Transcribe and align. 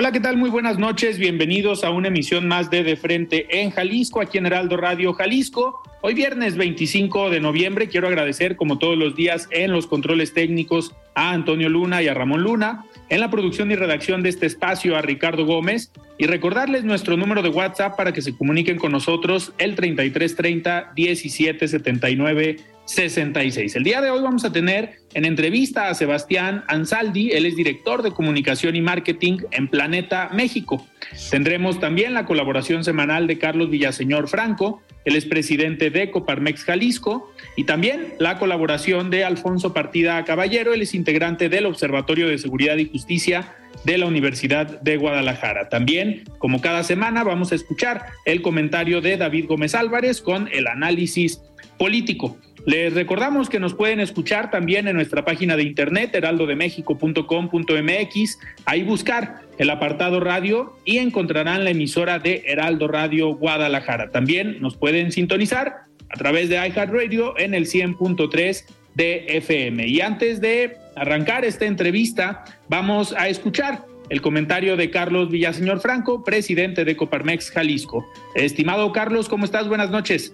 Hola, 0.00 0.12
¿qué 0.12 0.20
tal? 0.20 0.36
Muy 0.36 0.48
buenas 0.48 0.78
noches. 0.78 1.18
Bienvenidos 1.18 1.82
a 1.82 1.90
una 1.90 2.06
emisión 2.06 2.46
más 2.46 2.70
de 2.70 2.84
De 2.84 2.94
Frente 2.94 3.48
en 3.60 3.72
Jalisco, 3.72 4.20
aquí 4.20 4.38
en 4.38 4.46
Heraldo 4.46 4.76
Radio 4.76 5.12
Jalisco. 5.12 5.82
Hoy 6.02 6.14
viernes 6.14 6.56
25 6.56 7.30
de 7.30 7.40
noviembre 7.40 7.88
quiero 7.88 8.06
agradecer 8.06 8.54
como 8.54 8.78
todos 8.78 8.96
los 8.96 9.16
días 9.16 9.48
en 9.50 9.72
los 9.72 9.88
controles 9.88 10.34
técnicos 10.34 10.94
a 11.16 11.32
Antonio 11.32 11.68
Luna 11.68 12.00
y 12.00 12.06
a 12.06 12.14
Ramón 12.14 12.44
Luna, 12.44 12.84
en 13.08 13.18
la 13.18 13.28
producción 13.28 13.72
y 13.72 13.74
redacción 13.74 14.22
de 14.22 14.28
este 14.28 14.46
espacio 14.46 14.96
a 14.96 15.02
Ricardo 15.02 15.44
Gómez 15.44 15.90
y 16.16 16.26
recordarles 16.26 16.84
nuestro 16.84 17.16
número 17.16 17.42
de 17.42 17.48
WhatsApp 17.48 17.96
para 17.96 18.12
que 18.12 18.22
se 18.22 18.36
comuniquen 18.36 18.78
con 18.78 18.92
nosotros 18.92 19.52
el 19.58 19.74
3330 19.74 20.92
1779 20.94 22.56
66. 22.88 23.76
El 23.76 23.84
día 23.84 24.00
de 24.00 24.10
hoy 24.10 24.22
vamos 24.22 24.44
a 24.44 24.52
tener 24.52 25.00
en 25.14 25.24
entrevista 25.24 25.88
a 25.88 25.94
Sebastián 25.94 26.64
Ansaldi, 26.68 27.30
él 27.30 27.46
es 27.46 27.56
director 27.56 28.02
de 28.02 28.10
comunicación 28.10 28.76
y 28.76 28.82
marketing 28.82 29.38
en 29.50 29.68
Planeta 29.68 30.30
México. 30.34 30.86
Tendremos 31.30 31.80
también 31.80 32.14
la 32.14 32.26
colaboración 32.26 32.84
semanal 32.84 33.26
de 33.26 33.38
Carlos 33.38 33.70
Villaseñor 33.70 34.28
Franco, 34.28 34.82
él 35.04 35.16
es 35.16 35.24
presidente 35.24 35.90
de 35.90 36.10
Coparmex 36.10 36.64
Jalisco, 36.64 37.32
y 37.56 37.64
también 37.64 38.14
la 38.18 38.38
colaboración 38.38 39.10
de 39.10 39.24
Alfonso 39.24 39.72
Partida 39.72 40.22
Caballero, 40.24 40.74
él 40.74 40.82
es 40.82 40.94
integrante 40.94 41.48
del 41.48 41.66
Observatorio 41.66 42.28
de 42.28 42.36
Seguridad 42.36 42.76
y 42.76 42.90
Justicia 42.90 43.54
de 43.84 43.96
la 43.96 44.06
Universidad 44.06 44.80
de 44.82 44.96
Guadalajara. 44.98 45.68
También, 45.68 46.24
como 46.38 46.60
cada 46.60 46.82
semana, 46.82 47.24
vamos 47.24 47.52
a 47.52 47.54
escuchar 47.54 48.06
el 48.26 48.42
comentario 48.42 49.00
de 49.00 49.16
David 49.16 49.46
Gómez 49.46 49.74
Álvarez 49.74 50.20
con 50.20 50.48
el 50.52 50.66
análisis 50.66 51.40
político. 51.78 52.36
Les 52.66 52.92
recordamos 52.94 53.48
que 53.48 53.60
nos 53.60 53.74
pueden 53.74 54.00
escuchar 54.00 54.50
también 54.50 54.88
en 54.88 54.96
nuestra 54.96 55.24
página 55.24 55.56
de 55.56 55.62
internet 55.62 56.12
heraldodemexico.com.mx, 56.14 58.38
ahí 58.66 58.82
buscar 58.82 59.42
el 59.58 59.70
apartado 59.70 60.18
radio 60.20 60.76
y 60.84 60.98
encontrarán 60.98 61.64
la 61.64 61.70
emisora 61.70 62.18
de 62.18 62.42
Heraldo 62.46 62.88
Radio 62.88 63.34
Guadalajara. 63.34 64.10
También 64.10 64.60
nos 64.60 64.76
pueden 64.76 65.12
sintonizar 65.12 65.84
a 66.10 66.16
través 66.16 66.48
de 66.48 66.56
iHeartRadio 66.56 67.38
en 67.38 67.54
el 67.54 67.66
100.3 67.66 68.64
de 68.94 69.26
FM. 69.28 69.86
Y 69.86 70.00
antes 70.00 70.40
de 70.40 70.76
arrancar 70.96 71.44
esta 71.44 71.66
entrevista, 71.66 72.44
vamos 72.68 73.14
a 73.16 73.28
escuchar 73.28 73.84
el 74.10 74.22
comentario 74.22 74.76
de 74.76 74.90
Carlos 74.90 75.30
Villaseñor 75.30 75.80
Franco, 75.80 76.24
presidente 76.24 76.84
de 76.84 76.96
Coparmex 76.96 77.50
Jalisco. 77.50 78.06
Estimado 78.34 78.90
Carlos, 78.92 79.28
¿cómo 79.28 79.44
estás? 79.44 79.68
Buenas 79.68 79.90
noches. 79.90 80.32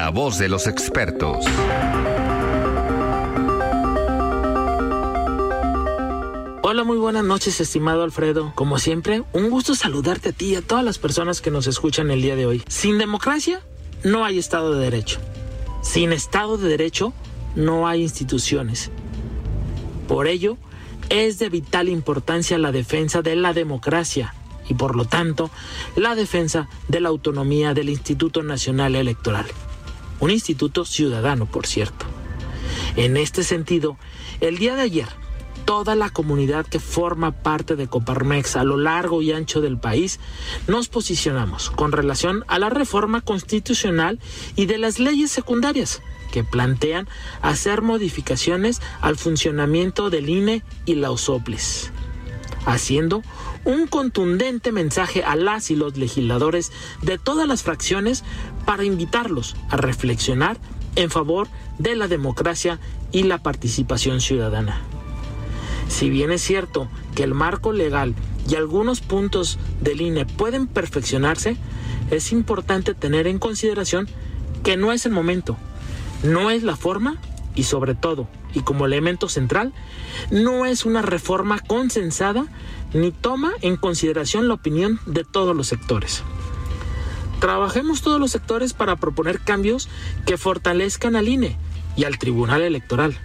La 0.00 0.08
voz 0.08 0.38
de 0.38 0.48
los 0.48 0.66
expertos. 0.66 1.44
Hola, 6.62 6.84
muy 6.84 6.96
buenas 6.96 7.22
noches, 7.22 7.60
estimado 7.60 8.02
Alfredo. 8.02 8.50
Como 8.54 8.78
siempre, 8.78 9.24
un 9.34 9.50
gusto 9.50 9.74
saludarte 9.74 10.30
a 10.30 10.32
ti 10.32 10.52
y 10.52 10.56
a 10.56 10.62
todas 10.62 10.86
las 10.86 10.96
personas 10.96 11.42
que 11.42 11.50
nos 11.50 11.66
escuchan 11.66 12.10
el 12.10 12.22
día 12.22 12.34
de 12.34 12.46
hoy. 12.46 12.62
Sin 12.66 12.96
democracia, 12.96 13.60
no 14.02 14.24
hay 14.24 14.38
Estado 14.38 14.72
de 14.72 14.84
Derecho. 14.84 15.20
Sin 15.82 16.14
Estado 16.14 16.56
de 16.56 16.70
Derecho, 16.70 17.12
no 17.54 17.86
hay 17.86 18.00
instituciones. 18.00 18.90
Por 20.08 20.28
ello, 20.28 20.56
es 21.10 21.38
de 21.38 21.50
vital 21.50 21.90
importancia 21.90 22.56
la 22.56 22.72
defensa 22.72 23.20
de 23.20 23.36
la 23.36 23.52
democracia 23.52 24.34
y 24.66 24.72
por 24.72 24.96
lo 24.96 25.04
tanto 25.04 25.50
la 25.94 26.14
defensa 26.14 26.70
de 26.88 27.00
la 27.00 27.10
autonomía 27.10 27.74
del 27.74 27.90
Instituto 27.90 28.42
Nacional 28.42 28.96
Electoral 28.96 29.44
un 30.20 30.30
instituto 30.30 30.84
ciudadano, 30.84 31.46
por 31.46 31.66
cierto. 31.66 32.06
En 32.96 33.16
este 33.16 33.42
sentido, 33.42 33.96
el 34.40 34.58
día 34.58 34.76
de 34.76 34.82
ayer, 34.82 35.08
toda 35.64 35.94
la 35.94 36.10
comunidad 36.10 36.66
que 36.66 36.80
forma 36.80 37.42
parte 37.42 37.76
de 37.76 37.86
Coparmex 37.86 38.56
a 38.56 38.64
lo 38.64 38.76
largo 38.76 39.22
y 39.22 39.32
ancho 39.32 39.60
del 39.60 39.78
país, 39.78 40.20
nos 40.66 40.88
posicionamos 40.88 41.70
con 41.70 41.92
relación 41.92 42.44
a 42.48 42.58
la 42.58 42.70
reforma 42.70 43.20
constitucional 43.20 44.18
y 44.56 44.66
de 44.66 44.78
las 44.78 44.98
leyes 44.98 45.30
secundarias 45.30 46.02
que 46.30 46.44
plantean 46.44 47.08
hacer 47.42 47.82
modificaciones 47.82 48.80
al 49.00 49.16
funcionamiento 49.16 50.10
del 50.10 50.28
INE 50.28 50.62
y 50.86 50.94
la 50.94 51.10
OSOPLES, 51.10 51.90
haciendo 52.66 53.22
un 53.64 53.86
contundente 53.86 54.72
mensaje 54.72 55.22
a 55.22 55.36
las 55.36 55.70
y 55.70 55.76
los 55.76 55.96
legisladores 55.96 56.72
de 57.02 57.18
todas 57.18 57.46
las 57.46 57.62
fracciones 57.62 58.24
para 58.70 58.84
invitarlos 58.84 59.56
a 59.68 59.76
reflexionar 59.76 60.56
en 60.94 61.10
favor 61.10 61.48
de 61.78 61.96
la 61.96 62.06
democracia 62.06 62.78
y 63.10 63.24
la 63.24 63.38
participación 63.38 64.20
ciudadana. 64.20 64.80
Si 65.88 66.08
bien 66.08 66.30
es 66.30 66.40
cierto 66.40 66.86
que 67.16 67.24
el 67.24 67.34
marco 67.34 67.72
legal 67.72 68.14
y 68.48 68.54
algunos 68.54 69.00
puntos 69.00 69.58
del 69.80 70.00
INE 70.00 70.24
pueden 70.24 70.68
perfeccionarse, 70.68 71.56
es 72.12 72.30
importante 72.30 72.94
tener 72.94 73.26
en 73.26 73.40
consideración 73.40 74.06
que 74.62 74.76
no 74.76 74.92
es 74.92 75.04
el 75.04 75.10
momento, 75.10 75.56
no 76.22 76.52
es 76.52 76.62
la 76.62 76.76
forma 76.76 77.16
y 77.56 77.64
sobre 77.64 77.96
todo, 77.96 78.28
y 78.54 78.60
como 78.60 78.86
elemento 78.86 79.28
central, 79.28 79.72
no 80.30 80.64
es 80.64 80.84
una 80.84 81.02
reforma 81.02 81.58
consensada 81.58 82.46
ni 82.94 83.10
toma 83.10 83.50
en 83.62 83.74
consideración 83.74 84.46
la 84.46 84.54
opinión 84.54 85.00
de 85.06 85.24
todos 85.24 85.56
los 85.56 85.66
sectores. 85.66 86.22
Trabajemos 87.40 88.02
todos 88.02 88.20
los 88.20 88.30
sectores 88.30 88.74
para 88.74 88.96
proponer 88.96 89.40
cambios 89.40 89.88
que 90.26 90.36
fortalezcan 90.36 91.16
al 91.16 91.26
INE 91.26 91.56
y 91.96 92.04
al 92.04 92.18
Tribunal 92.18 92.60
Electoral. 92.60 93.16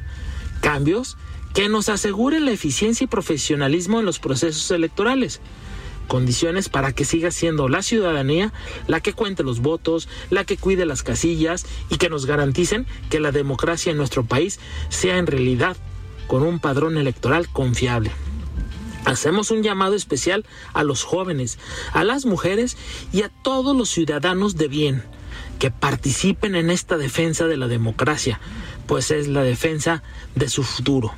Cambios 0.61 1.17
que 1.53 1.67
nos 1.67 1.89
aseguren 1.89 2.45
la 2.45 2.51
eficiencia 2.51 3.03
y 3.03 3.07
profesionalismo 3.07 3.99
en 3.99 4.05
los 4.05 4.19
procesos 4.19 4.71
electorales. 4.71 5.41
Condiciones 6.07 6.69
para 6.69 6.93
que 6.93 7.03
siga 7.03 7.29
siendo 7.29 7.67
la 7.67 7.81
ciudadanía 7.81 8.53
la 8.87 9.01
que 9.01 9.13
cuente 9.13 9.43
los 9.43 9.59
votos, 9.59 10.07
la 10.29 10.45
que 10.45 10.55
cuide 10.55 10.85
las 10.85 11.03
casillas 11.03 11.65
y 11.89 11.97
que 11.97 12.09
nos 12.09 12.25
garanticen 12.25 12.85
que 13.09 13.19
la 13.19 13.33
democracia 13.33 13.91
en 13.91 13.97
nuestro 13.97 14.23
país 14.23 14.59
sea 14.87 15.17
en 15.17 15.27
realidad 15.27 15.75
con 16.27 16.41
un 16.41 16.59
padrón 16.59 16.97
electoral 16.97 17.49
confiable. 17.49 18.11
Hacemos 19.05 19.51
un 19.51 19.62
llamado 19.62 19.95
especial 19.95 20.45
a 20.74 20.83
los 20.83 21.03
jóvenes, 21.03 21.59
a 21.94 22.03
las 22.03 22.25
mujeres 22.25 22.75
y 23.13 23.21
a 23.21 23.30
todos 23.30 23.75
los 23.75 23.89
ciudadanos 23.89 24.57
de 24.57 24.68
bien 24.68 25.03
que 25.59 25.71
participen 25.71 26.56
en 26.56 26.69
esta 26.69 26.97
defensa 26.97 27.45
de 27.47 27.57
la 27.57 27.68
democracia, 27.68 28.39
pues 28.88 29.12
es 29.12 29.27
la 29.27 29.44
defensa 29.44 30.03
de 30.35 30.50
su 30.50 30.63
futuro. 30.63 31.13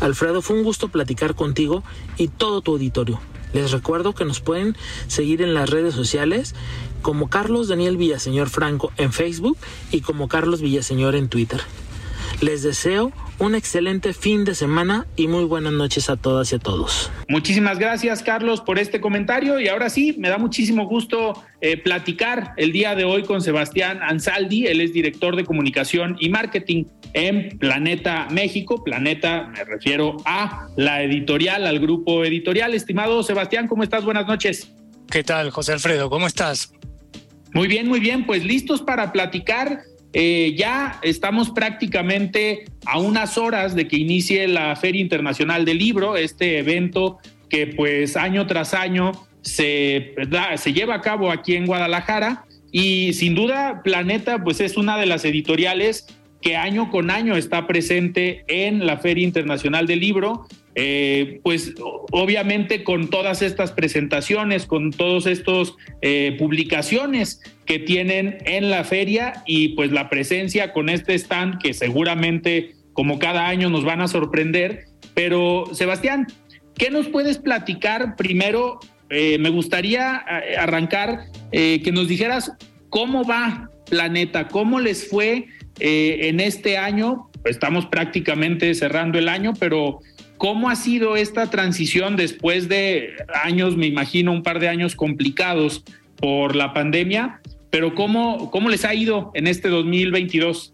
Alfredo, 0.00 0.42
fue 0.42 0.56
un 0.56 0.64
gusto 0.64 0.88
platicar 0.88 1.34
contigo 1.34 1.82
y 2.16 2.28
todo 2.28 2.60
tu 2.60 2.72
auditorio. 2.72 3.20
Les 3.52 3.72
recuerdo 3.72 4.14
que 4.14 4.24
nos 4.24 4.40
pueden 4.40 4.76
seguir 5.06 5.42
en 5.42 5.54
las 5.54 5.70
redes 5.70 5.94
sociales 5.94 6.54
como 7.02 7.30
Carlos 7.30 7.68
Daniel 7.68 7.96
Villaseñor 7.96 8.50
Franco 8.50 8.92
en 8.96 9.12
Facebook 9.12 9.56
y 9.90 10.02
como 10.02 10.28
Carlos 10.28 10.60
Villaseñor 10.60 11.14
en 11.14 11.28
Twitter. 11.28 11.60
Les 12.40 12.62
deseo 12.62 13.12
un 13.38 13.54
excelente 13.54 14.12
fin 14.12 14.44
de 14.44 14.54
semana 14.54 15.06
y 15.16 15.28
muy 15.28 15.44
buenas 15.44 15.72
noches 15.72 16.10
a 16.10 16.16
todas 16.16 16.52
y 16.52 16.56
a 16.56 16.58
todos. 16.58 17.10
Muchísimas 17.28 17.78
gracias, 17.78 18.22
Carlos, 18.22 18.60
por 18.60 18.78
este 18.78 19.00
comentario. 19.00 19.60
Y 19.60 19.68
ahora 19.68 19.90
sí, 19.90 20.14
me 20.18 20.28
da 20.28 20.38
muchísimo 20.38 20.86
gusto 20.86 21.42
eh, 21.60 21.76
platicar 21.76 22.52
el 22.56 22.72
día 22.72 22.94
de 22.94 23.04
hoy 23.04 23.22
con 23.22 23.40
Sebastián 23.40 24.00
Ansaldi. 24.02 24.66
Él 24.66 24.80
es 24.80 24.92
director 24.92 25.36
de 25.36 25.44
comunicación 25.44 26.16
y 26.18 26.28
marketing 26.28 26.84
en 27.12 27.58
Planeta 27.58 28.28
México. 28.30 28.82
Planeta, 28.82 29.50
me 29.56 29.64
refiero 29.64 30.16
a 30.24 30.68
la 30.76 31.02
editorial, 31.02 31.66
al 31.66 31.78
grupo 31.78 32.24
editorial. 32.24 32.74
Estimado 32.74 33.22
Sebastián, 33.22 33.68
¿cómo 33.68 33.82
estás? 33.82 34.04
Buenas 34.04 34.26
noches. 34.26 34.72
¿Qué 35.10 35.24
tal, 35.24 35.50
José 35.50 35.72
Alfredo? 35.72 36.10
¿Cómo 36.10 36.26
estás? 36.26 36.72
Muy 37.54 37.66
bien, 37.66 37.88
muy 37.88 38.00
bien. 38.00 38.26
Pues 38.26 38.44
listos 38.44 38.82
para 38.82 39.12
platicar 39.12 39.82
eh, 40.12 40.54
ya 40.56 40.98
estamos 41.02 41.50
prácticamente 41.50 42.64
a 42.86 42.98
unas 42.98 43.36
horas 43.36 43.74
de 43.74 43.86
que 43.88 43.96
inicie 43.96 44.48
la 44.48 44.74
Feria 44.76 45.02
Internacional 45.02 45.64
del 45.64 45.78
Libro, 45.78 46.16
este 46.16 46.58
evento 46.58 47.18
que 47.50 47.66
pues 47.66 48.16
año 48.16 48.46
tras 48.46 48.74
año 48.74 49.12
se, 49.42 50.14
se 50.56 50.72
lleva 50.72 50.94
a 50.94 51.00
cabo 51.00 51.30
aquí 51.30 51.56
en 51.56 51.66
Guadalajara. 51.66 52.44
Y 52.70 53.14
sin 53.14 53.34
duda 53.34 53.82
Planeta 53.82 54.44
pues 54.44 54.60
es 54.60 54.76
una 54.76 54.98
de 54.98 55.06
las 55.06 55.24
editoriales 55.24 56.06
que 56.40 56.56
año 56.56 56.90
con 56.90 57.10
año 57.10 57.36
está 57.36 57.66
presente 57.66 58.44
en 58.46 58.86
la 58.86 58.98
Feria 58.98 59.24
Internacional 59.24 59.86
del 59.86 60.00
Libro. 60.00 60.46
Eh, 60.74 61.40
pues 61.42 61.74
obviamente 62.12 62.84
con 62.84 63.08
todas 63.08 63.42
estas 63.42 63.72
presentaciones, 63.72 64.64
con 64.64 64.92
todas 64.92 65.26
estas 65.26 65.74
eh, 66.02 66.36
publicaciones 66.38 67.40
que 67.68 67.78
tienen 67.78 68.38
en 68.46 68.70
la 68.70 68.82
feria 68.82 69.44
y 69.46 69.70
pues 69.70 69.92
la 69.92 70.08
presencia 70.08 70.72
con 70.72 70.88
este 70.88 71.14
stand 71.14 71.58
que 71.58 71.74
seguramente 71.74 72.74
como 72.94 73.18
cada 73.20 73.46
año 73.46 73.68
nos 73.68 73.84
van 73.84 74.00
a 74.00 74.08
sorprender. 74.08 74.86
Pero 75.14 75.66
Sebastián, 75.72 76.26
¿qué 76.74 76.90
nos 76.90 77.08
puedes 77.08 77.38
platicar 77.38 78.16
primero? 78.16 78.80
Eh, 79.10 79.38
me 79.38 79.50
gustaría 79.50 80.16
arrancar 80.58 81.26
que 81.52 81.90
nos 81.92 82.08
dijeras 82.08 82.52
cómo 82.90 83.24
va 83.24 83.70
Planeta, 83.88 84.48
cómo 84.48 84.80
les 84.80 85.08
fue 85.08 85.46
en 85.78 86.40
este 86.40 86.76
año. 86.76 87.30
Estamos 87.44 87.86
prácticamente 87.86 88.74
cerrando 88.74 89.18
el 89.18 89.28
año, 89.28 89.54
pero 89.58 90.00
¿Cómo 90.38 90.70
ha 90.70 90.76
sido 90.76 91.16
esta 91.16 91.50
transición 91.50 92.14
después 92.14 92.68
de 92.68 93.10
años, 93.42 93.76
me 93.76 93.86
imagino, 93.86 94.30
un 94.30 94.44
par 94.44 94.60
de 94.60 94.68
años 94.68 94.94
complicados 94.94 95.82
por 96.16 96.54
la 96.54 96.72
pandemia? 96.72 97.40
Pero 97.70 97.94
¿cómo, 97.94 98.50
cómo 98.50 98.68
les 98.68 98.84
ha 98.84 98.94
ido 98.94 99.30
en 99.34 99.46
este 99.46 99.68
2022? 99.68 100.72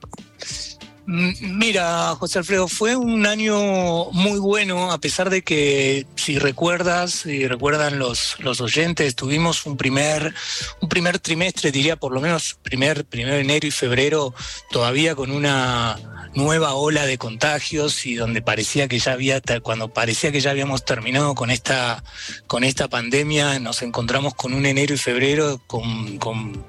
Mira, 1.06 2.14
José 2.18 2.38
Alfredo, 2.38 2.66
fue 2.66 2.96
un 2.96 3.26
año 3.26 4.10
muy 4.12 4.38
bueno, 4.38 4.90
a 4.90 4.98
pesar 4.98 5.28
de 5.28 5.42
que, 5.42 6.06
si 6.16 6.38
recuerdas, 6.38 7.12
si 7.12 7.46
recuerdan 7.46 7.98
los, 7.98 8.36
los 8.38 8.62
oyentes, 8.62 9.14
tuvimos 9.14 9.66
un 9.66 9.76
primer, 9.76 10.32
un 10.80 10.88
primer 10.88 11.18
trimestre, 11.18 11.72
diría 11.72 11.96
por 11.96 12.12
lo 12.12 12.22
menos 12.22 12.56
primer, 12.62 13.04
primer 13.04 13.34
enero 13.34 13.66
y 13.66 13.70
febrero, 13.70 14.34
todavía 14.70 15.14
con 15.14 15.30
una 15.30 15.98
nueva 16.34 16.74
ola 16.74 17.06
de 17.06 17.18
contagios 17.18 18.06
y 18.06 18.14
donde 18.14 18.40
parecía 18.40 18.88
que 18.88 18.98
ya 18.98 19.12
había, 19.12 19.42
cuando 19.62 19.92
parecía 19.92 20.32
que 20.32 20.40
ya 20.40 20.50
habíamos 20.50 20.86
terminado 20.86 21.34
con 21.34 21.50
esta, 21.50 22.02
con 22.46 22.64
esta 22.64 22.88
pandemia, 22.88 23.58
nos 23.58 23.82
encontramos 23.82 24.34
con 24.34 24.54
un 24.54 24.64
enero 24.64 24.94
y 24.94 24.98
febrero 24.98 25.60
con, 25.66 26.18
con 26.18 26.64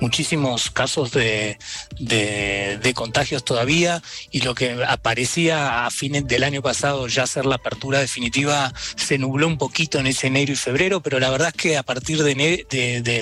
muchísimos 0.00 0.70
casos 0.70 1.10
de, 1.10 1.58
de, 1.98 2.92
contagios 2.94 3.44
todavía 3.44 3.77
y 4.30 4.40
lo 4.40 4.54
que 4.54 4.84
aparecía 4.86 5.86
a 5.86 5.90
fines 5.90 6.26
del 6.26 6.44
año 6.44 6.62
pasado 6.62 7.06
ya 7.08 7.26
ser 7.26 7.46
la 7.46 7.56
apertura 7.56 8.00
definitiva 8.00 8.72
se 8.96 9.18
nubló 9.18 9.46
un 9.46 9.58
poquito 9.58 9.98
en 9.98 10.06
ese 10.06 10.26
enero 10.28 10.52
y 10.52 10.56
febrero, 10.56 11.00
pero 11.00 11.18
la 11.20 11.30
verdad 11.30 11.48
es 11.48 11.54
que 11.54 11.76
a 11.76 11.82
partir 11.82 12.22
de, 12.22 12.34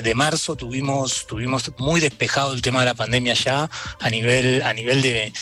de, 0.02 0.14
marzo 0.14 0.56
tuvimos, 0.56 1.26
tuvimos 1.26 1.70
muy 1.78 2.00
despejado 2.00 2.54
el 2.54 2.62
tema 2.62 2.80
de 2.80 2.86
la 2.86 2.94
pandemia 2.94 3.34
ya 3.34 3.70
a 4.00 4.10
nivel, 4.10 4.62
a 4.62 4.72
nivel 4.72 5.02
de, 5.02 5.32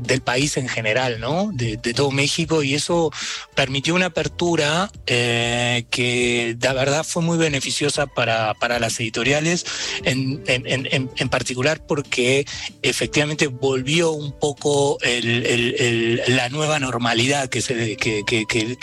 del 0.00 0.20
país 0.22 0.56
en 0.56 0.68
general, 0.68 1.20
¿no? 1.20 1.50
De, 1.52 1.76
todo 1.78 2.10
México 2.10 2.62
y 2.62 2.74
eso 2.74 3.10
permitió 3.54 3.94
una 3.94 4.06
apertura 4.06 4.90
eh, 5.06 5.86
que 5.90 6.56
la 6.60 6.72
verdad 6.74 7.02
fue 7.02 7.22
muy 7.22 7.38
beneficiosa 7.38 8.06
para, 8.06 8.54
para 8.54 8.78
las 8.78 9.00
editoriales. 9.00 9.64
En 10.04 10.38
en, 10.46 11.28
particular 11.28 11.84
porque 11.86 12.46
efectivamente 12.82 13.46
volvió 13.46 13.97
un 14.06 14.32
poco 14.32 14.98
la 15.00 16.48
nueva 16.48 16.78
normalidad 16.78 17.48
que, 17.48 17.60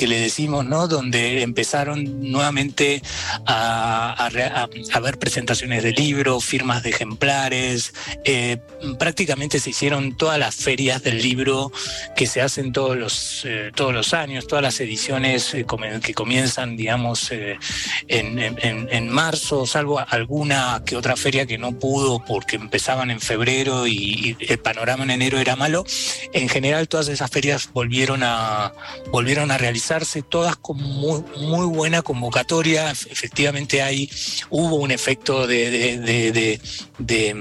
le 0.08 0.20
decimos. 0.20 0.66
Donde 0.90 1.42
empezaron 1.42 2.32
nuevamente 2.32 3.02
a, 3.46 4.30
ver 5.02 5.18
presentaciones 5.18 5.84
de 5.84 5.92
libros, 5.92 6.46
firmas 6.46 6.84
de 6.84 6.90
ejemplares, 6.90 7.94
eh, 8.24 8.58
prácticamente 8.98 9.60
se 9.60 9.72
hicieron 9.72 10.16
todas 10.18 10.40
las 10.40 10.56
ferias 10.56 11.04
del 11.04 11.22
libro 11.22 11.72
que 12.16 12.28
se 12.28 12.42
hacen 12.42 12.72
todos 12.72 12.98
los, 12.98 13.44
eh, 13.46 13.72
todos 13.76 13.94
los 13.94 14.14
años, 14.14 14.48
todas 14.48 14.64
las 14.64 14.80
ediciones 14.80 15.54
eh, 15.54 15.66
que 16.04 16.14
comienzan, 16.14 16.76
digamos, 16.78 17.32
en, 17.32 17.60
en 18.08 19.10
marzo, 19.10 19.66
salvo 19.66 20.00
alguna 20.00 20.84
que 20.86 20.96
otra 20.96 21.16
feria 21.16 21.46
que 21.46 21.58
no 21.58 21.74
pudo 21.74 22.20
porque 22.20 22.56
empezaban 22.56 23.12
en 23.12 23.20
febrero 23.20 23.88
y, 23.88 24.36
el 24.40 24.60
panorama 24.60 25.05
en 25.06 25.12
enero 25.12 25.40
era 25.40 25.56
malo. 25.56 25.86
En 26.34 26.50
general 26.50 26.88
todas 26.88 27.08
esas 27.08 27.32
ferias 27.32 27.70
volvieron 27.74 28.22
a, 28.24 28.74
volvieron 29.12 29.52
a 29.52 29.58
realizarse, 29.58 30.22
todas 30.22 30.56
con 30.58 30.78
muy, 30.78 31.24
muy 31.38 31.66
buena 31.66 32.02
convocatoria. 32.02 32.92
Efectivamente 32.92 33.82
hay, 33.82 34.10
hubo 34.50 34.76
un 34.76 34.92
efecto 34.92 35.48
de, 35.48 36.60
mm, 37.00 37.04
de 37.04 37.34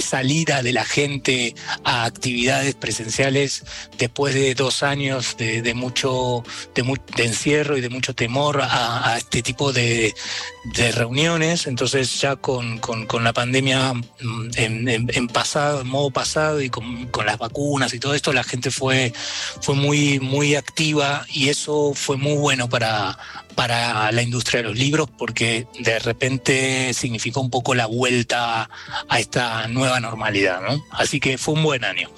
salida 0.00 0.62
de 0.62 0.72
la 0.72 0.84
gente 0.84 1.54
a 1.82 2.04
actividades 2.04 2.74
presenciales 2.74 3.64
después 3.98 4.34
de 4.34 4.54
dos 4.54 4.82
años 4.82 5.36
de, 5.36 5.74
mucho 5.74 6.44
de, 6.74 7.24
encierro 7.24 7.76
y 7.76 7.80
de 7.80 7.88
mucho 7.88 8.14
temor 8.14 8.60
a, 8.62 9.16
este 9.16 9.42
tipo 9.42 9.72
de, 9.72 10.14
reuniones. 10.94 11.66
Entonces 11.66 12.20
ya 12.20 12.36
con, 12.36 12.80
la 13.22 13.32
pandemia 13.32 13.94
mm, 13.94 14.50
en, 14.56 15.28
pasado, 15.28 15.80
en 15.80 15.88
modo 15.88 16.10
pasado 16.10 16.60
y 16.60 16.70
con, 16.70 17.08
las 17.24 17.38
vacunas 17.38 17.94
y 17.94 17.98
todo 17.98 18.14
esto, 18.14 18.32
la 18.32 18.44
gente 18.44 18.70
fue, 18.70 19.12
fue 19.60 19.74
muy, 19.74 20.20
muy 20.20 20.54
activa 20.54 21.26
y 21.32 21.48
eso 21.48 21.92
fue 21.94 22.16
muy 22.16 22.36
bueno 22.36 22.68
para, 22.68 23.18
para 23.54 24.10
la 24.12 24.22
industria 24.22 24.62
de 24.62 24.68
los 24.68 24.78
libros 24.78 25.08
porque 25.10 25.66
de 25.78 25.98
repente 25.98 26.92
significó 26.94 27.40
un 27.40 27.50
poco 27.50 27.74
la 27.74 27.86
vuelta 27.86 28.68
a 29.08 29.20
esta 29.20 29.68
nueva 29.68 30.00
normalidad, 30.00 30.60
¿no? 30.62 30.84
Así 30.90 31.20
que 31.20 31.38
fue 31.38 31.54
un 31.54 31.62
buen 31.62 31.84
año. 31.84 32.08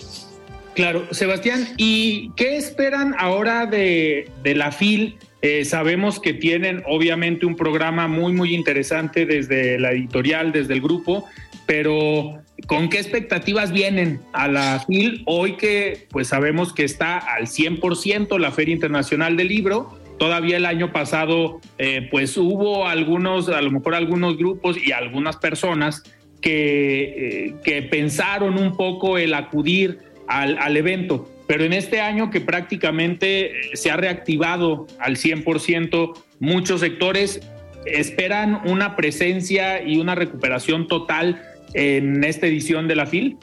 Claro, 0.76 1.06
Sebastián, 1.10 1.68
¿y 1.78 2.32
qué 2.36 2.58
esperan 2.58 3.14
ahora 3.18 3.64
de, 3.64 4.30
la 4.44 4.72
FIL? 4.72 5.16
Eh, 5.40 5.64
sabemos 5.64 6.20
que 6.20 6.34
tienen 6.34 6.82
obviamente 6.86 7.46
un 7.46 7.56
programa 7.56 8.08
muy, 8.08 8.34
muy 8.34 8.54
interesante 8.54 9.24
desde 9.24 9.78
la 9.78 9.92
editorial, 9.92 10.52
desde 10.52 10.74
el 10.74 10.82
grupo, 10.82 11.24
pero 11.64 12.42
¿con 12.66 12.90
qué 12.90 12.98
expectativas 12.98 13.72
vienen 13.72 14.20
a 14.34 14.48
la 14.48 14.84
FIL 14.86 15.22
hoy 15.24 15.56
que 15.56 16.06
pues 16.10 16.28
sabemos 16.28 16.74
que 16.74 16.84
está 16.84 17.16
al 17.16 17.46
100% 17.46 18.38
la 18.38 18.52
Feria 18.52 18.74
Internacional 18.74 19.36
del 19.38 19.48
Libro? 19.48 19.98
Todavía 20.18 20.56
el 20.56 20.66
año 20.66 20.92
pasado, 20.92 21.60
eh, 21.78 22.08
pues 22.10 22.36
hubo 22.36 22.86
algunos, 22.86 23.48
a 23.48 23.60
lo 23.60 23.70
mejor 23.70 23.94
algunos 23.94 24.36
grupos 24.36 24.76
y 24.82 24.92
algunas 24.92 25.36
personas 25.36 26.02
que, 26.40 27.48
eh, 27.48 27.54
que 27.62 27.82
pensaron 27.82 28.58
un 28.58 28.76
poco 28.76 29.18
el 29.18 29.34
acudir 29.34 29.98
al, 30.26 30.58
al, 30.58 30.76
evento. 30.76 31.28
Pero 31.46 31.64
en 31.64 31.72
este 31.72 32.00
año 32.00 32.30
que 32.30 32.40
prácticamente 32.40 33.46
eh, 33.46 33.52
se 33.74 33.90
ha 33.90 33.96
reactivado 33.96 34.86
al 34.98 35.16
100%, 35.16 36.12
muchos 36.40 36.80
sectores 36.80 37.40
esperan 37.84 38.62
una 38.64 38.96
presencia 38.96 39.82
y 39.82 39.98
una 39.98 40.14
recuperación 40.14 40.88
total 40.88 41.42
en 41.74 42.24
esta 42.24 42.46
edición 42.46 42.88
de 42.88 42.96
la 42.96 43.06
FIL. 43.06 43.36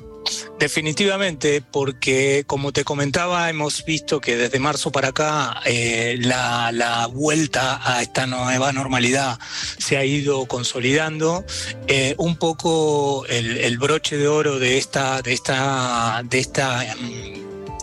Definitivamente, 0.60 1.62
porque 1.62 2.44
como 2.48 2.72
te 2.72 2.84
comentaba, 2.84 3.50
hemos 3.50 3.84
visto 3.84 4.22
que 4.22 4.38
desde 4.38 4.60
marzo 4.60 4.92
para 4.92 5.10
acá 5.10 5.62
eh, 5.66 6.16
la, 6.20 7.10
vuelta 7.12 7.82
a 7.84 8.02
esta 8.02 8.28
nueva 8.28 8.72
normalidad 8.72 9.40
se 9.78 9.98
ha 9.98 10.06
ido 10.06 10.46
consolidando. 10.46 11.44
Eh, 11.88 12.16
un 12.18 12.38
poco 12.38 13.26
el, 13.28 13.78
broche 13.78 14.18
de 14.18 14.28
oro 14.28 14.60
de 14.60 14.78
esta, 14.78 15.22
de 15.22 15.34
esta, 15.34 16.22
de 16.24 16.40
esta 16.40 16.96
mm, 16.98 17.34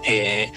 eh, 0.06 0.52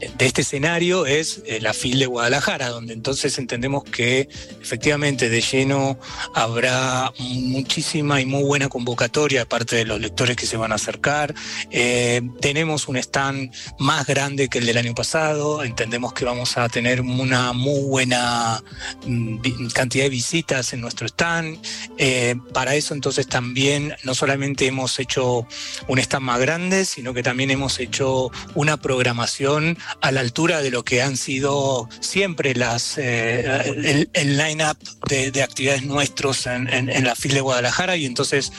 de 0.00 0.26
este 0.26 0.42
escenario 0.42 1.06
es 1.06 1.42
eh, 1.46 1.60
la 1.60 1.72
FIL 1.72 1.98
de 1.98 2.06
Guadalajara, 2.06 2.68
donde 2.68 2.92
entonces 2.92 3.38
entendemos 3.38 3.84
que 3.84 4.28
efectivamente 4.60 5.28
de 5.28 5.40
lleno 5.40 5.98
habrá 6.34 7.12
muchísima 7.18 8.20
y 8.20 8.26
muy 8.26 8.42
buena 8.42 8.68
convocatoria 8.68 9.40
de 9.40 9.46
parte 9.46 9.76
de 9.76 9.84
los 9.84 10.00
lectores 10.00 10.36
que 10.36 10.46
se 10.46 10.56
van 10.56 10.72
a 10.72 10.74
acercar. 10.74 11.34
Eh, 11.70 12.20
tenemos 12.40 12.88
un 12.88 12.96
stand 12.96 13.52
más 13.78 14.06
grande 14.06 14.48
que 14.48 14.58
el 14.58 14.66
del 14.66 14.78
año 14.78 14.94
pasado, 14.94 15.64
entendemos 15.64 16.12
que 16.12 16.24
vamos 16.24 16.58
a 16.58 16.68
tener 16.68 17.00
una 17.00 17.52
muy 17.52 17.80
buena 17.80 18.62
mm, 19.06 19.68
cantidad 19.72 20.04
de 20.04 20.10
visitas 20.10 20.72
en 20.72 20.80
nuestro 20.80 21.06
stand. 21.06 21.58
Eh, 21.96 22.36
para 22.52 22.74
eso 22.74 22.92
entonces 22.92 23.26
también 23.26 23.94
no 24.04 24.14
solamente 24.14 24.66
hemos 24.66 24.98
hecho 24.98 25.46
un 25.88 25.98
stand 25.98 26.24
más 26.24 26.40
grande, 26.40 26.84
sino 26.84 27.14
que 27.14 27.22
también 27.22 27.50
hemos 27.50 27.80
hecho 27.80 28.30
una 28.54 28.76
programación 28.76 29.78
a 30.00 30.12
la 30.12 30.20
altura 30.20 30.62
de 30.62 30.70
lo 30.70 30.84
que 30.84 31.02
han 31.02 31.16
sido 31.16 31.88
siempre 32.00 32.54
las 32.54 32.98
eh, 32.98 34.08
el, 34.12 34.36
line-up 34.36 34.78
de, 35.08 35.42
actividades 35.42 35.84
nuestros 35.84 36.46
en, 36.46 37.04
la 37.04 37.14
FIL 37.14 37.34
de 37.34 37.40
Guadalajara 37.40 37.96
y 37.96 38.06
entonces 38.06 38.52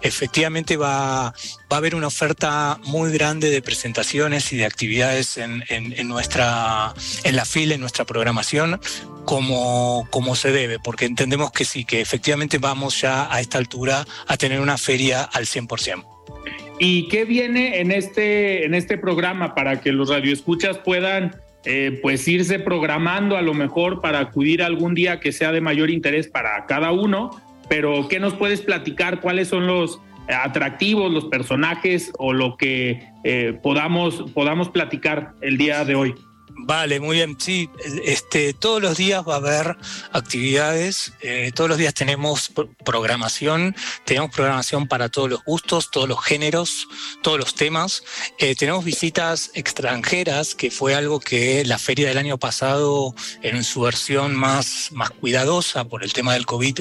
efectivamente 0.00 0.76
va, 0.76 1.24
va 1.24 1.32
a 1.70 1.76
haber 1.76 1.94
una 1.94 2.06
oferta 2.06 2.78
muy 2.84 3.12
grande 3.12 3.50
de 3.50 3.62
presentaciones 3.62 4.52
y 4.52 4.56
de 4.56 4.66
actividades 4.66 5.36
en, 5.38 5.62
nuestra 6.08 6.94
en 7.24 7.36
la 7.36 7.44
FIL, 7.44 7.72
en 7.72 7.80
nuestra 7.80 8.04
programación 8.04 8.80
como, 9.24 10.06
como 10.10 10.34
se 10.34 10.50
debe, 10.50 10.78
porque 10.78 11.04
entendemos 11.04 11.52
que 11.52 11.64
sí, 11.64 11.84
que 11.84 12.00
efectivamente 12.00 12.58
vamos 12.58 13.00
ya 13.00 13.32
a 13.32 13.40
esta 13.40 13.58
altura 13.58 14.06
a 14.26 14.36
tener 14.36 14.60
una 14.60 14.78
feria 14.78 15.22
al 15.22 15.46
100%. 15.46 16.69
¿Y 16.82 17.08
qué 17.08 17.26
viene 17.26 17.80
en 17.80 17.92
este, 17.92 18.64
en 18.64 18.72
este 18.74 18.96
programa 18.96 19.54
para 19.54 19.82
que 19.82 19.92
los 19.92 20.08
radioescuchas 20.08 20.78
puedan 20.78 21.36
eh, 21.66 21.98
pues 22.00 22.26
irse 22.26 22.58
programando 22.58 23.36
a 23.36 23.42
lo 23.42 23.52
mejor 23.52 24.00
para 24.00 24.18
acudir 24.18 24.62
algún 24.62 24.94
día 24.94 25.20
que 25.20 25.30
sea 25.30 25.52
de 25.52 25.60
mayor 25.60 25.90
interés 25.90 26.28
para 26.28 26.64
cada 26.64 26.90
uno? 26.90 27.32
Pero 27.68 28.08
¿qué 28.08 28.18
nos 28.18 28.32
puedes 28.32 28.62
platicar? 28.62 29.20
¿Cuáles 29.20 29.48
son 29.48 29.66
los 29.66 30.00
atractivos, 30.26 31.12
los 31.12 31.26
personajes 31.26 32.12
o 32.16 32.32
lo 32.32 32.56
que 32.56 33.02
eh, 33.24 33.58
podamos, 33.62 34.24
podamos 34.32 34.70
platicar 34.70 35.34
el 35.42 35.58
día 35.58 35.84
de 35.84 35.94
hoy? 35.96 36.14
Vale, 36.56 37.00
muy 37.00 37.16
bien. 37.16 37.36
Sí, 37.38 37.70
este, 38.04 38.52
todos 38.52 38.82
los 38.82 38.96
días 38.96 39.24
va 39.26 39.34
a 39.34 39.38
haber 39.38 39.76
actividades, 40.12 41.12
eh, 41.20 41.52
todos 41.54 41.70
los 41.70 41.78
días 41.78 41.94
tenemos 41.94 42.52
programación, 42.84 43.74
tenemos 44.04 44.30
programación 44.30 44.86
para 44.86 45.08
todos 45.08 45.30
los 45.30 45.44
gustos, 45.44 45.90
todos 45.90 46.08
los 46.08 46.22
géneros, 46.22 46.88
todos 47.22 47.38
los 47.38 47.54
temas. 47.54 48.02
Eh, 48.38 48.54
tenemos 48.54 48.84
visitas 48.84 49.50
extranjeras, 49.54 50.54
que 50.54 50.70
fue 50.70 50.94
algo 50.94 51.20
que 51.20 51.64
la 51.64 51.78
feria 51.78 52.08
del 52.08 52.18
año 52.18 52.38
pasado, 52.38 53.14
en 53.42 53.64
su 53.64 53.82
versión 53.82 54.34
más, 54.34 54.90
más 54.92 55.10
cuidadosa 55.10 55.84
por 55.84 56.04
el 56.04 56.12
tema 56.12 56.34
del 56.34 56.46
COVID, 56.46 56.80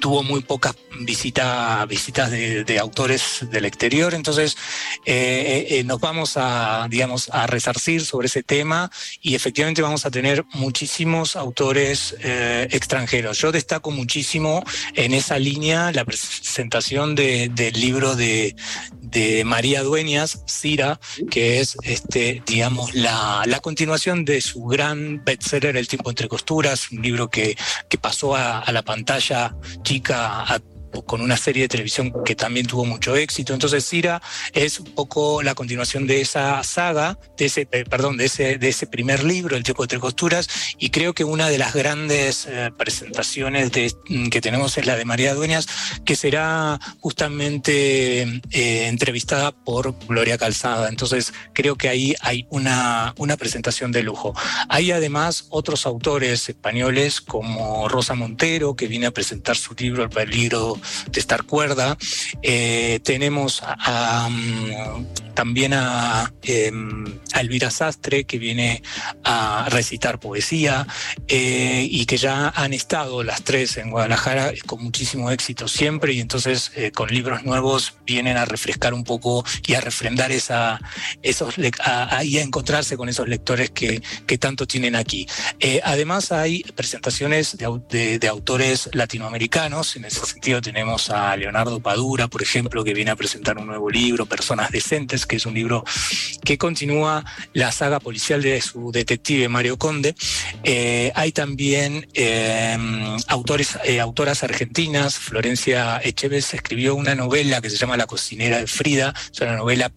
tuvo 0.00 0.22
muy 0.22 0.42
pocas 0.42 0.76
visita, 1.00 1.84
visitas 1.86 2.30
de, 2.30 2.78
autores 2.78 3.46
del 3.50 3.64
exterior. 3.64 4.14
Entonces, 4.14 4.56
eh, 5.04 5.82
nos 5.84 6.00
vamos 6.00 6.36
a, 6.36 6.86
digamos, 6.88 7.28
a 7.30 7.46
resarcir 7.46 8.04
sobre 8.04 8.26
ese 8.26 8.42
tema 8.42 8.90
y 9.20 9.34
efectivamente 9.34 9.82
vamos 9.82 10.06
a 10.06 10.10
tener 10.10 10.44
muchísimos 10.54 11.36
autores 11.36 12.16
eh, 12.20 12.68
extranjeros. 12.70 13.38
Yo 13.38 13.52
destaco 13.52 13.90
muchísimo 13.90 14.62
en 14.94 15.14
esa 15.14 15.38
línea 15.38 15.92
la 15.92 16.04
presentación 16.04 17.14
del 17.14 17.72
libro 17.74 18.16
de, 18.16 18.54
María 19.44 19.82
Dueñas, 19.82 20.44
Cira, 20.46 21.00
que 21.30 21.60
es, 21.60 21.76
este, 21.82 22.42
digamos, 22.46 22.94
la, 22.94 23.44
continuación 23.62 24.24
de 24.24 24.40
su 24.40 24.64
gran 24.64 25.22
bestseller 25.24 25.76
El 25.76 25.86
tiempo 25.86 26.10
entre 26.10 26.28
costuras, 26.28 26.90
un 26.90 27.02
libro 27.02 27.28
que, 27.28 27.56
que 27.88 27.98
pasó 27.98 28.36
a, 28.36 28.64
la 28.72 28.82
pantalla 28.82 29.54
chica 29.82 30.44
con 31.06 31.20
una 31.20 31.36
serie 31.36 31.62
de 31.62 31.68
televisión 31.68 32.12
que 32.24 32.34
también 32.34 32.66
tuvo 32.66 32.84
mucho 32.84 33.16
éxito. 33.16 33.52
Entonces 33.52 33.84
Cira 33.84 34.20
es 34.52 34.80
un 34.80 34.94
poco 34.94 35.42
la 35.42 35.54
continuación 35.54 36.06
de 36.06 36.20
esa 36.20 36.62
saga, 36.62 37.18
de 37.36 37.46
ese, 37.46 37.68
eh, 37.70 37.84
perdón, 37.88 38.16
de 38.16 38.26
ese, 38.26 38.58
de 38.58 38.68
ese 38.68 38.86
primer 38.86 39.24
libro, 39.24 39.56
El 39.56 39.62
tiempo 39.62 39.84
entre 39.84 39.98
costuras, 39.98 40.48
y 40.78 40.90
creo 40.90 41.14
que 41.14 41.24
una 41.24 41.48
de 41.48 41.58
las 41.58 41.74
grandes 41.74 42.46
eh, 42.46 42.70
presentaciones 42.76 43.70
mm, 44.08 44.28
que 44.28 44.40
tenemos 44.40 44.76
es 44.78 44.86
la 44.86 44.96
de 44.96 45.04
María 45.04 45.34
Dueñas, 45.34 45.66
que 46.04 46.16
será 46.16 46.78
justamente 47.00 48.22
eh, 48.22 48.88
entrevistada 48.88 49.52
por 49.52 49.94
Gloria 50.06 50.38
Calzada. 50.38 50.88
Entonces 50.88 51.32
creo 51.52 51.76
que 51.76 51.88
ahí 51.88 52.14
hay 52.20 52.46
una, 52.50 53.14
una 53.18 53.36
presentación 53.36 53.92
de 53.92 54.02
lujo. 54.02 54.34
Hay 54.68 54.90
además 54.90 55.46
otros 55.50 55.86
autores 55.86 56.48
españoles 56.48 57.20
como 57.20 57.88
Rosa 57.88 58.14
Montero, 58.14 58.74
que 58.74 58.88
viene 58.88 59.06
a 59.06 59.10
presentar 59.10 59.56
su 59.56 59.74
libro, 59.74 60.04
el 60.04 60.10
peligro 60.10 60.79
de 61.10 61.20
estar 61.20 61.44
cuerda. 61.44 61.96
Eh, 62.42 63.00
tenemos 63.02 63.62
mm, 63.62 65.04
también 65.34 65.72
em, 65.72 65.78
a, 67.32 67.40
Elvira 67.40 67.70
Sastre, 67.70 68.24
que 68.24 68.38
viene 68.38 68.82
a 69.24 69.68
recitar 69.70 70.20
poesía 70.20 70.86
eh, 71.28 71.86
y 71.90 72.04
que 72.06 72.16
ya 72.16 72.48
han 72.48 72.72
estado 72.72 73.22
las 73.22 73.42
tres 73.42 73.76
en 73.76 73.90
Guadalajara 73.90 74.52
con 74.66 74.82
muchísimo 74.82 75.30
éxito 75.30 75.68
siempre 75.68 76.12
y 76.12 76.20
entonces 76.20 76.72
eh, 76.74 76.90
con 76.90 77.08
libros 77.08 77.44
nuevos 77.44 77.94
vienen 78.04 78.36
a 78.36 78.44
refrescar 78.44 78.92
un 78.92 79.04
poco 79.04 79.44
y 79.66 79.74
a 79.74 79.80
refrendar 79.80 80.32
esa, 80.32 80.80
esos, 81.22 81.54
a, 81.80 82.24
y 82.24 82.38
a 82.38 82.42
encontrarse 82.42 82.96
con 82.96 83.08
esos 83.08 83.28
lectores 83.28 83.70
que, 83.70 84.02
que 84.26 84.38
tanto 84.38 84.66
tienen 84.66 84.96
aquí. 84.96 85.26
además 85.84 86.32
hay 86.32 86.62
presentaciones 86.74 87.56
de, 87.56 88.18
de 88.18 88.28
autores 88.28 88.90
latinoamericanos, 88.92 89.96
en 89.96 90.04
ese 90.04 90.24
sentido 90.26 90.60
tenemos 90.72 91.10
a 91.10 91.36
Leonardo 91.36 91.80
Padura, 91.80 92.28
por 92.28 92.42
ejemplo, 92.42 92.84
que 92.84 92.94
viene 92.94 93.10
a 93.10 93.16
presentar 93.16 93.58
un 93.58 93.66
nuevo 93.66 93.90
libro, 93.90 94.24
Personas 94.26 94.70
Decentes, 94.70 95.26
que 95.26 95.34
es 95.34 95.44
un 95.44 95.52
libro 95.52 95.84
que 96.44 96.58
continúa 96.58 97.24
la 97.54 97.72
saga 97.72 97.98
policial 97.98 98.40
de 98.40 98.60
su 98.60 98.92
detective 98.92 99.48
Mario 99.48 99.78
Conde. 99.78 100.14
Eh, 100.62 101.10
hay 101.16 101.32
también 101.32 102.06
em, 102.14 103.16
autores, 103.26 103.80
eh, 103.82 103.98
autoras 103.98 104.44
argentinas. 104.44 105.16
Florencia 105.18 106.00
Echeves 106.04 106.54
escribió 106.54 106.94
una 106.94 107.16
novela 107.16 107.60
que 107.60 107.68
se 107.68 107.76
llama 107.76 107.96
La 107.96 108.06
cocinera 108.06 108.58
de 108.58 108.68
Frida. 108.68 109.12
Es 109.32 109.40
una 109.40 109.56
novela 109.56 109.90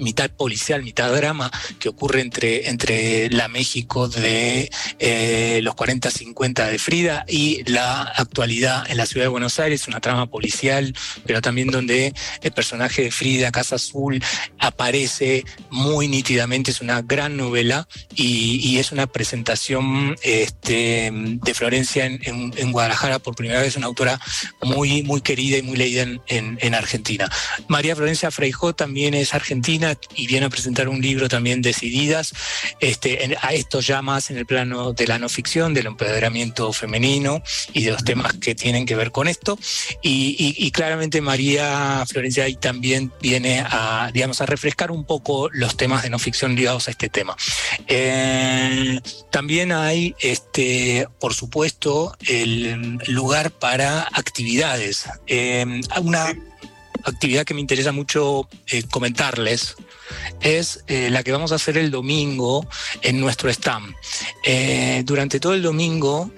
mitad 0.00 0.30
policial, 0.30 0.82
mitad 0.82 1.14
drama, 1.14 1.50
que 1.78 1.88
ocurre 1.88 2.20
entre, 2.20 2.68
entre 2.68 3.30
la 3.30 3.48
México 3.48 4.08
de 4.08 4.70
eh, 4.98 5.60
los 5.62 5.74
40-50 5.74 6.70
de 6.70 6.78
Frida 6.78 7.24
y 7.28 7.62
la 7.70 8.02
actualidad 8.02 8.88
en 8.90 8.96
la 8.96 9.06
ciudad 9.06 9.24
de 9.24 9.28
Buenos 9.28 9.58
Aires, 9.58 9.88
una 9.88 10.00
trama 10.00 10.26
policial, 10.26 10.94
pero 11.24 11.40
también 11.40 11.68
donde 11.68 12.12
el 12.42 12.52
personaje 12.52 13.02
de 13.02 13.10
Frida, 13.10 13.52
Casa 13.52 13.76
Azul, 13.76 14.22
aparece 14.58 15.44
muy 15.70 16.08
nítidamente, 16.08 16.70
es 16.70 16.80
una 16.80 17.02
gran 17.02 17.36
novela 17.36 17.88
y, 18.14 18.76
es 18.76 18.92
una 18.92 19.06
presentación 19.06 20.16
este, 20.22 21.10
de 21.12 21.54
Florencia 21.54 22.04
en, 22.04 22.72
Guadalajara 22.72 23.18
por 23.20 23.34
primera 23.34 23.62
vez, 23.62 23.76
una 23.76 23.86
autora 23.86 24.20
muy, 24.62 25.02
muy 25.02 25.22
querida 25.22 25.56
y 25.56 25.62
muy 25.62 25.76
leída 25.76 26.02
en, 26.02 26.20
en 26.28 26.74
Argentina. 26.74 27.30
María 27.68 27.96
Florencia 27.96 28.30
Freijó 28.30 28.74
también 28.74 29.14
es 29.14 29.32
argentina, 29.34 29.85
y 30.14 30.26
viene 30.26 30.46
a 30.46 30.50
presentar 30.50 30.88
un 30.88 31.00
libro 31.00 31.28
también 31.28 31.62
Decididas, 31.62 32.32
este, 32.80 33.36
a 33.40 33.52
esto 33.52 33.80
ya 33.80 34.02
más 34.02 34.30
en 34.30 34.38
el 34.38 34.46
plano 34.46 34.92
de 34.92 35.06
la 35.06 35.18
no 35.18 35.28
ficción, 35.28 35.74
del 35.74 35.86
empoderamiento 35.86 36.72
femenino 36.72 37.42
y 37.72 37.84
de 37.84 37.92
los 37.92 38.04
temas 38.04 38.34
que 38.34 38.54
tienen 38.54 38.86
que 38.86 38.96
ver 38.96 39.10
con 39.10 39.28
esto. 39.28 39.58
Y, 40.02 40.70
claramente 40.70 41.20
María 41.20 42.04
Florencia 42.06 42.44
ahí 42.44 42.56
también 42.56 43.12
viene 43.20 43.64
a, 43.66 44.10
digamos, 44.12 44.40
a 44.40 44.46
refrescar 44.46 44.90
un 44.90 45.04
poco 45.04 45.48
los 45.52 45.76
temas 45.76 46.02
de 46.02 46.10
no 46.10 46.18
ficción 46.18 46.54
ligados 46.54 46.88
a 46.88 46.90
este 46.90 47.08
tema. 47.08 47.36
Eh, 47.86 49.00
también 49.30 49.72
hay, 49.72 50.14
este, 50.20 51.08
por 51.18 51.34
supuesto, 51.34 52.16
el 52.26 52.98
lugar 53.06 53.50
para 53.52 54.02
actividades. 54.12 55.06
Eh, 55.26 55.80
una 56.00 56.34
actividad 57.06 57.44
que 57.44 57.54
me 57.54 57.60
interesa 57.60 57.92
mucho 57.92 58.48
eh, 58.68 58.82
comentarles 58.90 59.76
es 60.40 60.84
eh, 60.86 61.08
la 61.10 61.22
que 61.22 61.32
vamos 61.32 61.52
a 61.52 61.56
hacer 61.56 61.78
el 61.78 61.90
domingo 61.90 62.66
en 63.02 63.20
nuestro 63.20 63.50
stand. 63.50 63.94
Eh, 64.44 65.02
durante 65.04 65.40
todo 65.40 65.54
el 65.54 65.62
domingo 65.62 66.30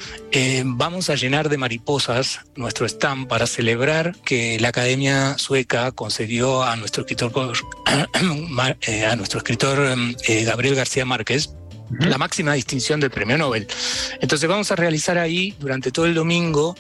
vamos 0.65 1.11
a 1.11 1.15
llenar 1.15 1.49
de 1.49 1.57
mariposas 1.57 2.41
nuestro 2.55 2.87
stand 2.87 3.29
para 3.29 3.47
celebrar 3.47 4.15
que 4.25 4.59
la 4.61 4.69
Academia 4.69 5.37
Sueca 5.39 5.91
concedió 5.93 6.63
a 6.63 6.77
nuestro 6.77 7.03
escritor, 7.03 7.33
a 7.87 9.17
nuestro 9.17 9.39
escritor 9.39 9.97
Gabriel 10.45 10.75
García 10.75 11.05
Márquez 11.05 11.51
la 11.91 12.19
máxima 12.19 12.55
distinción 12.55 13.01
del 13.01 13.11
premio 13.11 13.39
Nobel. 13.39 13.67
Entonces 14.21 14.49
vamos 14.49 14.71
a 14.71 14.77
realizar 14.77 15.19
ahí 15.19 15.55
durante 15.59 15.91
todo 15.91 16.07
el 16.07 16.15
domingo 16.15 16.77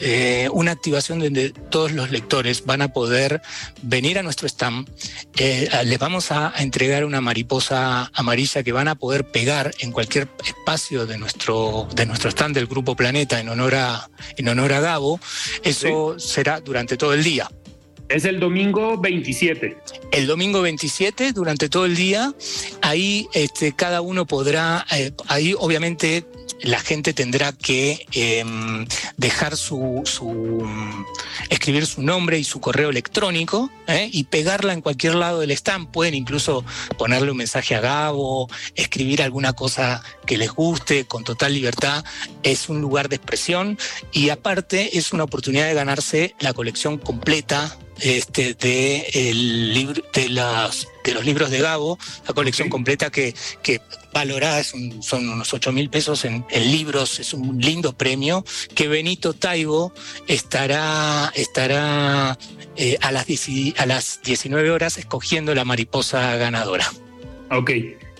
eh, 0.00 0.48
una 0.52 0.72
activación 0.72 1.18
donde 1.18 1.50
todos 1.50 1.92
los 1.92 2.10
lectores 2.10 2.64
van 2.64 2.82
a 2.82 2.92
poder 2.92 3.42
venir 3.82 4.18
a 4.18 4.22
nuestro 4.22 4.46
stand. 4.48 4.88
Eh, 5.36 5.68
les 5.84 5.98
vamos 5.98 6.30
a 6.32 6.52
entregar 6.58 7.04
una 7.04 7.20
mariposa 7.20 8.10
amarilla 8.14 8.62
que 8.62 8.72
van 8.72 8.88
a 8.88 8.94
poder 8.94 9.30
pegar 9.30 9.74
en 9.80 9.92
cualquier 9.92 10.28
espacio 10.44 11.06
de 11.06 11.18
nuestro, 11.18 11.88
de 11.94 12.06
nuestro 12.06 12.30
stand 12.30 12.54
del 12.54 12.66
Grupo 12.66 12.96
Planeta 12.96 13.40
en 13.40 13.48
honor 13.48 13.74
a, 13.74 14.08
en 14.36 14.48
honor 14.48 14.72
a 14.72 14.80
Gabo. 14.80 15.20
Eso 15.62 16.18
será 16.18 16.60
durante 16.60 16.96
todo 16.96 17.12
el 17.14 17.24
día. 17.24 17.50
Es 18.08 18.24
el 18.24 18.38
domingo 18.38 18.96
27. 18.98 19.76
El 20.12 20.26
domingo 20.28 20.62
27, 20.62 21.32
durante 21.32 21.68
todo 21.68 21.86
el 21.86 21.96
día, 21.96 22.32
ahí 22.80 23.28
este, 23.34 23.74
cada 23.74 24.00
uno 24.00 24.26
podrá, 24.26 24.86
eh, 24.92 25.10
ahí 25.26 25.54
obviamente 25.58 26.24
la 26.60 26.78
gente 26.78 27.12
tendrá 27.12 27.52
que 27.52 28.06
em, 28.12 28.86
dejar 29.16 29.56
su, 29.56 30.02
su, 30.04 30.64
escribir 31.50 31.86
su 31.86 32.02
nombre 32.02 32.38
y 32.38 32.44
su 32.44 32.60
correo 32.60 32.90
electrónico 32.90 33.70
¿eh? 33.86 34.08
y 34.12 34.24
pegarla 34.24 34.72
en 34.72 34.80
cualquier 34.80 35.16
lado 35.16 35.40
del 35.40 35.50
stand. 35.50 35.90
Pueden 35.90 36.14
incluso 36.14 36.64
ponerle 36.98 37.32
un 37.32 37.36
mensaje 37.36 37.74
a 37.74 37.80
Gabo, 37.80 38.48
escribir 38.74 39.22
alguna 39.22 39.52
cosa 39.52 40.02
que 40.26 40.38
les 40.38 40.50
guste 40.50 41.06
con 41.06 41.24
total 41.24 41.54
libertad. 41.54 42.04
Es 42.42 42.68
un 42.68 42.80
lugar 42.80 43.08
de 43.08 43.16
expresión 43.16 43.78
y 44.12 44.30
aparte 44.30 44.96
es 44.96 45.12
una 45.12 45.24
oportunidad 45.24 45.66
de 45.66 45.74
ganarse 45.74 46.34
la 46.38 46.52
colección 46.54 46.98
completa 46.98 47.76
este, 48.00 48.54
de, 48.54 49.06
el 49.14 49.74
libro, 49.74 50.02
de, 50.12 50.28
las, 50.28 50.88
de 51.04 51.14
los 51.14 51.24
libros 51.24 51.50
de 51.50 51.58
Gabo, 51.58 51.98
la 52.26 52.34
colección 52.34 52.68
completa 52.68 53.10
que, 53.10 53.34
que 53.62 53.80
valorada 54.12 54.62
son 54.64 55.28
unos 55.28 55.52
8 55.52 55.72
mil 55.72 55.90
pesos 55.90 56.24
en, 56.24 56.44
libros, 56.70 57.20
es 57.20 57.34
un 57.34 57.60
lindo 57.60 57.92
premio, 57.92 58.44
que 58.74 58.88
Benito 58.88 59.34
Taibo 59.34 59.92
estará, 60.26 61.32
estará 61.34 62.38
eh, 62.76 62.96
a, 63.00 63.12
las 63.12 63.26
a 63.76 63.86
las 63.86 64.20
19 64.22 64.70
horas 64.70 64.98
escogiendo 64.98 65.54
la 65.54 65.64
mariposa 65.64 66.36
ganadora. 66.36 66.86
Ok. 67.50 67.70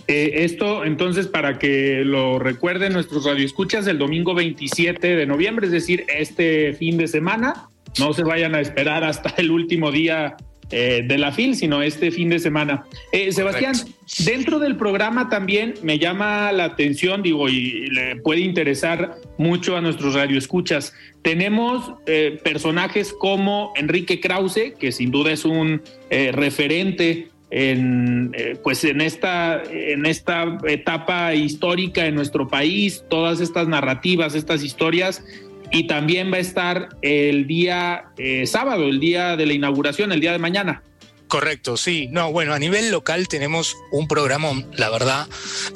Eh, 0.08 0.44
esto, 0.44 0.84
entonces, 0.84 1.26
para 1.26 1.58
que 1.58 2.02
lo 2.04 2.38
recuerden 2.38 2.92
nuestros 2.92 3.24
radioescuchas, 3.24 3.86
el 3.88 3.98
domingo 3.98 4.34
27 4.34 5.16
de 5.16 5.26
noviembre, 5.26 5.66
es 5.66 5.72
decir, 5.72 6.04
este 6.08 6.74
fin 6.74 6.96
de 6.96 7.08
semana, 7.08 7.70
no 7.98 8.12
se 8.12 8.22
vayan 8.22 8.54
a 8.54 8.60
esperar 8.60 9.04
hasta 9.04 9.34
el 9.38 9.50
último 9.50 9.90
día 9.90 10.36
eh, 10.70 11.04
de 11.06 11.16
la 11.16 11.30
FIL, 11.30 11.54
sino 11.54 11.80
este 11.80 12.10
fin 12.10 12.28
de 12.28 12.40
semana. 12.40 12.84
Eh, 13.12 13.30
Sebastián, 13.30 13.76
dentro 14.24 14.58
del 14.58 14.74
programa 14.74 15.28
también 15.28 15.74
me 15.84 16.00
llama 16.00 16.50
la 16.50 16.64
atención, 16.64 17.22
digo, 17.22 17.48
y 17.48 17.86
le 17.90 18.16
puede 18.16 18.40
interesar 18.40 19.14
mucho 19.38 19.76
a 19.76 19.80
nuestros 19.80 20.14
radioescuchas. 20.14 20.92
Tenemos 21.22 21.92
eh, 22.06 22.40
personajes 22.42 23.12
como 23.12 23.72
Enrique 23.76 24.18
Krause, 24.18 24.74
que 24.76 24.90
sin 24.90 25.12
duda 25.12 25.30
es 25.30 25.44
un 25.44 25.82
referente 26.10 27.28
en, 27.50 28.32
pues 28.64 28.82
en, 28.82 29.00
esta, 29.00 29.62
en 29.70 30.04
esta 30.04 30.58
etapa 30.66 31.32
histórica 31.32 32.06
en 32.06 32.16
nuestro 32.16 32.48
país, 32.48 33.04
todas 33.08 33.40
estas 33.40 33.68
narrativas, 33.68 34.34
estas 34.34 34.64
historias 34.64 35.22
y 35.70 35.86
también 35.86 36.32
va 36.32 36.36
a 36.36 36.40
estar 36.40 36.88
el 37.02 37.46
día 37.46 38.06
eh, 38.18 38.46
sábado, 38.46 38.84
el 38.84 39.00
día 39.00 39.36
de 39.36 39.46
la 39.46 39.52
inauguración, 39.52 40.12
el 40.12 40.20
día 40.20 40.32
de 40.32 40.38
mañana. 40.38 40.82
Correcto, 41.28 41.76
sí. 41.76 42.08
No, 42.12 42.30
bueno, 42.30 42.54
a 42.54 42.58
nivel 42.58 42.90
local 42.92 43.26
tenemos 43.26 43.76
un 43.90 44.06
programa, 44.06 44.52
la 44.74 44.90
verdad, 44.90 45.26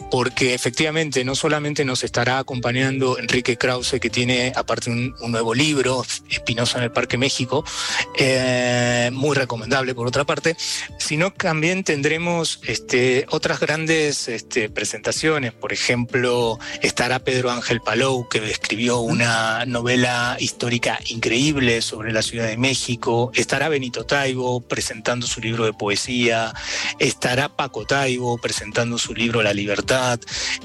porque 0.09 0.54
efectivamente 0.54 1.25
no 1.25 1.35
solamente 1.35 1.85
nos 1.85 2.04
estará 2.04 2.38
acompañando 2.38 3.19
Enrique 3.19 3.57
Krause, 3.57 3.99
que 4.00 4.11
tiene 4.11 4.52
aparte 4.54 4.90
un, 4.90 5.14
nuevo 5.30 5.52
libro, 5.52 6.04
Espinosa 6.28 6.78
en 6.78 6.85
el 6.85 6.92
Parque 6.92 7.19
México, 7.19 7.64
eh, 8.16 9.11
muy 9.12 9.35
recomendable 9.35 9.95
por 9.95 10.07
otra 10.07 10.25
parte, 10.25 10.57
sino 10.99 11.33
también 11.33 11.83
tendremos 11.83 12.61
este, 12.66 13.26
otras 13.30 13.59
grandes 13.59 14.28
este, 14.28 14.71
presentaciones. 14.71 15.52
Por 15.52 15.73
ejemplo, 15.73 16.61
estará 16.80 17.19
Pedro 17.19 17.50
Ángel 17.50 17.80
Palou, 17.80 18.28
que 18.28 18.38
escribió 18.50 19.00
una 19.00 19.66
novela 19.66 20.37
histórica 20.38 21.00
increíble 21.07 21.83
sobre 21.83 22.12
la 22.12 22.23
Ciudad 22.23 22.47
de 22.47 22.57
México. 22.57 23.33
Estará 23.35 23.69
Benito 23.69 24.04
Taibo 24.04 24.61
presentando 24.61 25.26
su 25.26 25.40
libro 25.41 25.65
de 25.65 25.73
poesía, 25.73 26.53
estará 26.99 27.49
Paco 27.49 27.87
Taibo 27.87 28.39
presentando 28.39 28.99
su 28.99 29.15
libro 29.15 29.43
La 29.43 29.53
Libertad, 29.53 30.21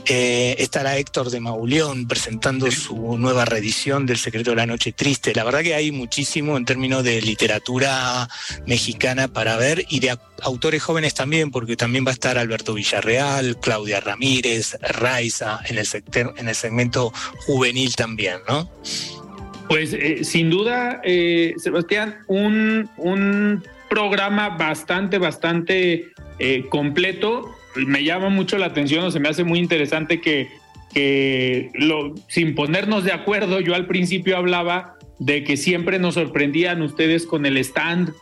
eh, 0.05 0.55
estará 0.60 0.98
Héctor 0.98 1.29
de 1.29 1.39
Mauleón 1.39 2.08
presentando 2.08 2.70
su 2.72 3.17
nueva 3.17 3.46
reedición 3.46 4.05
del 4.05 4.17
Secreto 4.17 4.51
de 4.51 4.58
la 4.58 4.65
Noche 4.65 4.91
Triste. 4.91 5.34
La 5.36 5.44
verdad 5.44 5.62
que 5.62 5.75
hay 5.75 5.91
muchísimo 5.91 6.58
en 6.58 6.65
términos 6.65 7.03
de 7.03 7.22
literatura 7.22 8.27
mexicana 8.65 9.27
para 9.27 9.58
ver 9.58 9.86
y 9.89 10.00
de 10.00 10.17
autores 10.41 10.84
jóvenes 10.84 11.13
también, 11.13 11.51
porque 11.51 11.75
también 11.75 12.05
va 12.05 12.12
a 12.12 12.13
estar 12.13 12.38
Alberto 12.38 12.74
Villarreal, 12.74 13.58
Claudia 13.60 14.00
Ramírez, 14.00 14.77
Raiza 14.82 15.60
en 15.65 15.77
el, 15.77 15.86
sector, 15.86 16.34
en 16.38 16.50
el 16.50 16.55
segmento 16.55 17.12
juvenil 17.46 17.96
también, 17.96 18.38
¿no? 18.48 18.70
Pues 19.68 19.94
eh, 19.94 20.24
sin 20.24 20.50
duda, 20.50 21.01
eh, 21.03 21.53
Sebastián, 21.57 22.20
un, 22.27 22.90
un 22.98 23.64
programa 23.89 24.50
bastante, 24.50 25.17
bastante 25.17 26.11
eh, 26.39 26.65
completo. 26.69 27.51
Me 27.75 28.03
llama 28.03 28.29
mucho 28.29 28.57
la 28.57 28.67
atención, 28.67 29.05
o 29.05 29.11
se 29.11 29.19
me 29.19 29.29
hace 29.29 29.43
muy 29.43 29.59
interesante 29.59 30.21
que, 30.21 30.50
que 30.93 31.71
lo, 31.74 32.15
sin 32.27 32.55
ponernos 32.55 33.03
de 33.03 33.11
acuerdo, 33.11 33.59
yo 33.59 33.75
al 33.75 33.87
principio 33.87 34.37
hablaba 34.37 34.95
de 35.19 35.43
que 35.43 35.57
siempre 35.57 36.00
nos 36.00 36.15
sorprendían 36.15 36.81
ustedes 36.81 37.25
con 37.25 37.45
el 37.45 37.57
stand, 37.57 38.13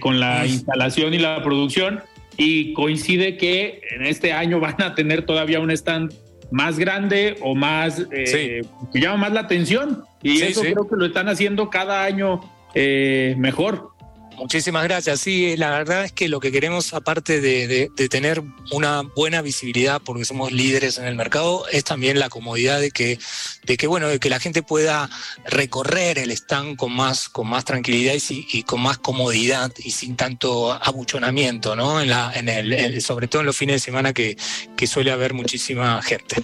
con 0.00 0.20
la 0.20 0.46
instalación 0.46 1.12
y 1.12 1.18
la 1.18 1.42
producción, 1.42 2.02
y 2.36 2.72
coincide 2.72 3.36
que 3.36 3.80
en 3.90 4.06
este 4.06 4.32
año 4.32 4.60
van 4.60 4.80
a 4.82 4.94
tener 4.94 5.22
todavía 5.22 5.60
un 5.60 5.70
stand 5.70 6.12
más 6.50 6.78
grande 6.78 7.36
o 7.40 7.54
más 7.54 8.06
eh, 8.12 8.62
que 8.92 9.00
llama 9.00 9.16
más 9.16 9.32
la 9.32 9.40
atención 9.40 10.04
y 10.22 10.42
eso 10.42 10.60
creo 10.60 10.88
que 10.88 10.96
lo 10.96 11.06
están 11.06 11.28
haciendo 11.28 11.70
cada 11.70 12.04
año 12.04 12.40
eh, 12.74 13.34
mejor. 13.38 13.90
Muchísimas 14.36 14.84
gracias. 14.84 15.20
Sí, 15.20 15.56
la 15.56 15.70
verdad 15.70 16.04
es 16.04 16.12
que 16.12 16.28
lo 16.28 16.40
que 16.40 16.52
queremos, 16.52 16.92
aparte 16.92 17.40
de, 17.40 17.90
tener 18.10 18.42
una 18.70 19.02
buena 19.02 19.40
visibilidad, 19.40 20.00
porque 20.04 20.24
somos 20.24 20.52
líderes 20.52 20.98
en 20.98 21.06
el 21.06 21.14
mercado, 21.14 21.64
es 21.72 21.84
también 21.84 22.18
la 22.18 22.28
comodidad 22.28 22.78
de 22.78 22.90
que, 22.90 23.18
de 23.64 23.76
que 23.76 23.86
bueno, 23.86 24.08
de 24.08 24.18
que 24.18 24.28
la 24.28 24.38
gente 24.38 24.62
pueda 24.62 25.08
recorrer 25.46 26.18
el 26.18 26.30
stand 26.32 26.76
con 26.76 26.92
más, 26.92 27.28
con 27.30 27.48
más 27.48 27.64
tranquilidad 27.64 28.14
y, 28.28 28.62
con 28.64 28.82
más 28.82 28.98
comodidad 28.98 29.72
y 29.78 29.92
sin 29.92 30.16
tanto 30.16 30.72
abuchonamiento, 30.72 31.74
¿no? 31.74 32.00
En 32.00 32.10
la, 32.10 32.32
en 32.34 32.48
el, 32.48 33.00
sobre 33.00 33.28
todo 33.28 33.40
en 33.40 33.46
los 33.46 33.56
fines 33.56 33.76
de 33.76 33.80
semana 33.80 34.12
que, 34.12 34.36
que 34.76 34.86
suele 34.86 35.12
haber 35.12 35.32
muchísima 35.32 36.02
gente. 36.02 36.36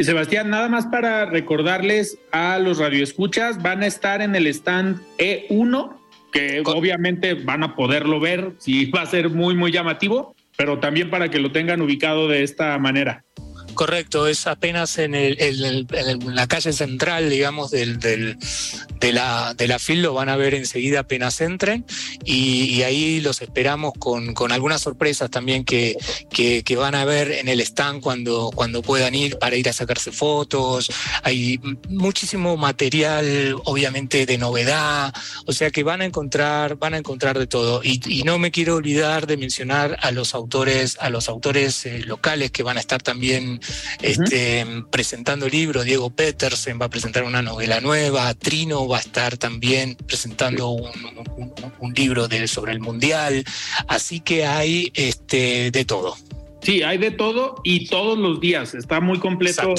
Sebastián, 0.00 0.48
nada 0.48 0.68
más 0.68 0.86
para 0.86 1.26
recordarles 1.26 2.18
a 2.30 2.58
los 2.58 2.78
radioescuchas, 2.78 3.62
van 3.62 3.82
a 3.82 3.86
estar 3.86 4.22
en 4.22 4.34
el 4.34 4.46
stand 4.46 5.02
E1 5.18 6.01
que 6.32 6.62
obviamente 6.64 7.34
van 7.34 7.62
a 7.62 7.76
poderlo 7.76 8.18
ver, 8.18 8.52
sí 8.58 8.86
va 8.96 9.02
a 9.02 9.06
ser 9.06 9.30
muy, 9.30 9.54
muy 9.54 9.70
llamativo, 9.70 10.34
pero 10.56 10.78
también 10.78 11.10
para 11.10 11.28
que 11.28 11.38
lo 11.38 11.52
tengan 11.52 11.80
ubicado 11.80 12.28
de 12.28 12.42
esta 12.42 12.76
manera. 12.78 13.24
Correcto, 13.74 14.26
es 14.26 14.46
apenas 14.46 14.98
en, 14.98 15.14
el, 15.14 15.86
la 16.26 16.46
calle 16.46 16.72
central, 16.72 17.30
digamos, 17.30 17.70
del, 17.70 17.98
de, 17.98 19.12
la, 19.12 19.54
de 19.54 19.68
la 19.68 19.78
FIL, 19.78 20.02
lo 20.02 20.14
van 20.14 20.28
a 20.28 20.36
ver 20.36 20.54
enseguida 20.54 21.00
apenas 21.00 21.40
entren 21.40 21.84
y, 22.24 22.82
ahí 22.82 23.20
los 23.20 23.42
esperamos 23.42 23.92
con, 23.98 24.34
con, 24.34 24.52
algunas 24.52 24.82
sorpresas 24.82 25.30
también 25.30 25.64
que, 25.64 25.96
que, 26.30 26.76
van 26.76 26.94
a 26.94 27.04
ver 27.04 27.30
en 27.30 27.48
el 27.48 27.60
stand 27.60 28.00
cuando, 28.00 28.50
cuando 28.54 28.82
puedan 28.82 29.14
ir 29.14 29.38
para 29.38 29.56
ir 29.56 29.68
a 29.68 29.72
sacarse 29.72 30.10
fotos. 30.10 30.90
Hay 31.22 31.60
muchísimo 31.88 32.56
material, 32.56 33.54
obviamente, 33.64 34.26
de 34.26 34.38
novedad, 34.38 35.12
o 35.46 35.52
sea 35.52 35.70
que 35.70 35.82
van 35.82 36.00
a 36.00 36.04
encontrar, 36.04 36.76
van 36.76 36.94
a 36.94 36.98
encontrar 36.98 37.38
de 37.38 37.46
todo. 37.46 37.82
Y, 37.84 38.00
y 38.06 38.24
no 38.24 38.38
me 38.38 38.50
quiero 38.50 38.76
olvidar 38.76 39.26
de 39.26 39.36
mencionar 39.36 39.98
a 40.00 40.10
los 40.10 40.34
autores, 40.34 40.96
a 41.00 41.10
los 41.10 41.28
autores 41.28 41.86
eh, 41.86 42.00
locales 42.00 42.50
que 42.50 42.62
van 42.62 42.76
a 42.76 42.80
estar 42.80 43.02
también 43.02 43.60
este, 44.00 44.66
presentando 44.90 45.48
libros. 45.48 45.84
Diego 45.84 46.10
Petersen 46.10 46.78
va 46.80 46.86
a 46.86 46.90
presentar 46.90 47.24
una 47.24 47.42
novela 47.42 47.80
nueva, 47.80 48.32
Trino 48.34 48.86
va 48.88 48.98
a 48.98 49.00
estar 49.00 49.36
también 49.36 49.96
presentando 50.06 50.70
un, 50.70 51.94
libro 51.94 52.28
de, 52.28 52.48
sobre 52.48 52.72
el 52.72 52.80
Mundial. 52.80 53.44
Así 53.88 54.20
que 54.20 54.46
hay 54.46 54.90
este, 54.94 55.70
de 55.70 55.84
todo. 55.84 56.16
Sí, 56.62 56.82
hay 56.82 56.98
de 56.98 57.10
todo 57.10 57.56
y 57.64 57.86
todos 57.86 58.18
los 58.18 58.40
días. 58.40 58.74
Está 58.74 59.00
muy 59.00 59.18
completo 59.18 59.74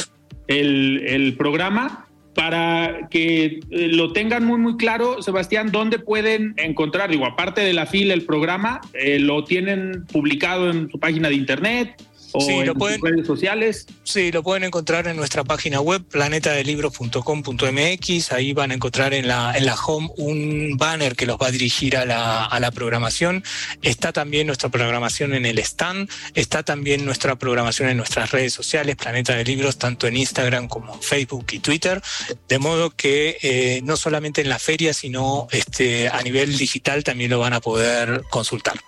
el, 0.48 1.36
programa 1.38 2.08
para 2.36 3.08
que 3.10 3.60
eh, 3.70 3.88
lo 3.90 4.12
tengan 4.12 4.44
muy 4.44 4.58
muy 4.58 4.76
claro, 4.76 5.22
Sebastián, 5.22 5.72
¿dónde 5.72 6.00
pueden 6.00 6.56
encontrar? 6.58 7.12
Digo, 7.12 7.26
aparte 7.26 7.62
de 7.62 7.74
la 7.74 7.86
fila, 7.86 8.14
el 8.14 8.24
programa, 8.24 8.82
eh, 8.94 9.20
lo 9.20 9.44
tienen 9.44 10.06
publicado 10.12 10.72
en 10.72 10.90
su 10.90 11.00
página 11.00 11.30
de 11.30 11.36
internet, 11.36 12.02
o 12.34 12.50
en 12.50 12.66
lo 12.66 12.76
pueden, 12.76 13.02
redes 13.02 13.28
sociales. 13.28 13.86
Sí, 14.04 14.32
lo 14.32 14.44
pueden 14.44 14.64
encontrar 14.64 15.08
en 15.08 15.16
nuestra 15.16 15.44
página 15.44 15.82
web 15.82 16.04
planetadelibros.com.mx. 16.04 18.32
Ahí 18.32 18.54
van 18.54 18.72
a 18.72 18.74
encontrar 18.74 19.14
en 19.14 19.28
la, 19.28 19.54
en 19.56 19.66
la 19.66 19.76
home 19.76 20.10
un 20.18 20.78
banner 20.78 21.16
que 21.16 21.26
los 21.26 21.38
va 21.38 21.48
a 21.48 21.52
dirigir 21.52 21.98
a 21.98 22.06
la, 22.06 22.46
a 22.46 22.60
la 22.60 22.72
programación. 22.72 23.44
Está 23.82 24.14
también 24.14 24.48
nuestra 24.48 24.70
programación 24.70 25.34
en 25.34 25.46
el 25.46 25.60
stand. 25.60 26.10
Está 26.34 26.64
también 26.64 27.06
nuestra 27.06 27.38
programación 27.38 27.90
en 27.90 27.98
nuestras 27.98 28.32
redes 28.32 28.54
sociales, 28.54 28.96
Planeta 28.96 29.36
de 29.36 29.44
Libros, 29.44 29.78
tanto 29.78 30.08
en 30.08 30.18
Instagram 30.18 30.68
como 30.68 30.94
en 30.94 31.02
Facebook 31.02 31.46
y 31.52 31.60
Twitter. 31.60 32.02
De 32.48 32.60
modo 32.60 32.92
que 32.92 33.38
eh, 33.42 33.82
no 33.84 33.98
solamente 33.98 34.42
en 34.42 34.50
la 34.50 34.60
feria, 34.60 34.94
sino 34.94 35.48
este, 35.52 36.10
a 36.10 36.22
nivel 36.22 36.58
digital 36.58 37.04
también 37.04 37.32
lo 37.32 37.40
van 37.40 37.54
a 37.54 37.62
poder 37.62 38.24
consultar. 38.30 38.80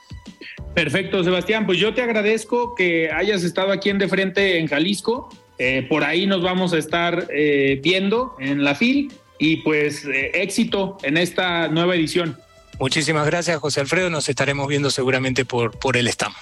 Perfecto, 0.76 1.24
Sebastián. 1.24 1.66
Pues 1.66 1.80
yo 1.80 1.94
te 1.94 2.02
agradezco 2.02 2.76
que 2.76 3.10
hayas 3.10 3.44
estado 3.44 3.72
aquí 3.72 3.90
en 3.90 3.98
De 3.98 4.10
Frente 4.10 4.60
en 4.60 4.68
Jalisco. 4.68 5.30
Eh, 5.58 5.86
por 5.88 6.04
ahí 6.04 6.26
nos 6.26 6.44
vamos 6.44 6.74
a 6.74 6.78
estar 6.78 7.28
eh, 7.34 7.80
viendo 7.82 8.36
en 8.40 8.62
la 8.62 8.76
FIL 8.76 9.14
y 9.40 9.58
pues 9.58 10.04
eh, 10.04 10.32
éxito 10.34 10.98
en 11.04 11.16
esta 11.16 11.70
nueva 11.70 11.96
edición. 11.96 12.38
Muchísimas 12.78 13.26
gracias, 13.26 13.58
José 13.58 13.80
Alfredo. 13.80 14.10
Nos 14.10 14.28
estaremos 14.28 14.68
viendo 14.68 14.92
seguramente 14.92 15.46
por, 15.46 15.80
por 15.80 15.96
el 15.96 16.10
stand. 16.10 16.36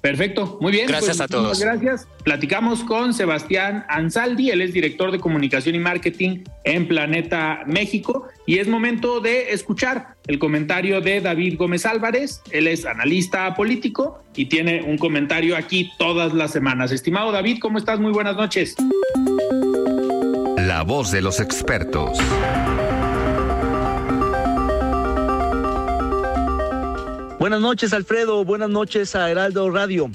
Perfecto, 0.00 0.58
muy 0.60 0.72
bien. 0.72 0.86
Gracias 0.88 1.18
pues, 1.18 1.20
a 1.20 1.28
todos. 1.28 1.60
Gracias. 1.60 2.08
Platicamos 2.24 2.84
con 2.84 3.12
Sebastián 3.12 3.84
Ansaldi, 3.88 4.50
él 4.50 4.62
es 4.62 4.72
director 4.72 5.12
de 5.12 5.18
comunicación 5.18 5.74
y 5.74 5.78
marketing 5.78 6.44
en 6.64 6.88
Planeta 6.88 7.62
México. 7.66 8.28
Y 8.46 8.58
es 8.58 8.68
momento 8.68 9.20
de 9.20 9.52
escuchar 9.52 10.16
el 10.26 10.38
comentario 10.38 11.00
de 11.00 11.20
David 11.20 11.56
Gómez 11.58 11.84
Álvarez. 11.84 12.42
Él 12.50 12.66
es 12.66 12.86
analista 12.86 13.54
político 13.54 14.24
y 14.34 14.46
tiene 14.46 14.82
un 14.82 14.96
comentario 14.96 15.56
aquí 15.56 15.90
todas 15.98 16.32
las 16.32 16.50
semanas. 16.52 16.92
Estimado 16.92 17.30
David, 17.30 17.58
¿cómo 17.60 17.78
estás? 17.78 18.00
Muy 18.00 18.12
buenas 18.12 18.36
noches. 18.36 18.76
La 20.56 20.82
voz 20.82 21.10
de 21.10 21.20
los 21.20 21.40
expertos. 21.40 22.18
Buenas 27.40 27.62
noches, 27.62 27.94
Alfredo. 27.94 28.44
Buenas 28.44 28.68
noches 28.68 29.16
a 29.16 29.30
Heraldo 29.30 29.70
Radio. 29.70 30.10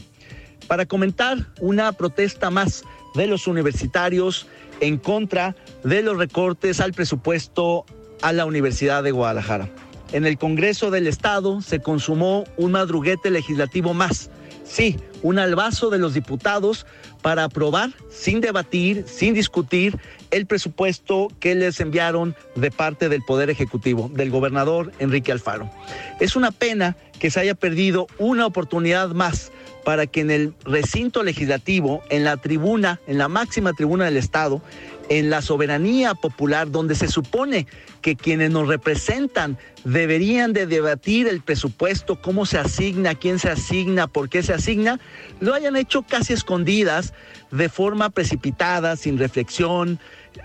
Para 0.67 0.85
comentar 0.85 1.39
una 1.59 1.91
protesta 1.91 2.51
más 2.51 2.83
de 3.15 3.25
los 3.25 3.47
universitarios 3.47 4.45
en 4.79 4.99
contra 4.99 5.55
de 5.83 6.03
los 6.03 6.19
recortes 6.19 6.79
al 6.79 6.93
presupuesto 6.93 7.83
a 8.21 8.31
la 8.31 8.45
Universidad 8.45 9.01
de 9.01 9.09
Guadalajara. 9.09 9.67
En 10.11 10.27
el 10.27 10.37
Congreso 10.37 10.91
del 10.91 11.07
Estado 11.07 11.61
se 11.61 11.79
consumó 11.79 12.43
un 12.57 12.73
madruguete 12.73 13.31
legislativo 13.31 13.95
más. 13.95 14.29
Sí, 14.63 14.97
un 15.23 15.39
albazo 15.39 15.89
de 15.89 15.97
los 15.97 16.13
diputados 16.13 16.85
para 17.23 17.43
aprobar, 17.43 17.89
sin 18.11 18.39
debatir, 18.39 19.05
sin 19.07 19.33
discutir, 19.33 19.97
el 20.29 20.45
presupuesto 20.45 21.29
que 21.39 21.55
les 21.55 21.79
enviaron 21.79 22.35
de 22.55 22.69
parte 22.69 23.09
del 23.09 23.23
Poder 23.23 23.49
Ejecutivo, 23.49 24.11
del 24.13 24.29
gobernador 24.29 24.91
Enrique 24.99 25.31
Alfaro. 25.31 25.71
Es 26.19 26.35
una 26.35 26.51
pena 26.51 26.95
que 27.19 27.31
se 27.31 27.39
haya 27.39 27.55
perdido 27.55 28.07
una 28.17 28.45
oportunidad 28.45 29.09
más 29.09 29.51
para 29.83 30.07
que 30.07 30.21
en 30.21 30.31
el 30.31 30.53
recinto 30.65 31.23
legislativo, 31.23 32.01
en 32.09 32.23
la 32.23 32.37
tribuna, 32.37 32.99
en 33.07 33.19
la 33.19 33.27
máxima 33.27 33.71
tribuna 33.73 34.05
del 34.05 34.17
Estado, 34.17 34.61
en 35.09 35.29
la 35.29 35.43
soberanía 35.43 36.15
popular, 36.15 36.71
donde 36.71 36.95
se 36.95 37.07
supone 37.07 37.67
que 38.01 38.15
quienes 38.15 38.49
nos 38.49 38.67
representan 38.67 39.57
deberían 39.83 40.53
de 40.53 40.65
debatir 40.65 41.27
el 41.27 41.41
presupuesto, 41.41 42.19
cómo 42.19 42.47
se 42.47 42.57
asigna, 42.57 43.13
quién 43.13 43.37
se 43.37 43.49
asigna, 43.49 44.07
por 44.07 44.29
qué 44.29 44.41
se 44.41 44.53
asigna, 44.53 44.99
lo 45.39 45.53
hayan 45.53 45.75
hecho 45.75 46.01
casi 46.01 46.33
escondidas, 46.33 47.13
de 47.51 47.69
forma 47.69 48.09
precipitada, 48.09 48.95
sin 48.95 49.19
reflexión, 49.19 49.99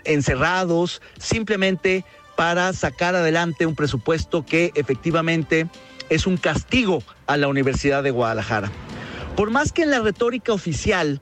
encerrados, 0.04 1.00
simplemente 1.18 2.04
para 2.36 2.72
sacar 2.72 3.14
adelante 3.14 3.66
un 3.66 3.74
presupuesto 3.74 4.44
que 4.44 4.72
efectivamente 4.74 5.66
es 6.10 6.26
un 6.26 6.36
castigo 6.36 7.02
a 7.26 7.38
la 7.38 7.48
Universidad 7.48 8.02
de 8.02 8.10
Guadalajara. 8.10 8.70
Por 9.36 9.50
más 9.50 9.72
que 9.72 9.82
en 9.82 9.90
la 9.90 10.00
retórica 10.00 10.52
oficial 10.52 11.20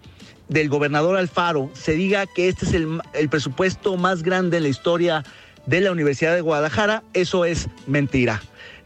del 0.48 0.68
gobernador 0.68 1.16
Alfaro 1.16 1.70
se 1.74 1.92
diga 1.92 2.26
que 2.26 2.48
este 2.48 2.64
es 2.64 2.74
el, 2.74 3.28
presupuesto 3.28 3.96
más 3.96 4.22
grande 4.22 4.56
en 4.56 4.64
la 4.64 4.68
historia 4.70 5.24
de 5.66 5.80
la 5.82 5.92
Universidad 5.92 6.34
de 6.34 6.40
Guadalajara, 6.40 7.04
eso 7.12 7.44
es 7.44 7.68
mentira. 7.86 8.42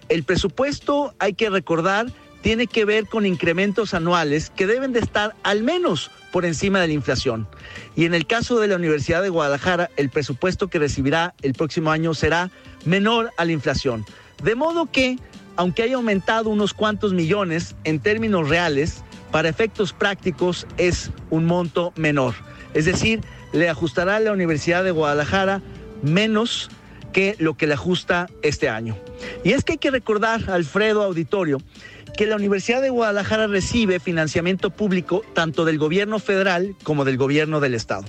El 0.08 0.24
presupuesto, 0.24 1.14
hay 1.20 1.34
que 1.34 1.48
recordar, 1.48 2.06
tiene 2.42 2.66
que 2.66 2.84
ver 2.84 3.06
con 3.06 3.24
incrementos 3.24 3.94
anuales 3.94 4.50
que 4.50 4.66
deben 4.66 4.92
de 4.92 4.98
estar 4.98 5.36
al 5.44 5.62
menos 5.62 6.10
por 6.32 6.44
encima 6.44 6.80
de 6.80 6.88
la 6.88 6.92
inflación. 6.92 7.46
Y 7.94 8.04
en 8.04 8.14
el 8.14 8.26
caso 8.26 8.58
de 8.58 8.66
la 8.66 8.74
Universidad 8.74 9.22
de 9.22 9.28
Guadalajara, 9.28 9.90
el 9.96 10.10
presupuesto 10.10 10.66
que 10.66 10.80
recibirá 10.80 11.34
el 11.42 11.52
próximo 11.52 11.92
año 11.92 12.14
será 12.14 12.50
menor 12.84 13.30
a 13.36 13.44
la 13.44 13.52
inflación. 13.52 14.04
De 14.42 14.56
modo 14.56 14.90
que, 14.90 15.18
aunque 15.56 15.82
haya 15.82 15.96
aumentado 15.96 16.50
unos 16.50 16.74
cuantos 16.74 17.12
millones 17.12 17.74
en 17.84 18.00
términos 18.00 18.48
reales, 18.48 19.02
para 19.30 19.48
efectos 19.48 19.92
prácticos 19.92 20.66
es 20.76 21.10
un 21.30 21.46
monto 21.46 21.92
menor. 21.96 22.34
Es 22.74 22.84
decir, 22.84 23.20
le 23.52 23.68
ajustará 23.68 24.16
a 24.16 24.20
la 24.20 24.32
Universidad 24.32 24.84
de 24.84 24.90
Guadalajara 24.90 25.62
menos 26.02 26.70
que 27.12 27.36
lo 27.38 27.54
que 27.54 27.66
le 27.66 27.74
ajusta 27.74 28.28
este 28.42 28.68
año. 28.68 28.96
Y 29.44 29.52
es 29.52 29.64
que 29.64 29.72
hay 29.72 29.78
que 29.78 29.90
recordar, 29.90 30.50
Alfredo 30.50 31.02
Auditorio, 31.02 31.58
que 32.16 32.26
la 32.26 32.36
Universidad 32.36 32.82
de 32.82 32.90
Guadalajara 32.90 33.46
recibe 33.46 34.00
financiamiento 34.00 34.70
público 34.70 35.22
tanto 35.34 35.64
del 35.64 35.78
gobierno 35.78 36.18
federal 36.18 36.74
como 36.82 37.04
del 37.04 37.16
gobierno 37.16 37.60
del 37.60 37.74
estado. 37.74 38.04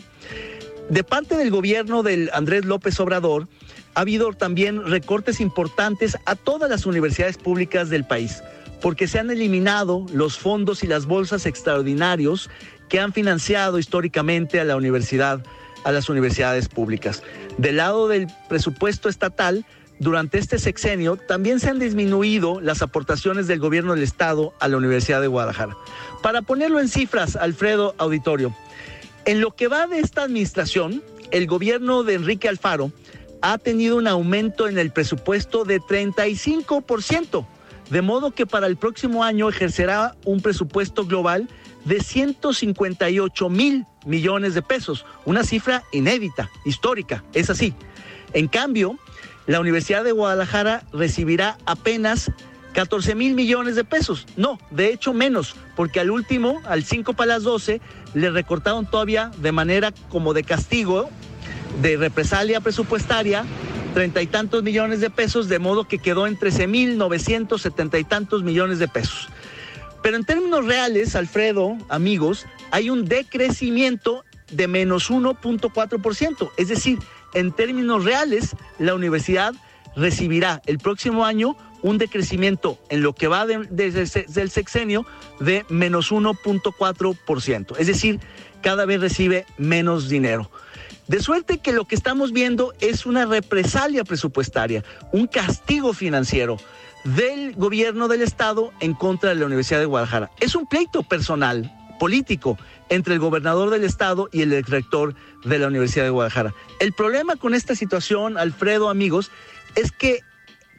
De 0.90 1.04
parte 1.04 1.38
del 1.38 1.52
gobierno 1.52 2.04
del 2.04 2.30
Andrés 2.34 2.66
López 2.66 3.00
Obrador, 3.00 3.48
ha 3.96 4.02
habido 4.02 4.34
también 4.34 4.86
recortes 4.86 5.40
importantes 5.40 6.18
a 6.26 6.36
todas 6.36 6.70
las 6.70 6.86
universidades 6.86 7.38
públicas 7.38 7.90
del 7.90 8.06
país 8.06 8.42
porque 8.84 9.08
se 9.08 9.18
han 9.18 9.32
eliminado 9.32 10.06
los 10.12 10.38
fondos 10.38 10.84
y 10.84 10.88
las 10.88 11.06
bolsas 11.06 11.46
extraordinarios 11.46 12.50
que 12.90 13.00
han 13.00 13.14
financiado 13.14 13.80
históricamente 13.80 14.60
a 14.60 14.66
la 14.66 14.76
universidad, 14.76 15.42
a 15.86 15.94
las 15.94 16.10
universidades 16.10 16.68
públicas. 16.68 17.24
Del 17.58 17.78
lado 17.78 18.10
del 18.10 18.28
presupuesto 18.50 19.08
estatal, 19.08 19.66
durante 20.00 20.38
este 20.38 20.60
sexenio 20.60 21.16
también 21.16 21.62
se 21.62 21.70
han 21.70 21.80
disminuido 21.80 22.60
las 22.60 22.82
aportaciones 22.82 23.48
del 23.48 23.60
gobierno 23.60 23.94
del 23.94 24.04
estado 24.04 24.54
a 24.60 24.68
la 24.68 24.76
Universidad 24.76 25.22
de 25.22 25.28
Guadalajara. 25.28 25.78
Para 26.22 26.42
ponerlo 26.42 26.82
en 26.82 26.90
cifras, 26.90 27.38
Alfredo 27.38 27.96
Auditorio, 27.98 28.54
en 29.24 29.40
lo 29.40 29.56
que 29.56 29.70
va 29.70 29.88
de 29.88 30.00
esta 30.00 30.24
administración, 30.24 31.02
el 31.32 31.48
gobierno 31.48 32.04
de 32.04 32.16
Enrique 32.16 32.50
Alfaro 32.50 32.92
ha 33.44 33.58
tenido 33.58 33.98
un 33.98 34.08
aumento 34.08 34.70
en 34.70 34.78
el 34.78 34.92
presupuesto 34.92 35.66
de 35.66 35.82
35%. 35.82 37.46
De 37.90 38.02
modo 38.02 38.32
que 38.32 38.46
para 38.46 38.68
el 38.68 38.78
próximo 38.78 39.22
año 39.22 39.50
ejercerá 39.50 40.16
un 40.24 40.40
presupuesto 40.40 41.06
global 41.06 41.50
de 41.84 42.00
158 42.00 43.50
mil 43.50 43.86
millones 44.06 44.54
de 44.54 44.62
pesos, 44.62 45.06
una 45.26 45.44
cifra 45.44 45.84
inédita, 45.92 46.50
histórica, 46.64 47.26
es 47.34 47.50
así. 47.50 47.74
En 48.32 48.48
cambio, 48.48 48.98
la 49.46 49.60
Universidad 49.60 50.06
de 50.06 50.14
Guadalajara 50.14 50.86
recibirá 50.94 51.58
apenas 51.66 52.32
14 52.72 53.14
mil 53.14 53.36
millones 53.36 53.76
de 53.76 53.84
pesos. 53.84 54.26
No, 54.38 54.58
de 54.72 54.94
hecho 54.94 55.14
menos, 55.14 55.58
porque 55.76 56.00
al 56.00 56.12
último, 56.12 56.62
al 56.64 56.86
5 56.86 57.12
para 57.12 57.34
las 57.34 57.44
12, 57.44 57.82
le 58.14 58.32
recortaron 58.32 58.86
todavía 58.86 59.32
de 59.40 59.52
manera 59.52 59.94
como 60.08 60.34
de 60.34 60.44
castigo, 60.44 61.10
de 61.82 61.98
represalia 61.98 62.62
presupuestaria, 62.62 63.46
treinta 63.94 64.22
y 64.22 64.28
tantos 64.28 64.64
millones 64.64 65.00
de 65.00 65.10
pesos, 65.10 65.50
de 65.50 65.60
modo 65.60 65.88
que 65.88 66.00
quedó 66.00 66.28
en 66.28 66.38
trece 66.38 66.68
mil 66.68 66.98
novecientos 66.98 67.62
setenta 67.62 68.00
y 68.00 68.04
tantos 68.04 68.44
millones 68.44 68.80
de 68.80 68.88
pesos. 68.88 69.30
Pero 70.02 70.18
en 70.18 70.26
términos 70.26 70.66
reales, 70.66 71.16
Alfredo, 71.16 71.78
amigos, 71.90 72.46
hay 72.72 72.90
un 72.90 73.06
decrecimiento 73.06 74.26
de 74.52 74.68
menos 74.68 75.10
1.4%. 75.10 76.52
Es 76.58 76.68
decir, 76.68 77.00
en 77.34 77.52
términos 77.52 78.04
reales, 78.04 78.56
la 78.80 78.94
universidad 78.96 79.54
recibirá 79.96 80.62
el 80.66 80.78
próximo 80.78 81.26
año 81.26 81.56
un 81.82 81.98
decrecimiento 81.98 82.80
en 82.90 83.02
lo 83.02 83.14
que 83.14 83.28
va 83.28 83.46
desde 83.46 84.26
del 84.28 84.50
sexenio 84.50 85.06
de 85.40 85.66
menos 85.70 86.12
1.4%. 86.12 87.76
Es 87.78 87.88
decir, 87.88 88.20
cada 88.62 88.86
vez 88.86 89.02
recibe 89.02 89.46
menos 89.58 90.10
dinero. 90.10 90.50
De 91.08 91.22
suerte 91.22 91.60
que 91.60 91.74
lo 91.74 91.86
que 91.86 91.96
estamos 91.96 92.32
viendo 92.32 92.74
es 92.80 93.06
una 93.06 93.26
represalia 93.26 94.04
presupuestaria, 94.04 94.84
un 95.12 95.28
castigo 95.28 95.94
financiero 95.94 96.58
del 97.04 97.54
gobierno 97.54 98.08
del 98.08 98.22
Estado 98.22 98.72
en 98.80 98.94
contra 98.94 99.30
de 99.30 99.36
la 99.36 99.46
Universidad 99.46 99.80
de 99.80 99.86
Guadalajara. 99.86 100.32
Es 100.40 100.56
un 100.56 100.66
pleito 100.68 101.04
personal, 101.04 101.72
político, 102.00 102.58
entre 102.90 103.14
el 103.14 103.20
gobernador 103.20 103.70
del 103.70 103.84
Estado 103.84 104.30
y 104.32 104.42
el 104.42 104.64
rector 104.64 105.16
de 105.44 105.60
la 105.60 105.68
Universidad 105.68 106.06
de 106.06 106.12
Guadalajara. 106.12 106.54
El 106.80 106.94
problema 106.94 107.36
con 107.36 107.54
esta 107.54 107.76
situación, 107.76 108.38
Alfredo, 108.38 108.90
amigos, 108.90 109.32
es 109.76 109.92
que 109.92 110.20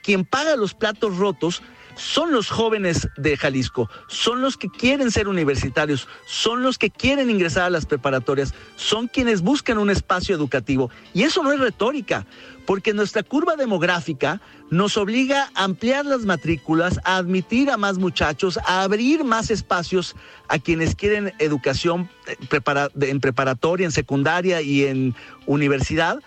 quien 0.03 0.25
paga 0.25 0.57
los 0.57 0.75
platos 0.75 1.17
rotos 1.17 1.63
son 1.97 2.33
los 2.33 2.51
jóvenes 2.51 3.09
de 3.17 3.37
Jalisco, 3.37 3.89
son 4.09 4.41
los 4.41 4.57
que 4.57 4.69
quieren 4.69 5.11
ser 5.11 5.29
universitarios, 5.29 6.09
son 6.27 6.63
los 6.63 6.79
que 6.79 6.91
quieren 6.91 7.31
ingresar 7.31 7.65
a 7.65 7.71
las 7.71 7.87
preparatorias, 7.87 8.55
son 8.77 9.09
quienes 9.09 9.43
buscan 9.43 9.79
un 9.79 9.91
espacio 9.91 10.35
educativo. 10.35 10.91
Y 11.13 11.23
eso 11.23 11.43
no 11.43 11.53
es 11.53 11.61
retórica, 11.61 12.27
porque 12.67 12.95
nuestra 12.95 13.23
curva 13.23 13.57
demográfica 13.57 14.41
nos 14.71 14.97
obliga 14.97 15.51
a 15.55 15.65
ampliar 15.65 16.07
las 16.07 16.25
matrículas, 16.25 16.99
a 17.05 17.17
admitir 17.17 17.71
a 17.71 17.77
más 17.77 17.99
muchachos, 17.99 18.59
a 18.67 18.83
abrir 18.83 19.25
más 19.25 19.51
espacios 19.51 20.17
a 20.49 20.59
quienes 20.59 20.95
quieren 20.95 21.33
educación 21.39 22.09
eh, 22.27 22.37
en 23.01 23.21
preparatoria, 23.21 23.85
en 23.85 23.93
secundaria 23.93 24.63
y 24.63 24.85
en 24.85 25.15
universidad. 25.47 26.21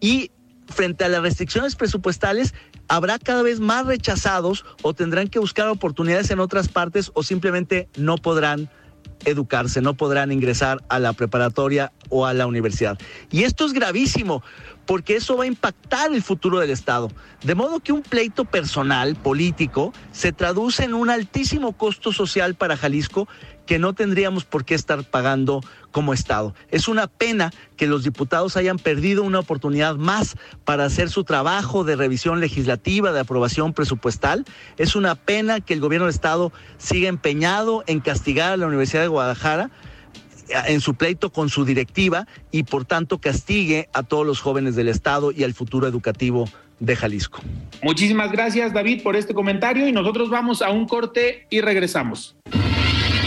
Y 0.00 0.30
frente 0.68 1.04
a 1.04 1.08
las 1.08 1.22
restricciones 1.22 1.76
presupuestales, 1.76 2.54
habrá 2.88 3.18
cada 3.18 3.42
vez 3.42 3.60
más 3.60 3.86
rechazados 3.86 4.64
o 4.82 4.94
tendrán 4.94 5.28
que 5.28 5.38
buscar 5.38 5.68
oportunidades 5.68 6.30
en 6.30 6.40
otras 6.40 6.68
partes 6.68 7.10
o 7.14 7.22
simplemente 7.22 7.88
no 7.96 8.16
podrán 8.16 8.70
educarse, 9.24 9.80
no 9.80 9.94
podrán 9.94 10.32
ingresar 10.32 10.82
a 10.88 10.98
la 10.98 11.12
preparatoria 11.12 11.92
o 12.08 12.26
a 12.26 12.34
la 12.34 12.46
universidad. 12.46 12.98
Y 13.30 13.44
esto 13.44 13.66
es 13.66 13.72
gravísimo 13.72 14.42
porque 14.86 15.16
eso 15.16 15.36
va 15.36 15.44
a 15.44 15.48
impactar 15.48 16.12
el 16.12 16.22
futuro 16.22 16.58
del 16.58 16.70
Estado. 16.70 17.10
De 17.42 17.54
modo 17.54 17.80
que 17.80 17.92
un 17.92 18.02
pleito 18.02 18.44
personal, 18.44 19.16
político, 19.16 19.92
se 20.12 20.32
traduce 20.32 20.84
en 20.84 20.94
un 20.94 21.10
altísimo 21.10 21.72
costo 21.72 22.12
social 22.12 22.54
para 22.54 22.76
Jalisco 22.76 23.28
que 23.66 23.78
no 23.78 23.94
tendríamos 23.94 24.44
por 24.44 24.64
qué 24.64 24.74
estar 24.74 25.04
pagando 25.04 25.60
como 25.90 26.12
Estado. 26.12 26.54
Es 26.70 26.88
una 26.88 27.06
pena 27.06 27.50
que 27.76 27.86
los 27.86 28.02
diputados 28.02 28.56
hayan 28.56 28.78
perdido 28.78 29.22
una 29.22 29.38
oportunidad 29.38 29.96
más 29.96 30.36
para 30.64 30.84
hacer 30.84 31.08
su 31.08 31.24
trabajo 31.24 31.84
de 31.84 31.96
revisión 31.96 32.40
legislativa, 32.40 33.12
de 33.12 33.20
aprobación 33.20 33.72
presupuestal. 33.72 34.44
Es 34.76 34.96
una 34.96 35.14
pena 35.14 35.60
que 35.60 35.74
el 35.74 35.80
gobierno 35.80 36.06
del 36.06 36.14
Estado 36.14 36.52
siga 36.78 37.08
empeñado 37.08 37.84
en 37.86 38.00
castigar 38.00 38.52
a 38.52 38.56
la 38.56 38.66
Universidad 38.66 39.02
de 39.02 39.08
Guadalajara 39.08 39.70
en 40.66 40.80
su 40.80 40.94
pleito 40.94 41.30
con 41.30 41.48
su 41.48 41.64
directiva 41.64 42.26
y 42.50 42.64
por 42.64 42.84
tanto 42.84 43.18
castigue 43.18 43.88
a 43.92 44.02
todos 44.02 44.26
los 44.26 44.40
jóvenes 44.40 44.76
del 44.76 44.88
Estado 44.88 45.32
y 45.32 45.44
al 45.44 45.54
futuro 45.54 45.86
educativo 45.86 46.48
de 46.80 46.96
Jalisco. 46.96 47.40
Muchísimas 47.82 48.32
gracias 48.32 48.72
David 48.72 49.02
por 49.02 49.16
este 49.16 49.34
comentario 49.34 49.86
y 49.88 49.92
nosotros 49.92 50.30
vamos 50.30 50.62
a 50.62 50.70
un 50.70 50.86
corte 50.86 51.46
y 51.50 51.60
regresamos. 51.60 52.36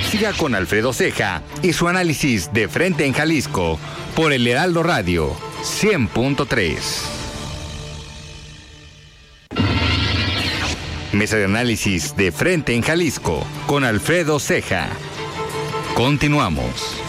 Siga 0.09 0.31
con 0.33 0.55
Alfredo 0.55 0.93
Ceja 0.93 1.41
y 1.61 1.73
su 1.73 1.87
análisis 1.87 2.53
de 2.53 2.69
frente 2.69 3.05
en 3.05 3.13
Jalisco 3.13 3.77
por 4.15 4.31
el 4.31 4.47
Heraldo 4.47 4.83
Radio 4.83 5.33
100.3. 5.63 7.17
Mesa 11.11 11.37
de 11.37 11.45
análisis 11.45 12.15
de 12.15 12.31
frente 12.31 12.73
en 12.73 12.81
Jalisco 12.83 13.45
con 13.65 13.83
Alfredo 13.83 14.39
Ceja. 14.39 14.87
Continuamos. 15.95 17.06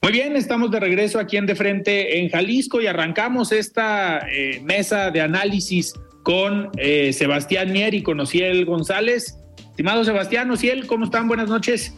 Muy 0.00 0.12
bien, 0.12 0.36
estamos 0.36 0.70
de 0.70 0.78
regreso 0.78 1.18
aquí 1.18 1.36
en 1.36 1.46
De 1.46 1.56
Frente 1.56 2.20
en 2.20 2.30
Jalisco 2.30 2.80
y 2.80 2.86
arrancamos 2.86 3.50
esta 3.50 4.20
eh, 4.30 4.60
mesa 4.64 5.10
de 5.10 5.20
análisis 5.20 5.92
con 6.22 6.70
eh, 6.76 7.12
Sebastián 7.12 7.72
Mier 7.72 7.94
y 7.94 8.02
con 8.04 8.20
Ociel 8.20 8.64
González. 8.64 9.36
Estimado 9.70 10.04
Sebastián, 10.04 10.50
Ociel, 10.52 10.86
¿cómo 10.86 11.04
están? 11.04 11.26
Buenas 11.26 11.48
noches. 11.48 11.92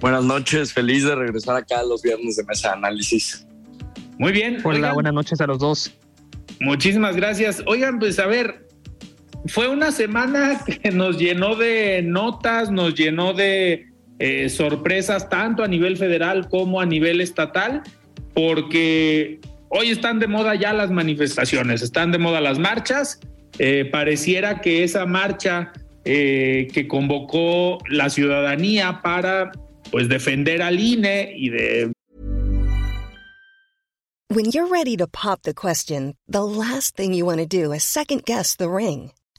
Buenas 0.00 0.24
noches, 0.24 0.72
feliz 0.72 1.04
de 1.04 1.14
regresar 1.14 1.56
acá 1.56 1.82
los 1.82 2.02
viernes 2.02 2.36
de 2.36 2.44
mesa 2.44 2.68
de 2.68 2.74
análisis. 2.74 3.46
Muy 4.18 4.32
bien. 4.32 4.58
Hola, 4.62 4.92
buenas 4.92 5.14
noches 5.14 5.40
a 5.40 5.46
los 5.46 5.58
dos. 5.58 5.94
Muchísimas 6.60 7.16
gracias. 7.16 7.62
Oigan, 7.66 7.98
pues 7.98 8.18
a 8.18 8.26
ver, 8.26 8.68
fue 9.46 9.68
una 9.68 9.92
semana 9.92 10.62
que 10.82 10.90
nos 10.90 11.18
llenó 11.18 11.56
de 11.56 12.02
notas, 12.02 12.70
nos 12.70 12.94
llenó 12.94 13.32
de 13.32 13.89
eh, 14.20 14.50
sorpresas 14.50 15.30
tanto 15.30 15.64
a 15.64 15.68
nivel 15.68 15.96
federal 15.96 16.48
como 16.50 16.78
a 16.78 16.84
nivel 16.84 17.22
estatal, 17.22 17.82
porque 18.34 19.40
hoy 19.70 19.88
están 19.88 20.18
de 20.18 20.26
moda 20.26 20.54
ya 20.54 20.74
las 20.74 20.90
manifestaciones, 20.90 21.80
están 21.80 22.12
de 22.12 22.18
moda 22.18 22.42
las 22.42 22.58
marchas. 22.58 23.18
Eh, 23.58 23.88
pareciera 23.90 24.60
que 24.60 24.84
esa 24.84 25.06
marcha 25.06 25.72
eh, 26.04 26.68
que 26.72 26.86
convocó 26.86 27.78
la 27.88 28.10
ciudadanía 28.10 29.00
para 29.02 29.52
pues 29.90 30.08
defender 30.10 30.60
al 30.60 30.78
INE 30.78 31.32
y 31.34 31.48
de 31.48 31.92
When 34.32 34.50
you're 34.52 34.68
ready 34.70 34.96
to 34.98 35.08
pop 35.08 35.42
the 35.42 35.54
question, 35.54 36.14
the 36.28 36.44
last 36.44 36.94
thing 36.94 37.14
you 37.14 37.24
want 37.24 37.40
to 37.40 37.46
do 37.46 37.72
is 37.72 37.82
second 37.82 38.24
guess 38.24 38.54
the 38.54 38.68
ring. 38.68 39.12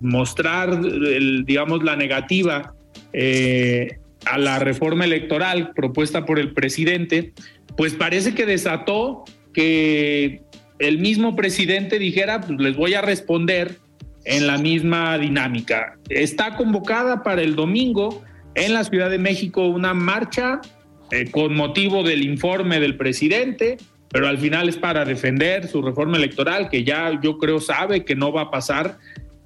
Mostrar, 0.00 0.70
el, 0.70 1.44
digamos, 1.44 1.82
la 1.82 1.96
negativa 1.96 2.74
eh, 3.12 3.98
a 4.26 4.38
la 4.38 4.58
reforma 4.58 5.04
electoral 5.04 5.72
propuesta 5.74 6.24
por 6.24 6.38
el 6.38 6.52
presidente, 6.52 7.32
pues 7.76 7.94
parece 7.94 8.34
que 8.34 8.46
desató 8.46 9.24
que 9.52 10.42
el 10.78 10.98
mismo 10.98 11.36
presidente 11.36 11.98
dijera, 11.98 12.40
pues 12.40 12.58
les 12.60 12.76
voy 12.76 12.94
a 12.94 13.00
responder 13.00 13.78
en 14.24 14.46
la 14.46 14.58
misma 14.58 15.18
dinámica. 15.18 15.98
Está 16.08 16.56
convocada 16.56 17.22
para 17.22 17.42
el 17.42 17.54
domingo 17.54 18.22
en 18.54 18.74
la 18.74 18.84
Ciudad 18.84 19.10
de 19.10 19.18
México 19.18 19.66
una 19.66 19.94
marcha 19.94 20.60
eh, 21.10 21.30
con 21.30 21.54
motivo 21.54 22.02
del 22.02 22.22
informe 22.22 22.80
del 22.80 22.96
presidente, 22.96 23.76
pero 24.08 24.28
al 24.28 24.38
final 24.38 24.68
es 24.68 24.76
para 24.76 25.04
defender 25.04 25.68
su 25.68 25.82
reforma 25.82 26.16
electoral, 26.16 26.68
que 26.68 26.84
ya 26.84 27.20
yo 27.20 27.38
creo 27.38 27.60
sabe 27.60 28.04
que 28.04 28.14
no 28.14 28.32
va 28.32 28.42
a 28.42 28.50
pasar 28.50 28.98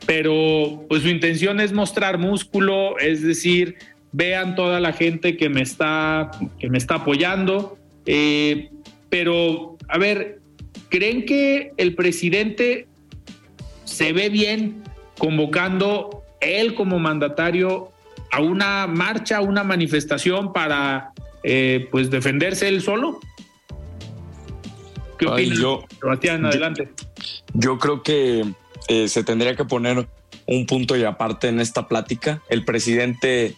pero 0.08 0.86
pues 0.88 1.02
su 1.02 1.08
intención 1.08 1.60
es 1.60 1.74
mostrar 1.74 2.16
músculo, 2.16 2.98
es 2.98 3.22
decir, 3.22 3.76
vean 4.10 4.54
toda 4.54 4.80
la 4.80 4.94
gente 4.94 5.36
que 5.36 5.50
me 5.50 5.60
está, 5.60 6.30
que 6.58 6.70
me 6.70 6.78
está 6.78 6.94
apoyando. 6.94 7.76
Eh, 8.06 8.70
pero, 9.10 9.76
a 9.86 9.98
ver, 9.98 10.40
¿creen 10.88 11.26
que 11.26 11.72
el 11.76 11.94
presidente 11.94 12.88
se 13.84 14.14
ve 14.14 14.30
bien 14.30 14.82
convocando 15.18 16.22
él 16.40 16.74
como 16.74 16.98
mandatario 16.98 17.92
a 18.32 18.40
una 18.40 18.86
marcha, 18.86 19.36
a 19.36 19.40
una 19.42 19.62
manifestación 19.62 20.54
para 20.54 21.12
eh, 21.42 21.86
pues 21.90 22.08
defenderse 22.08 22.66
él 22.66 22.80
solo? 22.80 23.20
¿Qué 25.18 25.26
opinas, 25.26 25.58
Sebastián? 26.00 26.46
Adelante. 26.46 26.88
yo 27.52 27.78
creo 27.78 28.02
que 28.02 28.46
eh, 28.88 29.08
se 29.08 29.22
tendría 29.22 29.54
que 29.54 29.64
poner 29.64 30.08
un 30.46 30.66
punto 30.66 30.96
y 30.96 31.04
aparte 31.04 31.48
en 31.48 31.60
esta 31.60 31.88
plática. 31.88 32.42
El 32.48 32.64
presidente 32.64 33.54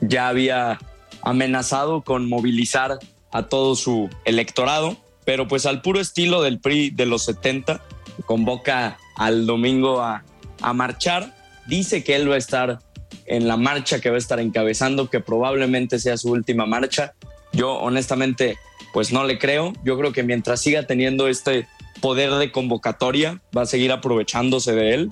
ya 0.00 0.28
había 0.28 0.78
amenazado 1.22 2.02
con 2.02 2.28
movilizar 2.28 2.98
a 3.32 3.44
todo 3.48 3.74
su 3.74 4.08
electorado, 4.24 4.96
pero 5.24 5.48
pues 5.48 5.66
al 5.66 5.82
puro 5.82 6.00
estilo 6.00 6.42
del 6.42 6.60
PRI 6.60 6.90
de 6.90 7.06
los 7.06 7.24
70, 7.24 7.82
convoca 8.26 8.98
al 9.16 9.46
domingo 9.46 10.00
a, 10.00 10.24
a 10.60 10.72
marchar, 10.72 11.34
dice 11.66 12.04
que 12.04 12.14
él 12.14 12.30
va 12.30 12.36
a 12.36 12.38
estar 12.38 12.78
en 13.26 13.48
la 13.48 13.56
marcha 13.56 14.00
que 14.00 14.10
va 14.10 14.16
a 14.16 14.18
estar 14.18 14.40
encabezando, 14.40 15.10
que 15.10 15.20
probablemente 15.20 15.98
sea 15.98 16.16
su 16.16 16.30
última 16.30 16.66
marcha. 16.66 17.14
Yo 17.52 17.72
honestamente 17.74 18.58
pues 18.92 19.12
no 19.12 19.24
le 19.24 19.38
creo. 19.38 19.72
Yo 19.84 19.98
creo 19.98 20.12
que 20.12 20.22
mientras 20.22 20.60
siga 20.60 20.86
teniendo 20.86 21.28
este 21.28 21.66
poder 22.00 22.32
de 22.34 22.50
convocatoria, 22.50 23.40
va 23.56 23.62
a 23.62 23.66
seguir 23.66 23.92
aprovechándose 23.92 24.74
de 24.74 24.94
él. 24.94 25.10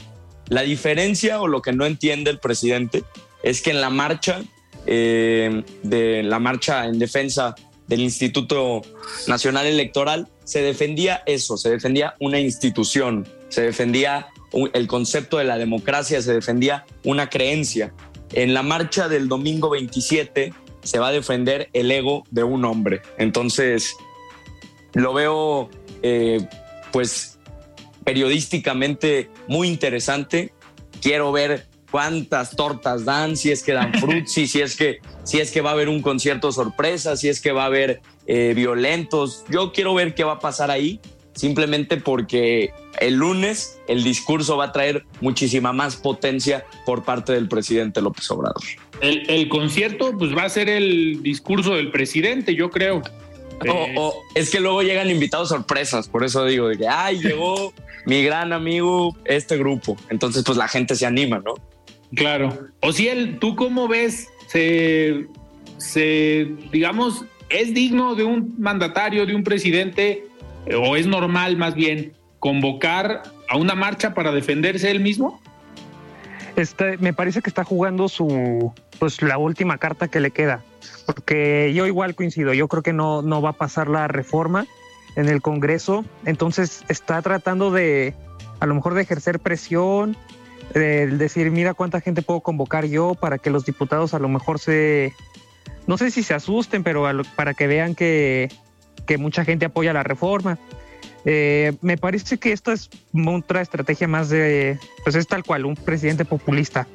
La 0.49 0.63
diferencia 0.63 1.41
o 1.41 1.47
lo 1.47 1.63
que 1.63 1.73
no 1.73 1.87
entiende 1.87 2.31
el 2.31 2.39
presidente 2.39 3.05
es 3.43 3.63
que 3.63 3.71
en 3.71 3.81
la 3.81 3.91
marcha 3.91 4.43
eh, 4.87 5.63
de 5.83 6.23
la 6.23 6.39
marcha 6.39 6.87
en 6.87 6.99
defensa 6.99 7.55
del 7.87 8.01
Instituto 8.01 8.83
Nacional 9.27 9.67
Electoral, 9.67 10.29
se 10.45 10.63
defendía 10.63 11.23
eso, 11.27 11.57
se 11.57 11.71
defendía 11.71 12.15
una 12.21 12.41
institución, 12.41 13.29
se 13.49 13.63
defendía 13.63 14.29
el 14.73 14.87
concepto 14.87 15.39
de 15.39 15.45
la 15.45 15.59
democracia, 15.59 16.23
se 16.23 16.33
defendía 16.33 16.87
una 17.05 17.29
creencia. 17.29 17.93
En 18.33 18.55
la 18.55 18.63
marcha 18.63 19.09
del 19.09 19.29
domingo 19.29 19.71
27 19.71 20.53
se 20.83 20.99
va 20.99 21.09
a 21.09 21.13
defender 21.13 21.69
el 21.73 21.91
ego 21.91 22.25
de 22.31 22.43
un 22.45 22.65
hombre. 22.65 23.03
Entonces, 23.19 23.97
lo 24.95 25.13
veo, 25.13 25.69
eh, 26.03 26.49
pues, 26.93 27.39
periodísticamente 28.05 29.31
muy 29.49 29.69
interesante. 29.69 30.53
Quiero 31.01 31.33
ver 31.33 31.67
cuántas 31.91 32.57
tortas 32.57 33.05
dan, 33.05 33.37
si 33.37 33.51
es 33.51 33.63
que 33.63 33.73
dan 33.73 33.95
frutzi, 34.01 34.47
si 34.47 34.61
es 34.61 34.77
que 34.77 35.01
si 35.25 35.39
es 35.39 35.51
que 35.51 35.61
va 35.61 35.71
a 35.71 35.73
haber 35.75 35.89
un 35.89 36.03
concierto 36.03 36.51
sorpresa, 36.53 37.17
si 37.17 37.29
es 37.29 37.41
que 37.41 37.53
va 37.53 37.65
a 37.65 37.67
haber 37.67 38.01
eh, 38.27 38.53
violentos. 38.55 39.45
Yo 39.49 39.73
quiero 39.73 39.95
ver 39.95 40.15
qué 40.15 40.25
va 40.25 40.33
a 40.33 40.39
pasar 40.39 40.71
ahí, 40.71 41.01
simplemente 41.35 41.97
porque 41.97 42.73
el 43.01 43.15
lunes 43.15 43.81
el 43.89 44.05
discurso 44.05 44.57
va 44.57 44.67
a 44.67 44.73
traer 44.73 45.05
muchísima 45.21 45.73
más 45.73 45.97
potencia 45.97 46.65
por 46.87 47.05
parte 47.05 47.33
del 47.33 47.49
presidente 47.49 48.01
López 48.01 48.31
Obrador. 48.31 48.63
El, 49.01 49.49
concierto 49.49 50.17
pues 50.19 50.37
va 50.37 50.45
a 50.45 50.49
ser 50.49 50.69
el 50.69 51.23
discurso 51.23 51.75
del 51.75 51.91
presidente, 51.91 52.55
yo 52.55 52.71
creo. 52.71 53.03
O, 53.69 54.23
es 54.35 54.51
que 54.51 54.61
luego 54.61 54.83
llegan 54.83 55.11
invitados 55.11 55.51
sorpresas, 55.51 56.09
por 56.09 56.25
eso 56.25 56.45
digo, 56.47 56.69
de 56.69 56.79
que, 56.79 56.89
ay, 56.89 57.21
llegó 57.21 57.73
mi 58.07 58.23
gran 58.23 58.53
amigo, 58.53 59.17
este 59.25 59.57
grupo. 59.59 59.97
Entonces, 60.09 60.43
pues 60.45 60.57
la 60.57 60.69
gente 60.69 60.95
se 60.95 61.07
anima, 61.07 61.43
¿no? 61.45 61.55
Claro. 62.15 62.69
O 62.81 62.93
si 62.93 63.09
él, 63.09 63.39
¿tú 63.39 63.57
cómo 63.57 63.87
ves? 63.89 64.29
Se, 64.47 65.27
se, 65.77 66.49
digamos, 66.73 67.25
¿es 67.51 67.75
digno 67.75 68.15
de 68.15 68.25
un 68.25 68.55
mandatario, 68.59 69.27
de 69.27 69.35
un 69.35 69.45
presidente, 69.45 70.27
o 70.77 70.97
es 70.97 71.07
normal 71.07 71.57
más 71.57 71.75
bien 71.75 72.13
convocar 72.39 73.23
a 73.49 73.57
una 73.57 73.75
marcha 73.75 74.15
para 74.15 74.33
defenderse 74.33 74.91
él 74.91 75.01
mismo? 75.01 75.41
Este, 76.57 76.97
me 76.99 77.13
parece 77.13 77.43
que 77.43 77.51
está 77.51 77.65
jugando 77.65 78.09
su, 78.09 78.73
pues 78.99 79.23
la 79.23 79.39
última 79.39 79.79
carta 79.79 80.09
que 80.09 80.21
le 80.21 80.31
queda, 80.31 80.63
porque 81.13 81.73
yo 81.75 81.87
igual 81.87 82.15
coincido, 82.15 82.55
yo 82.55 82.69
creo 82.69 82.83
que 82.83 82.93
no, 82.93 83.21
no 83.23 83.43
va 83.43 83.51
a 83.51 83.55
pasar 83.55 83.89
la 83.89 84.07
reforma 84.07 84.67
en 85.17 85.29
el 85.29 85.43
Congreso, 85.43 86.05
entonces 86.25 86.85
está 86.89 87.21
tratando 87.21 87.73
de, 87.73 88.15
a 88.61 88.67
lo 88.67 88.75
mejor 88.75 88.95
de 88.95 89.03
ejercer 89.03 89.41
presión, 89.41 90.17
de 90.73 91.09
decir, 91.09 91.51
mira 91.51 91.75
cuánta 91.75 92.01
gente 92.01 92.23
puedo 92.23 92.41
convocar 92.41 92.85
yo 92.85 93.15
para 93.15 93.39
que 93.39 93.51
los 93.51 93.65
diputados 93.65 94.15
a 94.15 94.21
lo 94.21 94.29
mejor 94.29 94.61
se, 94.61 95.13
no 95.89 95.99
sé 95.99 96.13
si 96.13 96.23
se 96.23 96.33
asusten, 96.33 96.85
pero 96.85 97.05
para 97.35 97.55
que 97.55 97.67
vean 97.67 97.97
que, 97.97 98.49
que, 99.05 99.19
mucha 99.19 99.45
gente 99.45 99.67
apoya 99.67 99.93
la 99.93 100.05
reforma. 100.05 100.59
Eh, 101.25 101.73
me 101.83 101.99
parece 101.99 102.39
que 102.39 102.53
esto 102.53 102.71
es 102.71 102.89
otra 103.27 103.61
estrategia 103.63 104.07
más 104.07 104.29
de, 104.29 104.79
pues 105.03 105.17
es 105.17 105.27
tal 105.27 105.43
cual, 105.43 105.65
un 105.65 105.75
presidente 105.75 106.25
populista. 106.25 106.87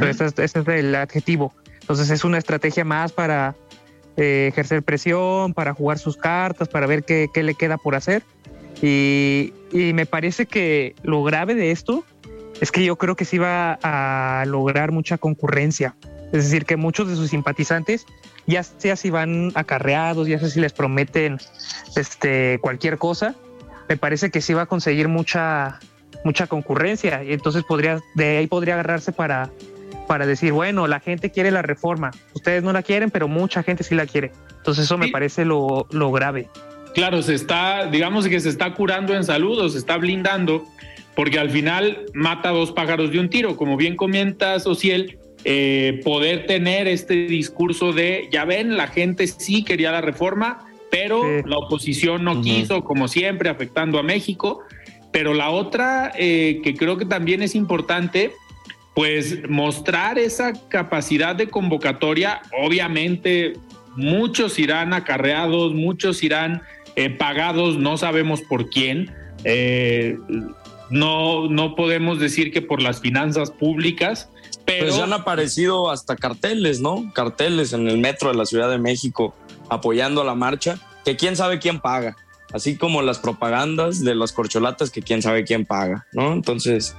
ese, 0.00 0.32
es, 0.42 0.56
el 0.56 0.94
adjetivo. 0.94 1.52
Entonces 1.88 2.10
es 2.10 2.22
una 2.22 2.36
estrategia 2.36 2.84
más 2.84 3.12
para 3.12 3.54
eh, 4.18 4.48
ejercer 4.52 4.82
presión, 4.82 5.54
para 5.54 5.72
jugar 5.72 5.98
sus 5.98 6.18
cartas, 6.18 6.68
para 6.68 6.86
ver 6.86 7.02
qué, 7.02 7.28
qué 7.32 7.42
le 7.42 7.54
queda 7.54 7.78
por 7.78 7.94
hacer. 7.94 8.22
Y, 8.82 9.54
y, 9.72 9.94
me 9.94 10.04
parece 10.04 10.44
que 10.44 10.94
lo 11.02 11.22
grave 11.24 11.54
de 11.54 11.70
esto 11.70 12.04
es 12.60 12.70
que 12.70 12.84
yo 12.84 12.96
creo 12.96 13.16
que 13.16 13.24
sí 13.24 13.38
va 13.38 13.78
a 13.82 14.44
lograr 14.44 14.92
mucha 14.92 15.16
concurrencia. 15.16 15.96
Es 16.30 16.44
decir, 16.44 16.66
que 16.66 16.76
muchos 16.76 17.08
de 17.08 17.16
sus 17.16 17.30
simpatizantes, 17.30 18.04
ya 18.46 18.62
sea 18.62 18.94
si 18.94 19.08
van 19.08 19.50
acarreados, 19.54 20.28
ya 20.28 20.38
sea 20.38 20.50
si 20.50 20.60
les 20.60 20.74
prometen 20.74 21.38
este, 21.96 22.58
cualquier 22.60 22.98
cosa, 22.98 23.34
me 23.88 23.96
parece 23.96 24.30
que 24.30 24.42
sí 24.42 24.52
va 24.52 24.62
a 24.62 24.66
conseguir 24.66 25.08
mucha, 25.08 25.80
mucha 26.22 26.48
concurrencia. 26.48 27.24
Y 27.24 27.32
entonces 27.32 27.64
podría, 27.64 27.98
de 28.14 28.36
ahí 28.36 28.46
podría 28.46 28.74
agarrarse 28.74 29.10
para, 29.10 29.50
para 30.08 30.26
decir, 30.26 30.52
bueno, 30.52 30.88
la 30.88 30.98
gente 30.98 31.30
quiere 31.30 31.52
la 31.52 31.62
reforma. 31.62 32.10
Ustedes 32.34 32.64
no 32.64 32.72
la 32.72 32.82
quieren, 32.82 33.10
pero 33.10 33.28
mucha 33.28 33.62
gente 33.62 33.84
sí 33.84 33.94
la 33.94 34.06
quiere. 34.06 34.32
Entonces 34.56 34.86
eso 34.86 34.98
me 34.98 35.08
parece 35.08 35.44
lo, 35.44 35.86
lo 35.92 36.10
grave. 36.10 36.48
Claro, 36.94 37.22
se 37.22 37.34
está, 37.34 37.86
digamos 37.86 38.26
que 38.26 38.40
se 38.40 38.48
está 38.48 38.74
curando 38.74 39.14
en 39.14 39.22
salud 39.22 39.58
o 39.60 39.68
se 39.68 39.78
está 39.78 39.98
blindando, 39.98 40.64
porque 41.14 41.38
al 41.38 41.50
final 41.50 42.06
mata 42.14 42.50
dos 42.50 42.72
pájaros 42.72 43.12
de 43.12 43.20
un 43.20 43.28
tiro. 43.28 43.56
Como 43.56 43.76
bien 43.76 43.94
comenta 43.94 44.56
Ociel, 44.56 45.18
eh, 45.44 46.00
poder 46.04 46.46
tener 46.46 46.88
este 46.88 47.26
discurso 47.26 47.92
de, 47.92 48.28
ya 48.32 48.44
ven, 48.44 48.76
la 48.76 48.88
gente 48.88 49.26
sí 49.26 49.62
quería 49.62 49.92
la 49.92 50.00
reforma, 50.00 50.66
pero 50.90 51.22
la 51.44 51.58
oposición 51.58 52.24
no 52.24 52.40
quiso, 52.40 52.82
como 52.82 53.08
siempre, 53.08 53.50
afectando 53.50 53.98
a 53.98 54.02
México. 54.02 54.62
Pero 55.12 55.34
la 55.34 55.50
otra, 55.50 56.12
eh, 56.16 56.60
que 56.64 56.74
creo 56.74 56.96
que 56.96 57.04
también 57.04 57.42
es 57.42 57.54
importante, 57.54 58.32
pues 58.98 59.48
mostrar 59.48 60.18
esa 60.18 60.52
capacidad 60.68 61.36
de 61.36 61.48
convocatoria, 61.48 62.42
obviamente 62.60 63.52
muchos 63.94 64.58
irán 64.58 64.92
acarreados, 64.92 65.72
muchos 65.72 66.24
irán 66.24 66.62
eh, 66.96 67.08
pagados, 67.08 67.78
no 67.78 67.96
sabemos 67.96 68.42
por 68.42 68.70
quién. 68.70 69.14
no, 70.90 71.48
no 71.48 71.76
podemos 71.76 72.18
decir 72.18 72.52
que 72.52 72.60
por 72.60 72.82
las 72.82 72.98
finanzas 72.98 73.52
públicas, 73.52 74.30
pero 74.64 74.86
pues 74.86 74.96
ya 74.96 75.04
han 75.04 75.12
aparecido 75.12 75.92
hasta 75.92 76.16
carteles, 76.16 76.80
¿no? 76.80 77.12
Carteles 77.14 77.72
en 77.72 77.86
el 77.86 77.98
metro 77.98 78.32
de 78.32 78.36
la 78.36 78.46
Ciudad 78.46 78.68
de 78.68 78.78
México 78.78 79.32
apoyando 79.68 80.24
la 80.24 80.34
marcha, 80.34 80.76
que 81.04 81.14
quién 81.14 81.36
sabe 81.36 81.60
quién 81.60 81.78
paga, 81.78 82.16
así 82.52 82.74
como 82.74 83.00
las 83.02 83.20
propagandas 83.20 84.02
de 84.02 84.16
las 84.16 84.32
corcholatas 84.32 84.90
que 84.90 85.02
quién 85.02 85.22
sabe 85.22 85.44
quién 85.44 85.66
paga, 85.66 86.08
¿no? 86.12 86.32
Entonces, 86.32 86.96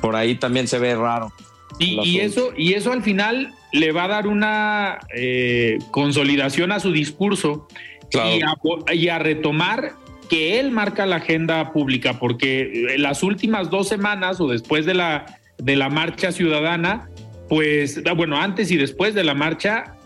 por 0.00 0.16
ahí 0.16 0.34
también 0.34 0.68
se 0.68 0.78
ve 0.78 0.94
raro. 0.94 1.32
Y, 1.78 2.18
eso, 2.18 2.52
y 2.56 2.74
eso 2.74 2.92
al 2.92 3.02
final 3.02 3.54
le 3.72 3.92
va 3.92 4.04
a 4.04 4.08
dar 4.08 4.26
una 4.26 4.98
eh, 5.14 5.78
consolidación 5.90 6.72
a 6.72 6.80
su 6.80 6.92
discurso 6.92 7.68
y, 8.12 8.42
a, 8.42 8.92
y 8.92 9.08
a 9.08 9.18
retomar 9.18 9.92
que 10.28 10.60
él 10.60 10.72
marca 10.72 11.06
la 11.06 11.16
agenda 11.16 11.72
pública, 11.72 12.18
porque 12.18 12.94
en 12.94 13.02
las 13.02 13.22
últimas 13.22 13.70
dos 13.70 13.88
semanas 13.88 14.40
o 14.40 14.48
después 14.48 14.84
de 14.84 14.94
la 14.94 15.40
de 15.62 15.76
la 15.76 15.88
marcha 15.88 16.32
ciudadana, 16.32 17.08
pues 17.48 18.02
ah, 18.06 18.12
bueno, 18.12 18.36
antes 18.36 18.70
y 18.70 18.76
después 18.76 19.14
de 19.14 19.24
la 19.24 19.34
marcha, 19.34 19.96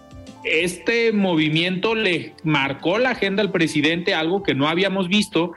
este 0.44 1.12
movimiento 1.12 1.94
le 1.94 2.34
marcó 2.42 2.98
la 2.98 3.10
agenda 3.10 3.42
al 3.42 3.50
presidente, 3.50 4.14
algo 4.14 4.42
que 4.42 4.54
no 4.54 4.68
habíamos 4.68 5.08
visto, 5.08 5.52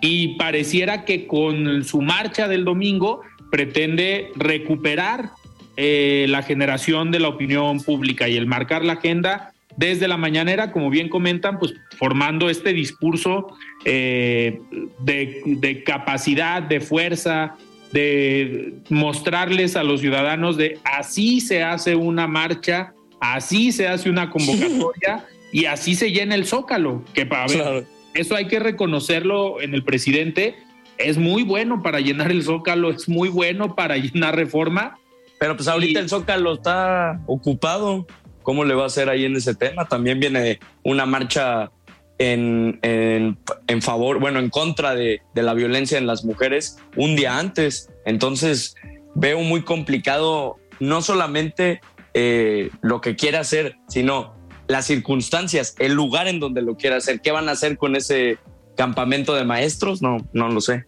y 0.00 0.36
pareciera 0.36 1.04
que 1.04 1.26
con 1.26 1.84
su 1.84 2.00
marcha 2.00 2.48
del 2.48 2.64
domingo 2.64 3.20
pretende 3.50 4.30
recuperar 4.36 5.30
eh, 5.76 6.26
la 6.28 6.42
generación 6.42 7.10
de 7.10 7.20
la 7.20 7.28
opinión 7.28 7.80
pública 7.80 8.28
y 8.28 8.36
el 8.36 8.46
marcar 8.46 8.84
la 8.84 8.94
agenda 8.94 9.52
desde 9.76 10.08
la 10.08 10.16
mañanera, 10.16 10.72
como 10.72 10.90
bien 10.90 11.08
comentan, 11.08 11.58
pues 11.58 11.74
formando 11.96 12.50
este 12.50 12.72
discurso 12.72 13.54
eh, 13.84 14.60
de, 14.98 15.42
de, 15.44 15.84
capacidad, 15.84 16.62
de 16.62 16.80
fuerza, 16.80 17.56
de 17.92 18.74
mostrarles 18.88 19.76
a 19.76 19.82
los 19.82 20.00
ciudadanos 20.00 20.56
de 20.56 20.78
así 20.84 21.40
se 21.40 21.62
hace 21.62 21.96
una 21.96 22.26
marcha, 22.26 22.92
así 23.20 23.72
se 23.72 23.88
hace 23.88 24.10
una 24.10 24.30
convocatoria 24.30 25.24
y 25.52 25.64
así 25.64 25.94
se 25.94 26.12
llena 26.12 26.34
el 26.34 26.46
zócalo. 26.46 27.04
Que 27.14 27.26
para 27.26 27.46
ver, 27.46 27.86
eso 28.14 28.36
hay 28.36 28.46
que 28.46 28.58
reconocerlo 28.58 29.60
en 29.60 29.74
el 29.74 29.82
presidente. 29.82 30.56
Es 31.04 31.18
muy 31.18 31.42
bueno 31.42 31.82
para 31.82 32.00
llenar 32.00 32.30
el 32.30 32.42
zócalo, 32.42 32.90
es 32.90 33.08
muy 33.08 33.28
bueno 33.28 33.74
para 33.74 33.96
llenar 33.96 34.36
reforma. 34.36 34.98
Pero 35.38 35.56
pues 35.56 35.68
ahorita 35.68 36.00
el 36.00 36.08
zócalo 36.08 36.54
está 36.54 37.20
ocupado. 37.26 38.06
¿Cómo 38.42 38.64
le 38.64 38.74
va 38.74 38.84
a 38.84 38.86
hacer 38.86 39.08
ahí 39.08 39.24
en 39.24 39.36
ese 39.36 39.54
tema? 39.54 39.86
También 39.86 40.20
viene 40.20 40.60
una 40.82 41.06
marcha 41.06 41.70
en, 42.18 42.78
en, 42.82 43.82
favor, 43.82 44.18
bueno, 44.18 44.38
en 44.38 44.50
contra 44.50 44.94
de, 44.94 45.22
de, 45.34 45.42
la 45.42 45.54
violencia 45.54 45.96
en 45.96 46.06
las 46.06 46.24
mujeres 46.24 46.78
un 46.96 47.16
día 47.16 47.38
antes. 47.38 47.88
Entonces 48.04 48.74
veo 49.14 49.40
muy 49.40 49.62
complicado 49.62 50.58
no 50.80 51.02
solamente 51.02 51.80
eh, 52.14 52.70
lo 52.80 53.00
que 53.00 53.16
quiere 53.16 53.38
hacer, 53.38 53.76
sino 53.88 54.34
las 54.66 54.86
circunstancias, 54.86 55.74
el 55.78 55.92
lugar 55.92 56.28
en 56.28 56.40
donde 56.40 56.62
lo 56.62 56.76
quiere 56.76 56.96
hacer. 56.96 57.20
¿Qué 57.20 57.30
van 57.30 57.48
a 57.48 57.52
hacer 57.52 57.76
con 57.76 57.96
ese 57.96 58.38
campamento 58.76 59.34
de 59.34 59.44
maestros? 59.44 60.02
No, 60.02 60.18
no 60.32 60.48
lo 60.48 60.60
sé. 60.60 60.86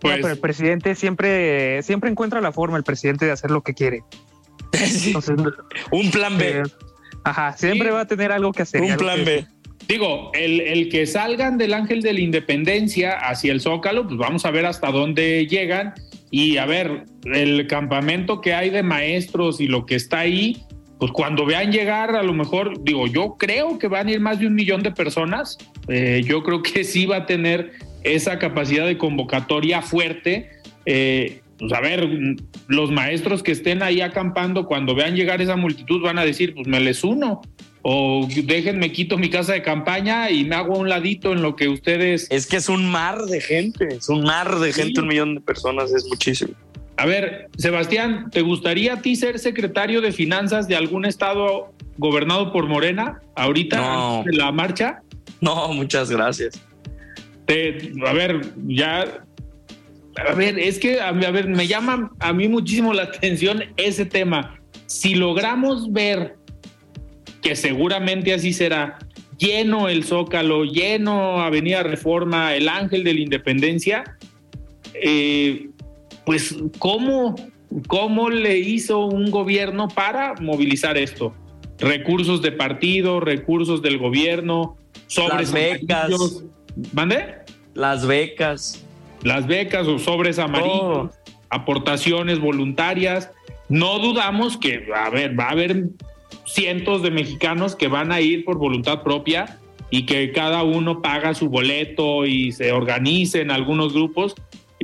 Pues, 0.00 0.16
pero 0.16 0.28
el 0.28 0.38
presidente 0.38 0.94
siempre, 0.94 1.82
siempre 1.82 2.10
encuentra 2.10 2.40
la 2.40 2.52
forma, 2.52 2.76
el 2.76 2.84
presidente, 2.84 3.24
de 3.24 3.32
hacer 3.32 3.50
lo 3.50 3.62
que 3.62 3.74
quiere. 3.74 4.02
un 5.90 6.10
plan 6.10 6.36
B. 6.36 6.60
Eh, 6.60 6.62
ajá, 7.24 7.56
siempre 7.56 7.90
va 7.90 8.00
a 8.00 8.06
tener 8.06 8.32
algo 8.32 8.52
que 8.52 8.62
hacer. 8.62 8.82
Un 8.82 8.96
plan 8.96 9.24
B. 9.24 9.46
Digo, 9.88 10.32
el, 10.34 10.88
que 10.88 11.06
salgan 11.06 11.58
del 11.58 11.72
Ángel 11.72 12.02
de 12.02 12.12
la 12.12 12.20
Independencia 12.20 13.12
hacia 13.12 13.52
el 13.52 13.60
Zócalo, 13.60 14.06
pues 14.06 14.18
vamos 14.18 14.44
a 14.44 14.50
ver 14.50 14.66
hasta 14.66 14.90
dónde 14.90 15.46
llegan. 15.46 15.94
Y 16.30 16.56
a 16.56 16.66
ver, 16.66 17.04
el 17.24 17.68
campamento 17.68 18.40
que 18.40 18.52
hay 18.52 18.70
de 18.70 18.82
maestros 18.82 19.60
y 19.60 19.68
lo 19.68 19.86
que 19.86 19.94
está 19.94 20.20
ahí, 20.20 20.64
pues 20.98 21.12
cuando 21.12 21.46
vean 21.46 21.70
llegar, 21.70 22.16
a 22.16 22.24
lo 22.24 22.34
mejor, 22.34 22.82
digo, 22.82 23.06
yo 23.06 23.36
creo 23.38 23.78
que 23.78 23.86
van 23.86 24.08
a 24.08 24.12
ir 24.12 24.20
más 24.20 24.40
de 24.40 24.48
un 24.48 24.54
millón 24.54 24.82
de 24.82 24.90
personas. 24.90 25.56
Eh, 25.88 26.22
yo 26.24 26.42
creo 26.42 26.62
que 26.62 26.82
sí 26.82 27.06
va 27.06 27.18
a 27.18 27.26
tener 27.26 27.72
esa 28.14 28.38
capacidad 28.38 28.86
de 28.86 28.98
convocatoria 28.98 29.82
fuerte. 29.82 30.50
Eh, 30.84 31.40
pues 31.58 31.72
a 31.72 31.80
ver, 31.80 32.08
los 32.68 32.90
maestros 32.90 33.42
que 33.42 33.52
estén 33.52 33.82
ahí 33.82 34.00
acampando, 34.00 34.66
cuando 34.66 34.94
vean 34.94 35.16
llegar 35.16 35.40
esa 35.40 35.56
multitud, 35.56 36.02
van 36.02 36.18
a 36.18 36.24
decir, 36.24 36.54
pues 36.54 36.66
me 36.66 36.80
les 36.80 37.02
uno. 37.04 37.42
O 37.82 38.26
déjenme 38.28 38.90
quito 38.90 39.16
mi 39.16 39.30
casa 39.30 39.52
de 39.52 39.62
campaña 39.62 40.30
y 40.30 40.44
me 40.44 40.56
hago 40.56 40.74
a 40.74 40.78
un 40.78 40.88
ladito 40.88 41.32
en 41.32 41.40
lo 41.40 41.54
que 41.54 41.68
ustedes. 41.68 42.26
Es 42.30 42.46
que 42.46 42.56
es 42.56 42.68
un 42.68 42.90
mar 42.90 43.22
de 43.26 43.40
gente, 43.40 43.86
es 43.94 44.08
un 44.08 44.24
mar 44.24 44.58
de 44.58 44.72
gente, 44.72 45.00
un 45.00 45.06
millón 45.06 45.34
de 45.36 45.40
personas, 45.40 45.92
es 45.92 46.04
muchísimo. 46.06 46.52
A 46.96 47.06
ver, 47.06 47.48
Sebastián, 47.56 48.30
¿te 48.30 48.40
gustaría 48.40 48.94
a 48.94 49.02
ti 49.02 49.14
ser 49.16 49.38
secretario 49.38 50.00
de 50.00 50.12
finanzas 50.12 50.66
de 50.66 50.76
algún 50.76 51.04
estado 51.04 51.72
gobernado 51.98 52.52
por 52.52 52.66
Morena 52.66 53.20
ahorita 53.36 54.22
en 54.26 54.36
la 54.36 54.50
marcha? 54.50 55.02
No, 55.40 55.72
muchas 55.72 56.10
gracias. 56.10 56.60
A 57.48 58.12
ver, 58.12 58.40
ya. 58.66 59.24
A 60.16 60.34
ver, 60.34 60.58
es 60.58 60.78
que 60.78 61.00
a, 61.00 61.08
a 61.08 61.12
ver, 61.12 61.48
me 61.48 61.66
llama 61.66 62.10
a 62.20 62.32
mí 62.32 62.48
muchísimo 62.48 62.92
la 62.92 63.04
atención 63.04 63.64
ese 63.76 64.06
tema. 64.06 64.58
Si 64.86 65.14
logramos 65.14 65.92
ver 65.92 66.36
que 67.42 67.54
seguramente 67.54 68.32
así 68.32 68.52
será, 68.52 68.98
lleno 69.38 69.88
el 69.88 70.04
Zócalo, 70.04 70.64
lleno 70.64 71.40
Avenida 71.40 71.82
Reforma, 71.82 72.54
el 72.54 72.68
Ángel 72.68 73.04
de 73.04 73.14
la 73.14 73.20
Independencia, 73.20 74.16
eh, 74.94 75.68
pues 76.24 76.56
¿cómo, 76.78 77.36
cómo 77.86 78.30
le 78.30 78.58
hizo 78.58 79.06
un 79.06 79.30
gobierno 79.30 79.88
para 79.88 80.34
movilizar 80.40 80.96
esto? 80.96 81.34
Recursos 81.78 82.42
de 82.42 82.52
partido, 82.52 83.20
recursos 83.20 83.82
del 83.82 83.98
gobierno, 83.98 84.76
sobres 85.06 85.52
Las 85.52 85.52
becas. 85.52 86.44
¿Mande? 86.92 87.36
Las 87.74 88.06
becas. 88.06 88.84
Las 89.22 89.46
becas 89.46 89.86
o 89.86 89.98
sobres 89.98 90.38
amarillos, 90.38 91.10
aportaciones 91.50 92.38
voluntarias. 92.38 93.30
No 93.68 93.98
dudamos 93.98 94.56
que, 94.56 94.86
a 94.94 95.10
ver, 95.10 95.38
va 95.38 95.46
a 95.46 95.50
haber 95.50 95.88
cientos 96.44 97.02
de 97.02 97.10
mexicanos 97.10 97.74
que 97.74 97.88
van 97.88 98.12
a 98.12 98.20
ir 98.20 98.44
por 98.44 98.58
voluntad 98.58 99.02
propia 99.02 99.58
y 99.90 100.06
que 100.06 100.32
cada 100.32 100.62
uno 100.62 101.02
paga 101.02 101.34
su 101.34 101.48
boleto 101.48 102.26
y 102.26 102.52
se 102.52 102.72
organice 102.72 103.40
en 103.40 103.50
algunos 103.50 103.92
grupos 103.92 104.34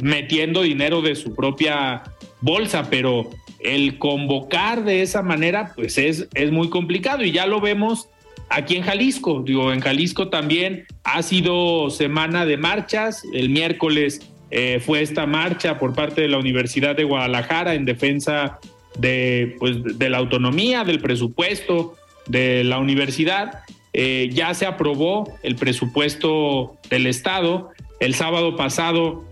metiendo 0.00 0.62
dinero 0.62 1.02
de 1.02 1.14
su 1.14 1.34
propia 1.34 2.02
bolsa, 2.40 2.88
pero 2.90 3.30
el 3.60 3.98
convocar 3.98 4.84
de 4.84 5.02
esa 5.02 5.22
manera, 5.22 5.72
pues 5.74 5.98
es, 5.98 6.28
es 6.34 6.50
muy 6.50 6.70
complicado 6.70 7.22
y 7.22 7.30
ya 7.30 7.46
lo 7.46 7.60
vemos 7.60 8.08
aquí 8.52 8.76
en 8.76 8.82
Jalisco. 8.82 9.42
Digo, 9.44 9.72
en 9.72 9.80
Jalisco 9.80 10.28
también 10.28 10.86
ha 11.04 11.22
sido 11.22 11.90
semana 11.90 12.46
de 12.46 12.56
marchas. 12.56 13.22
El 13.32 13.48
miércoles 13.48 14.30
eh, 14.50 14.80
fue 14.84 15.02
esta 15.02 15.26
marcha 15.26 15.78
por 15.78 15.94
parte 15.94 16.20
de 16.20 16.28
la 16.28 16.38
Universidad 16.38 16.94
de 16.94 17.04
Guadalajara 17.04 17.74
en 17.74 17.84
defensa 17.84 18.58
de, 18.98 19.56
pues, 19.58 19.98
de 19.98 20.10
la 20.10 20.18
autonomía, 20.18 20.84
del 20.84 21.00
presupuesto 21.00 21.96
de 22.26 22.62
la 22.64 22.78
universidad. 22.78 23.60
Eh, 23.94 24.30
ya 24.32 24.54
se 24.54 24.66
aprobó 24.66 25.32
el 25.42 25.56
presupuesto 25.56 26.76
del 26.90 27.06
Estado. 27.06 27.70
El 28.00 28.14
sábado 28.14 28.56
pasado 28.56 29.24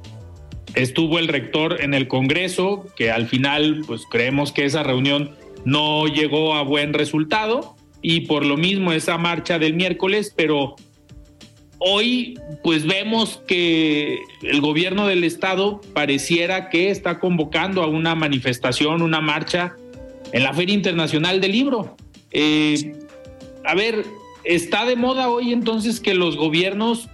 estuvo 0.75 1.19
el 1.19 1.29
rector 1.29 1.81
en 1.81 1.95
el 1.95 2.09
Congreso, 2.09 2.87
que 2.97 3.11
al 3.11 3.27
final, 3.27 3.83
pues 3.87 4.03
creemos 4.11 4.53
que 4.53 4.65
esa 4.65 4.83
reunión 4.83 5.37
no 5.65 6.07
llegó 6.07 6.55
a 6.55 6.63
buen 6.63 6.95
resultado 6.95 7.77
y 8.03 8.23
por 8.23 8.45
lo 8.45 8.57
mismo 8.57 8.93
esa 8.93 9.19
marcha 9.19 9.59
del 9.59 9.75
miércoles, 9.75 10.33
pero 10.37 10.77
hoy 11.79 12.39
pues 12.63 12.87
vemos 12.87 13.43
que 13.47 14.19
el 14.43 14.61
gobierno 14.61 15.07
del 15.07 15.25
estado 15.25 15.81
pareciera 15.95 16.69
que 16.69 16.91
está 16.91 17.19
convocando 17.19 17.83
a 17.83 17.87
una 17.87 18.15
manifestación, 18.15 19.03
una 19.03 19.21
marcha 19.21 19.77
en 20.33 20.43
la 20.43 20.53
Feria 20.53 20.75
Internacional 20.75 21.41
del 21.41 21.53
Libro. 21.53 21.97
Eh, 22.31 22.95
a 23.65 23.75
ver, 23.75 24.05
está 24.45 24.85
de 24.85 24.97
moda 24.97 25.29
hoy 25.29 25.53
entonces 25.53 26.01
que 26.01 26.15
los 26.15 26.37
gobiernos 26.37 27.09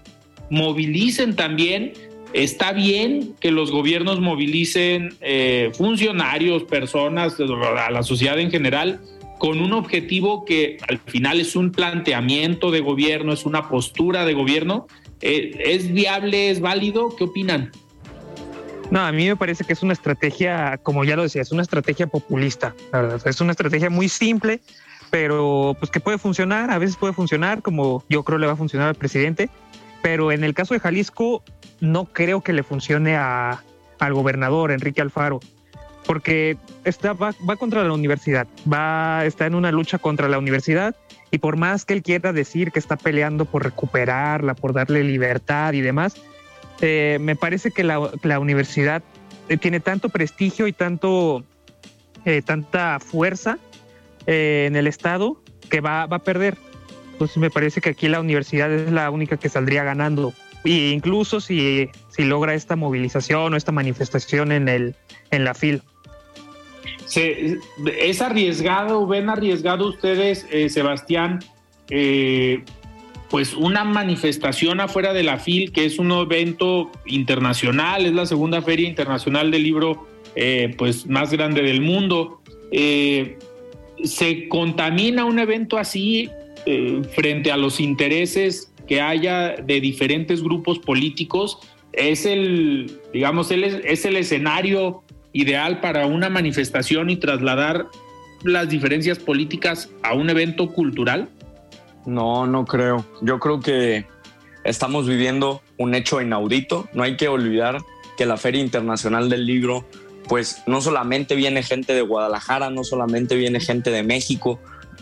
movilicen 0.50 1.34
también 1.34 1.92
Está 2.36 2.72
bien 2.72 3.34
que 3.40 3.50
los 3.50 3.70
gobiernos 3.70 4.20
movilicen 4.20 5.14
eh, 5.22 5.70
funcionarios, 5.74 6.64
personas, 6.64 7.38
a 7.40 7.90
la 7.90 8.02
sociedad 8.02 8.38
en 8.38 8.50
general, 8.50 9.00
con 9.38 9.60
un 9.60 9.72
objetivo 9.72 10.44
que 10.44 10.78
al 10.88 10.98
final 10.98 11.40
es 11.40 11.56
un 11.56 11.72
planteamiento 11.72 12.70
de 12.70 12.80
gobierno, 12.80 13.32
es 13.32 13.44
una 13.44 13.68
postura 13.68 14.24
de 14.24 14.34
gobierno. 14.34 14.86
Eh, 15.20 15.62
¿Es 15.64 15.92
viable, 15.92 16.50
es 16.50 16.60
válido? 16.60 17.14
¿Qué 17.16 17.24
opinan? 17.24 17.70
No, 18.90 19.00
a 19.00 19.12
mí 19.12 19.26
me 19.26 19.36
parece 19.36 19.64
que 19.64 19.72
es 19.72 19.82
una 19.82 19.92
estrategia, 19.92 20.78
como 20.82 21.04
ya 21.04 21.16
lo 21.16 21.22
decía, 21.22 21.42
es 21.42 21.52
una 21.52 21.62
estrategia 21.62 22.06
populista. 22.06 22.74
Es 23.24 23.40
una 23.40 23.50
estrategia 23.50 23.90
muy 23.90 24.08
simple, 24.08 24.60
pero 25.10 25.76
pues 25.78 25.90
que 25.90 26.00
puede 26.00 26.18
funcionar, 26.18 26.70
a 26.70 26.78
veces 26.78 26.96
puede 26.96 27.12
funcionar, 27.12 27.62
como 27.62 28.04
yo 28.08 28.22
creo 28.22 28.38
le 28.38 28.46
va 28.46 28.52
a 28.52 28.56
funcionar 28.56 28.88
al 28.88 28.94
presidente. 28.94 29.50
Pero 30.02 30.30
en 30.30 30.44
el 30.44 30.54
caso 30.54 30.72
de 30.74 30.80
Jalisco, 30.80 31.42
no 31.80 32.04
creo 32.04 32.42
que 32.42 32.52
le 32.52 32.62
funcione 32.62 33.16
a, 33.16 33.64
al 33.98 34.14
gobernador 34.14 34.70
Enrique 34.70 35.00
Alfaro, 35.00 35.40
porque 36.06 36.56
está, 36.84 37.12
va, 37.12 37.32
contra 37.58 37.84
la 37.84 37.92
universidad, 37.92 38.46
va, 38.72 39.24
está 39.24 39.46
en 39.46 39.54
una 39.54 39.72
lucha 39.72 39.98
contra 39.98 40.28
la 40.28 40.38
universidad 40.38 40.94
y 41.30 41.38
por 41.38 41.56
más 41.56 41.84
que 41.84 41.94
él 41.94 42.02
quiera 42.02 42.32
decir 42.32 42.72
que 42.72 42.78
está 42.78 42.96
peleando 42.96 43.44
por 43.44 43.64
recuperarla, 43.64 44.54
por 44.54 44.72
darle 44.72 45.02
libertad 45.02 45.72
y 45.72 45.80
demás, 45.80 46.16
eh, 46.80 47.18
me 47.20 47.36
parece 47.36 47.70
que 47.70 47.82
la, 47.82 48.38
universidad 48.38 49.02
eh, 49.48 49.56
tiene 49.56 49.80
tanto 49.80 50.08
prestigio 50.08 50.66
y 50.66 50.72
tanto, 50.72 51.44
eh, 52.24 52.42
tanta 52.42 53.00
fuerza 53.00 53.58
en 54.28 54.74
el 54.74 54.88
Estado 54.88 55.40
que 55.70 55.80
va, 55.80 56.06
va 56.06 56.16
a 56.16 56.22
perder. 56.22 56.56
Entonces 57.12 57.36
me 57.38 57.50
parece 57.50 57.80
que 57.80 57.90
aquí 57.90 58.08
la 58.08 58.20
universidad 58.20 58.70
es 58.72 58.90
la 58.90 59.10
única 59.10 59.36
que 59.36 59.48
saldría 59.48 59.84
ganando 59.84 60.32
y 60.66 60.90
incluso 60.90 61.40
si, 61.40 61.90
si 62.08 62.24
logra 62.24 62.54
esta 62.54 62.76
movilización 62.76 63.54
o 63.54 63.56
esta 63.56 63.72
manifestación 63.72 64.50
en, 64.50 64.68
el, 64.68 64.96
en 65.30 65.44
la 65.44 65.54
FIL. 67.08 67.60
¿Es 67.98 68.20
arriesgado, 68.20 69.06
ven 69.06 69.28
arriesgado 69.28 69.88
ustedes, 69.88 70.46
eh, 70.50 70.68
Sebastián, 70.68 71.40
eh, 71.90 72.62
pues 73.30 73.54
una 73.54 73.84
manifestación 73.84 74.80
afuera 74.80 75.12
de 75.12 75.22
la 75.22 75.38
FIL, 75.38 75.72
que 75.72 75.84
es 75.84 75.98
un 75.98 76.12
evento 76.12 76.90
internacional, 77.06 78.06
es 78.06 78.12
la 78.12 78.26
segunda 78.26 78.62
feria 78.62 78.88
internacional 78.88 79.50
del 79.50 79.62
libro 79.62 80.06
eh, 80.34 80.74
pues 80.76 81.06
más 81.06 81.32
grande 81.32 81.62
del 81.62 81.80
mundo? 81.80 82.42
¿Se 84.04 84.48
contamina 84.48 85.24
un 85.24 85.38
evento 85.38 85.78
así 85.78 86.28
frente 87.14 87.50
a 87.50 87.56
los 87.56 87.80
intereses 87.80 88.72
que 88.86 89.00
haya 89.00 89.56
de 89.56 89.80
diferentes 89.80 90.42
grupos 90.42 90.78
políticos 90.78 91.58
es 91.96 92.26
el, 92.26 93.00
digamos, 93.12 93.50
es 93.50 94.04
el 94.04 94.16
escenario 94.16 95.02
ideal 95.32 95.80
para 95.80 96.06
una 96.06 96.28
manifestación 96.28 97.10
y 97.10 97.16
trasladar 97.16 97.86
las 98.42 98.68
diferencias 98.68 99.18
políticas 99.18 99.90
a 100.02 100.14
un 100.14 100.30
evento 100.30 100.72
cultural? 100.72 101.28
No, 102.06 102.46
no 102.46 102.64
creo. 102.64 103.04
Yo 103.22 103.38
creo 103.38 103.60
que 103.60 104.06
estamos 104.64 105.08
viviendo 105.08 105.62
un 105.78 105.94
hecho 105.94 106.20
inaudito. 106.20 106.88
No 106.92 107.02
hay 107.02 107.16
que 107.16 107.28
olvidar 107.28 107.78
que 108.16 108.26
la 108.26 108.36
Feria 108.36 108.60
Internacional 108.60 109.28
del 109.28 109.44
Libro, 109.46 109.84
pues 110.28 110.62
no 110.66 110.80
solamente 110.80 111.34
viene 111.34 111.62
gente 111.62 111.94
de 111.94 112.02
Guadalajara, 112.02 112.70
no 112.70 112.84
solamente 112.84 113.36
viene 113.36 113.60
gente 113.60 113.90
de 113.90 114.02
México, 114.02 114.60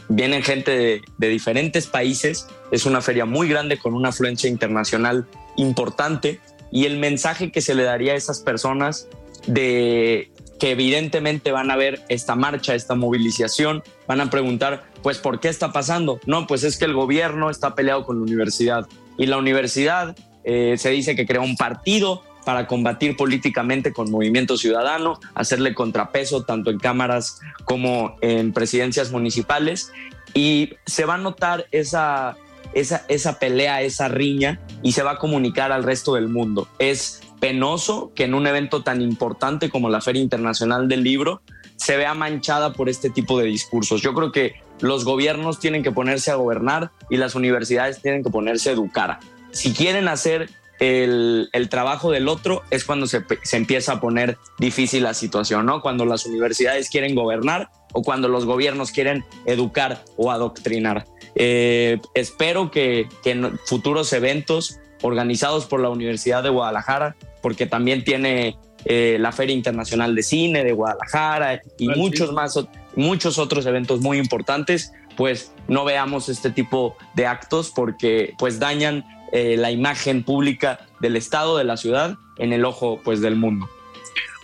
Vienen 0.09 0.43
gente 0.43 1.03
de, 1.19 1.29
diferentes 1.29 1.87
países, 1.87 2.47
es 2.71 2.85
una 2.85 3.01
feria 3.01 3.25
muy 3.25 3.49
grande 3.49 3.79
con 3.79 3.95
una 3.95 4.11
afluencia 4.11 4.51
internacional 4.51 5.27
importante 5.57 6.41
y 6.71 6.85
el 6.85 6.99
mensaje 6.99 7.51
que 7.51 7.63
se 7.63 7.75
le 7.75 7.85
daría 7.85 8.13
a 8.13 8.17
esas 8.17 8.41
personas 8.41 9.09
de 9.47 10.31
que 10.59 10.71
evidentemente 10.71 11.53
van 11.53 11.71
a 11.71 11.77
ver 11.77 12.03
esta 12.09 12.37
marcha, 12.37 12.75
esta 12.75 12.95
movilización, 12.95 13.83
van 14.07 14.21
a 14.21 14.31
preguntar, 14.31 14.85
pues, 15.03 15.19
¿por 15.19 15.41
qué 15.41 15.49
está 15.49 15.73
pasando? 15.73 16.21
No, 16.27 16.47
pues 16.47 16.65
es 16.65 16.79
que 16.79 16.85
el 16.85 16.95
gobierno 16.95 17.51
está 17.51 17.75
peleado 17.75 18.05
con 18.05 18.17
la 18.17 18.23
universidad 18.23 18.87
y 19.19 19.27
la 19.27 19.37
universidad 19.37 20.17
eh, 20.45 20.77
se 20.79 20.91
dice 20.91 21.17
que 21.17 21.27
crea 21.27 21.41
un 21.41 21.57
partido 21.57 22.23
para 22.45 22.67
combatir 22.67 23.17
políticamente 23.17 23.93
con 23.93 24.11
Movimiento 24.11 24.57
Ciudadano, 24.57 25.19
hacerle 25.35 25.75
contrapeso 25.75 26.43
tanto 26.43 26.71
en 26.71 26.79
cámaras 26.79 27.41
como 27.65 28.17
en 28.21 28.53
presidencias 28.53 29.11
municipales. 29.11 29.91
Y 30.35 30.75
se 30.85 31.05
va 31.05 31.15
a 31.15 31.19
notar 31.19 31.67
esa, 31.71 32.37
esa, 32.75 33.05
esa 33.09 33.39
pelea, 33.39 33.83
esa 33.83 34.09
riña, 34.09 34.61
y 34.83 34.93
se 34.93 35.03
va 35.03 35.13
a 35.13 35.19
comunicar 35.19 35.73
al 35.73 35.85
resto 35.85 36.15
del 36.15 36.29
mundo. 36.29 36.69
Es 36.79 37.23
penoso 37.45 38.11
que 38.15 38.25
en 38.25 38.33
un 38.33 38.47
evento 38.47 38.83
tan 38.83 39.03
importante 39.03 39.69
como 39.69 39.91
la 39.91 40.01
Feria 40.01 40.23
Internacional 40.23 40.89
del 40.89 41.05
Libro 41.05 41.43
se 41.77 41.99
vea 41.99 42.15
manchada 42.15 42.73
por 42.73 42.89
este 42.89 43.11
tipo 43.11 43.39
de 43.39 43.45
discursos. 43.45 44.01
Yo 44.01 44.15
creo 44.15 44.33
que 44.33 44.55
los 44.81 45.05
gobiernos 45.05 45.61
tienen 45.61 45.83
que 45.83 45.93
ponerse 45.93 46.31
a 46.31 46.37
gobernar 46.37 46.93
y 47.11 47.19
las 47.19 47.35
universidades 47.35 48.01
tienen 48.01 48.25
que 48.25 48.31
ponerse 48.31 48.71
a 48.71 48.73
educar. 48.73 49.19
Si 49.51 49.75
quieren 49.75 50.09
hacer 50.09 50.49
el, 50.81 51.51
trabajo 51.69 52.11
del 52.11 52.29
otro, 52.29 52.63
es 52.71 52.87
cuando 52.87 53.07
se, 53.07 53.23
empieza 53.53 53.93
a 53.93 54.01
poner 54.01 54.39
difícil 54.59 55.03
la 55.03 55.13
situación, 55.13 55.67
¿no? 55.67 55.83
Cuando 55.83 56.07
las 56.07 56.25
universidades 56.25 56.89
quieren 56.89 57.15
gobernar 57.15 57.69
o 57.93 58.01
cuando 58.01 58.27
los 58.29 58.47
gobiernos 58.47 58.91
quieren 58.91 59.23
educar 59.45 60.03
o 60.17 60.31
adoctrinar. 60.31 61.05
Eh, 61.35 62.01
espero 62.15 62.71
que, 62.71 63.07
en 63.27 63.59
futuros 63.67 64.15
eventos 64.15 64.81
organizados 65.03 65.67
por 65.67 65.81
la 65.81 65.91
Universidad 65.91 66.43
de 66.43 66.49
Guadalajara, 66.49 67.17
porque 67.45 67.67
también 67.67 68.05
tiene 68.05 68.57
eh, 68.87 69.19
la 69.21 69.31
Feria 69.31 69.55
Internacional 69.55 70.15
de 70.15 70.23
Cine 70.23 70.65
de 70.65 70.73
Guadalajara 70.73 71.61
y 71.79 71.89
muchos 71.89 72.33
más, 72.33 72.59
muchos 72.97 73.37
otros 73.37 73.67
eventos 73.67 74.01
muy 74.01 74.17
importantes, 74.17 74.95
pues 75.15 75.53
no 75.69 75.85
veamos 75.85 76.31
este 76.31 76.49
tipo 76.49 76.97
de 77.15 77.27
actos 77.27 77.71
porque 77.77 78.33
pues 78.39 78.59
dañan 78.59 79.05
eh, 79.33 79.59
la 79.59 79.71
imagen 79.71 80.23
pública 80.23 80.87
del 81.01 81.17
Estado, 81.17 81.59
de 81.59 81.65
la 81.65 81.77
ciudad, 81.77 82.17
en 82.39 82.55
el 82.55 82.65
ojo 82.65 82.99
pues 83.05 83.21
del 83.21 83.37
mundo. 83.37 83.69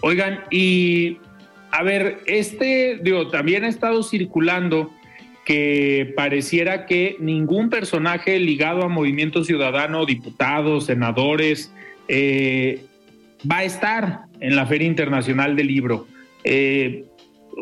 Oigan, 0.03 0.45
y 0.51 1.17
a 1.71 1.83
ver, 1.83 2.21
este, 2.27 3.01
digo, 3.03 3.31
también 3.31 3.65
ha 3.65 3.69
estado 3.69 4.03
circulando 4.03 4.91
que 5.47 6.13
pareciera 6.15 6.85
que 6.85 7.17
ningún 7.19 7.71
personaje 7.71 8.39
ligado 8.39 8.83
a 8.83 8.89
Movimiento 8.89 9.43
Ciudadano, 9.43 10.05
diputados, 10.05 10.85
senadores, 10.85 11.73
eh, 12.09 12.85
va 13.49 13.59
a 13.59 13.65
estar 13.65 14.21
en 14.41 14.57
la 14.57 14.67
Feria 14.67 14.87
Internacional 14.87 15.57
del 15.57 15.67
Libro. 15.67 16.07
Eh, 16.45 17.05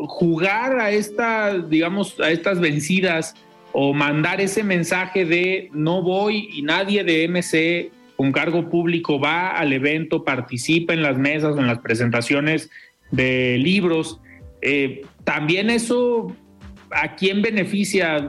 jugar 0.07 0.79
a 0.81 0.91
esta, 0.91 1.59
digamos, 1.59 2.19
a 2.21 2.31
estas 2.31 2.61
vencidas 2.61 3.35
o 3.73 3.93
mandar 3.93 4.41
ese 4.41 4.63
mensaje 4.63 5.25
de 5.25 5.69
no 5.73 6.03
voy 6.03 6.49
y 6.53 6.63
nadie 6.63 7.05
de 7.05 7.29
MC 7.29 7.93
con 8.17 8.33
cargo 8.33 8.69
público 8.69 9.21
va 9.21 9.51
al 9.51 9.73
evento, 9.73 10.25
participa 10.25 10.93
en 10.93 11.03
las 11.03 11.17
mesas 11.17 11.55
o 11.55 11.61
en 11.61 11.67
las 11.67 11.79
presentaciones 11.79 12.71
de 13.11 13.59
libros. 13.59 14.21
Eh, 14.61 15.03
también 15.25 15.71
eso, 15.71 16.35
¿a 16.91 17.15
quién 17.15 17.43
beneficia? 17.43 18.29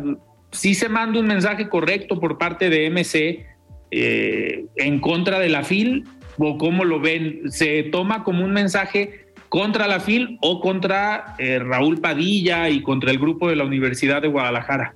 Si 0.51 0.75
se 0.75 0.89
manda 0.89 1.19
un 1.19 1.27
mensaje 1.27 1.69
correcto 1.69 2.19
por 2.19 2.37
parte 2.37 2.69
de 2.69 2.89
MC 2.89 3.45
eh, 3.91 4.65
en 4.75 4.99
contra 4.99 5.39
de 5.39 5.49
la 5.49 5.63
FIL 5.63 6.05
o 6.39 6.57
cómo 6.57 6.85
lo 6.85 6.99
ven, 6.99 7.51
se 7.51 7.83
toma 7.83 8.23
como 8.23 8.43
un 8.43 8.51
mensaje 8.51 9.27
contra 9.49 9.87
la 9.87 9.99
FIL 9.99 10.37
o 10.41 10.61
contra 10.61 11.35
eh, 11.37 11.59
Raúl 11.59 11.99
Padilla 11.99 12.69
y 12.69 12.81
contra 12.81 13.11
el 13.11 13.19
grupo 13.19 13.49
de 13.49 13.55
la 13.55 13.65
Universidad 13.65 14.21
de 14.21 14.27
Guadalajara. 14.27 14.95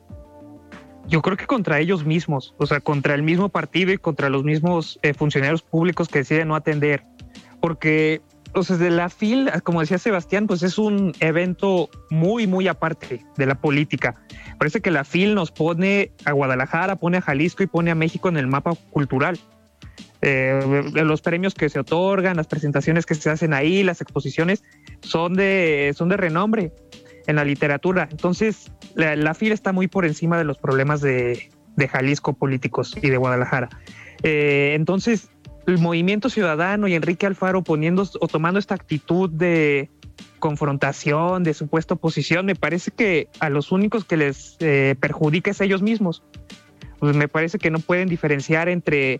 Yo 1.07 1.21
creo 1.21 1.35
que 1.35 1.45
contra 1.45 1.79
ellos 1.79 2.05
mismos, 2.05 2.55
o 2.57 2.65
sea, 2.65 2.79
contra 2.79 3.13
el 3.13 3.23
mismo 3.23 3.49
partido 3.49 3.91
y 3.91 3.97
contra 3.97 4.29
los 4.29 4.43
mismos 4.43 4.99
eh, 5.01 5.13
funcionarios 5.13 5.61
públicos 5.61 6.07
que 6.07 6.19
deciden 6.19 6.47
no 6.47 6.55
atender, 6.55 7.03
porque 7.59 8.21
sea, 8.61 8.77
de 8.77 8.91
la 8.91 9.09
FIL, 9.09 9.49
como 9.63 9.81
decía 9.81 9.97
Sebastián, 9.97 10.45
pues 10.45 10.61
es 10.61 10.77
un 10.77 11.13
evento 11.19 11.89
muy, 12.11 12.45
muy 12.45 12.67
aparte 12.67 13.25
de 13.35 13.45
la 13.47 13.55
política. 13.55 14.15
Parece 14.59 14.81
que 14.81 14.91
la 14.91 15.03
FIL 15.03 15.33
nos 15.33 15.51
pone 15.51 16.11
a 16.25 16.33
Guadalajara, 16.33 16.97
pone 16.97 17.17
a 17.17 17.21
Jalisco 17.21 17.63
y 17.63 17.67
pone 17.67 17.89
a 17.89 17.95
México 17.95 18.29
en 18.29 18.37
el 18.37 18.45
mapa 18.45 18.73
cultural. 18.91 19.39
Eh, 20.25 20.89
los 20.93 21.21
premios 21.21 21.53
que 21.53 21.67
se 21.67 21.79
otorgan, 21.79 22.37
las 22.37 22.47
presentaciones 22.47 23.05
que 23.05 23.13
se 23.13 23.29
hacen 23.29 23.53
ahí, 23.53 23.83
las 23.83 23.99
exposiciones 23.99 24.63
son 25.01 25.33
de, 25.33 25.93
son 25.97 26.07
de 26.07 26.15
renombre 26.15 26.71
en 27.27 27.35
la 27.35 27.43
literatura. 27.43 28.07
Entonces, 28.09 28.71
la, 28.95 29.33
FIL 29.33 29.51
está 29.51 29.73
muy 29.73 29.89
por 29.89 30.05
encima 30.05 30.37
de 30.37 30.45
los 30.45 30.57
problemas 30.57 31.01
de, 31.01 31.49
Jalisco 31.91 32.33
políticos 32.33 32.95
y 33.01 33.09
de 33.09 33.17
Guadalajara. 33.17 33.67
Eh, 34.23 34.75
entonces, 34.75 35.29
el 35.67 35.79
movimiento 35.79 36.29
ciudadano 36.29 36.87
y 36.87 36.93
Enrique 36.93 37.25
Alfaro 37.25 37.61
poniendo 37.61 38.07
o 38.21 38.27
tomando 38.29 38.59
esta 38.59 38.75
actitud 38.75 39.29
de 39.29 39.89
confrontación, 40.39 41.43
de 41.43 41.53
supuesta 41.53 41.95
oposición, 41.95 42.45
me 42.45 42.55
parece 42.55 42.91
que 42.91 43.27
a 43.41 43.49
los 43.49 43.73
únicos 43.73 44.05
que 44.05 44.15
les 44.15 44.55
eh, 44.61 44.95
perjudica 45.01 45.51
es 45.51 45.59
a 45.59 45.65
ellos 45.65 45.81
mismos. 45.81 46.23
Pues 46.99 47.13
me 47.13 47.27
parece 47.27 47.57
que 47.57 47.71
no 47.71 47.79
pueden 47.79 48.07
diferenciar 48.07 48.69
entre 48.69 49.19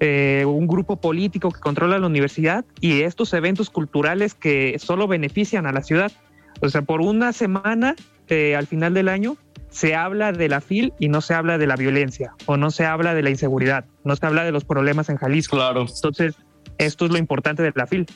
eh, 0.00 0.44
un 0.46 0.66
grupo 0.66 0.96
político 0.96 1.50
que 1.50 1.60
controla 1.60 1.98
la 1.98 2.06
universidad 2.06 2.64
y 2.80 3.02
estos 3.02 3.32
eventos 3.32 3.70
culturales 3.70 4.34
que 4.34 4.78
solo 4.78 5.06
benefician 5.06 5.66
a 5.66 5.72
la 5.72 5.82
ciudad. 5.82 6.12
O 6.60 6.68
sea, 6.68 6.82
por 6.82 7.00
una 7.00 7.32
semana 7.32 7.94
eh, 8.28 8.56
al 8.56 8.66
final 8.66 8.94
del 8.94 9.08
año 9.08 9.36
se 9.70 9.94
habla 9.94 10.32
de 10.32 10.48
la 10.48 10.60
FIL 10.60 10.92
y 10.98 11.08
no 11.08 11.20
se 11.20 11.34
habla 11.34 11.58
de 11.58 11.66
la 11.66 11.76
violencia 11.76 12.32
o 12.46 12.56
no 12.56 12.70
se 12.70 12.86
habla 12.86 13.14
de 13.14 13.22
la 13.22 13.30
inseguridad, 13.30 13.86
no 14.04 14.14
se 14.14 14.24
habla 14.24 14.44
de 14.44 14.52
los 14.52 14.64
problemas 14.64 15.08
en 15.08 15.16
Jalisco. 15.16 15.56
Claro. 15.56 15.86
Entonces, 15.92 16.34
esto 16.78 17.06
es 17.06 17.10
lo 17.10 17.18
importante 17.18 17.62
de 17.62 17.72
la 17.74 17.86
FIL. 17.86 18.06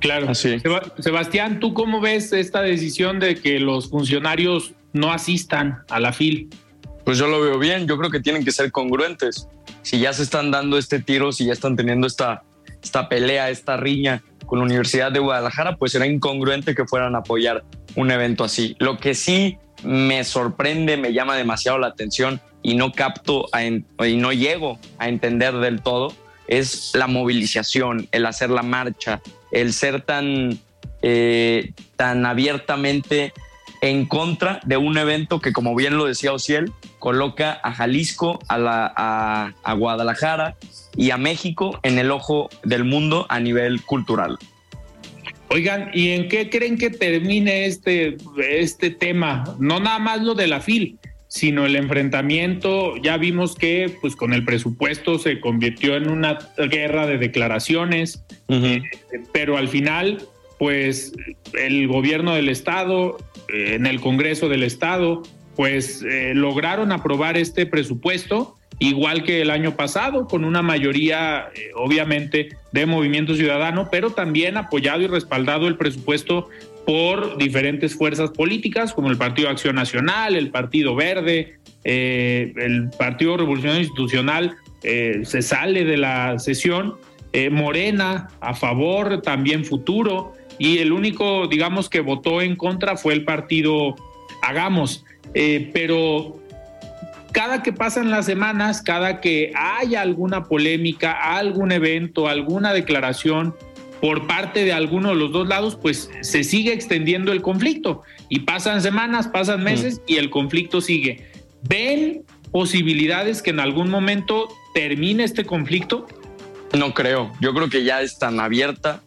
Claro. 0.00 0.34
Sebastián, 0.34 1.60
¿tú 1.60 1.74
cómo 1.74 2.00
ves 2.00 2.32
esta 2.32 2.62
decisión 2.62 3.20
de 3.20 3.36
que 3.36 3.60
los 3.60 3.90
funcionarios 3.90 4.74
no 4.92 5.12
asistan 5.12 5.82
a 5.90 6.00
la 6.00 6.12
FIL? 6.12 6.48
Pues 7.04 7.18
yo 7.18 7.26
lo 7.26 7.40
veo 7.40 7.58
bien, 7.58 7.86
yo 7.86 7.98
creo 7.98 8.10
que 8.10 8.20
tienen 8.20 8.44
que 8.44 8.52
ser 8.52 8.70
congruentes. 8.72 9.48
Si 9.82 9.98
ya 9.98 10.12
se 10.12 10.22
están 10.22 10.50
dando 10.50 10.78
este 10.78 11.00
tiro, 11.00 11.32
si 11.32 11.46
ya 11.46 11.52
están 11.52 11.76
teniendo 11.76 12.06
esta, 12.06 12.42
esta 12.82 13.08
pelea, 13.08 13.50
esta 13.50 13.76
riña 13.76 14.22
con 14.46 14.58
la 14.58 14.64
Universidad 14.64 15.12
de 15.12 15.20
Guadalajara, 15.20 15.76
pues 15.76 15.94
era 15.94 16.06
incongruente 16.06 16.74
que 16.74 16.84
fueran 16.84 17.14
a 17.14 17.18
apoyar 17.18 17.64
un 17.96 18.10
evento 18.10 18.44
así. 18.44 18.76
Lo 18.78 18.98
que 18.98 19.14
sí 19.14 19.58
me 19.82 20.24
sorprende, 20.24 20.96
me 20.96 21.12
llama 21.12 21.36
demasiado 21.36 21.78
la 21.78 21.88
atención 21.88 22.40
y 22.62 22.74
no 22.74 22.92
capto 22.92 23.46
y 23.58 24.16
no 24.16 24.32
llego 24.32 24.78
a 24.98 25.08
entender 25.08 25.54
del 25.58 25.80
todo 25.80 26.12
es 26.50 26.90
la 26.94 27.06
movilización, 27.06 28.08
el 28.10 28.26
hacer 28.26 28.50
la 28.50 28.62
marcha, 28.62 29.20
el 29.52 29.72
ser 29.72 30.02
tan, 30.02 30.58
eh, 31.00 31.72
tan 31.96 32.26
abiertamente 32.26 33.32
en 33.80 34.06
contra 34.06 34.60
de 34.64 34.76
un 34.76 34.98
evento 34.98 35.40
que, 35.40 35.52
como 35.52 35.74
bien 35.74 35.96
lo 35.96 36.04
decía 36.04 36.32
Ociel, 36.32 36.72
coloca 36.98 37.60
a 37.62 37.72
Jalisco, 37.72 38.38
a, 38.48 38.58
la, 38.58 39.54
a 39.62 39.72
Guadalajara 39.72 40.56
y 40.96 41.10
a 41.10 41.16
México 41.16 41.78
en 41.82 41.98
el 41.98 42.10
ojo 42.10 42.50
del 42.62 42.84
mundo 42.84 43.26
a 43.28 43.40
nivel 43.40 43.82
cultural. 43.82 44.38
Oigan, 45.52 45.90
¿y 45.92 46.10
en 46.10 46.28
qué 46.28 46.48
creen 46.48 46.78
que 46.78 46.90
termine 46.90 47.66
este, 47.66 48.16
este 48.38 48.90
tema? 48.90 49.56
No 49.58 49.80
nada 49.80 49.98
más 49.98 50.22
lo 50.22 50.36
de 50.36 50.46
la 50.46 50.60
FIL, 50.60 50.96
sino 51.26 51.66
el 51.66 51.74
enfrentamiento. 51.74 52.96
Ya 52.98 53.16
vimos 53.16 53.56
que 53.56 53.96
pues 54.00 54.14
con 54.14 54.32
el 54.32 54.44
presupuesto 54.44 55.18
se 55.18 55.40
convirtió 55.40 55.96
en 55.96 56.08
una 56.08 56.38
guerra 56.56 57.08
de 57.08 57.18
declaraciones, 57.18 58.24
eh, 58.46 58.82
pero 59.32 59.56
al 59.56 59.68
final 59.68 60.22
pues 60.60 61.12
el 61.54 61.88
gobierno 61.88 62.36
del 62.36 62.48
estado, 62.48 63.16
eh, 63.48 63.74
en 63.74 63.86
el 63.86 64.00
Congreso 64.00 64.48
del 64.48 64.62
estado, 64.62 65.24
pues 65.56 66.04
eh, 66.04 66.34
lograron 66.34 66.92
aprobar 66.92 67.36
este 67.36 67.66
presupuesto 67.66 68.56
igual 68.80 69.22
que 69.22 69.42
el 69.42 69.50
año 69.50 69.76
pasado, 69.76 70.26
con 70.26 70.44
una 70.44 70.62
mayoría 70.62 71.50
eh, 71.54 71.70
obviamente 71.76 72.56
de 72.72 72.86
Movimiento 72.86 73.36
Ciudadano, 73.36 73.88
pero 73.92 74.10
también 74.10 74.56
apoyado 74.56 75.02
y 75.02 75.06
respaldado 75.06 75.68
el 75.68 75.76
presupuesto 75.76 76.48
por 76.86 77.36
diferentes 77.36 77.94
fuerzas 77.94 78.30
políticas, 78.30 78.94
como 78.94 79.10
el 79.10 79.18
Partido 79.18 79.50
Acción 79.50 79.76
Nacional, 79.76 80.34
el 80.34 80.50
Partido 80.50 80.96
Verde, 80.96 81.58
eh, 81.84 82.52
el 82.56 82.88
Partido 82.98 83.36
Revolucionario 83.36 83.82
Institucional 83.82 84.56
eh, 84.82 85.20
se 85.24 85.42
sale 85.42 85.84
de 85.84 85.98
la 85.98 86.38
sesión, 86.38 86.96
Morena 87.52 88.28
a 88.40 88.54
favor, 88.54 89.22
también 89.22 89.64
Futuro, 89.64 90.32
y 90.60 90.78
el 90.78 90.92
único, 90.92 91.46
digamos, 91.48 91.88
que 91.88 92.00
votó 92.00 92.42
en 92.42 92.54
contra 92.54 92.98
fue 92.98 93.14
el 93.14 93.24
Partido 93.24 93.96
Hagamos. 94.42 95.04
pero 95.72 96.38
cada 97.32 97.62
que 97.62 97.72
pasan 97.72 98.10
las 98.10 98.26
semanas, 98.26 98.82
cada 98.82 99.22
que 99.22 99.52
haya 99.56 100.02
alguna 100.02 100.44
polémica, 100.44 101.12
algún 101.12 101.72
evento, 101.72 102.28
alguna 102.28 102.74
declaración 102.74 103.54
por 104.02 104.26
parte 104.26 104.64
de 104.64 104.74
alguno 104.74 105.10
de 105.10 105.14
los 105.14 105.32
dos 105.32 105.48
lados, 105.48 105.78
pues 105.80 106.10
se 106.20 106.44
sigue 106.44 106.74
extendiendo 106.74 107.32
el 107.32 107.40
conflicto. 107.40 108.02
Y 108.28 108.40
pasan 108.40 108.82
semanas, 108.82 109.28
pasan 109.28 109.64
meses 109.64 110.02
y 110.06 110.16
el 110.16 110.28
conflicto 110.28 110.82
sigue. 110.82 111.26
¿Ven 111.62 112.24
posibilidades 112.52 113.40
que 113.40 113.50
en 113.50 113.60
algún 113.60 113.88
momento 113.88 114.48
termine 114.74 115.24
este 115.24 115.46
conflicto? 115.46 116.06
No 116.76 116.92
creo. 116.92 117.32
Yo 117.40 117.54
creo 117.54 117.70
que 117.70 117.82
ya 117.82 118.02
están 118.02 118.40
abiertas 118.40 119.00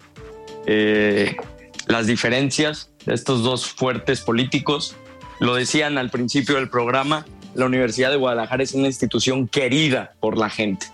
eh, 0.65 1.35
las 1.87 2.07
diferencias 2.07 2.89
de 3.05 3.13
estos 3.13 3.43
dos 3.43 3.67
fuertes 3.67 4.21
políticos. 4.21 4.95
Lo 5.39 5.55
decían 5.55 5.97
al 5.97 6.09
principio 6.09 6.55
del 6.55 6.69
programa, 6.69 7.25
la 7.55 7.65
Universidad 7.65 8.09
de 8.11 8.17
Guadalajara 8.17 8.63
es 8.63 8.73
una 8.73 8.87
institución 8.87 9.47
querida 9.47 10.13
por 10.19 10.37
la 10.37 10.49
gente 10.49 10.87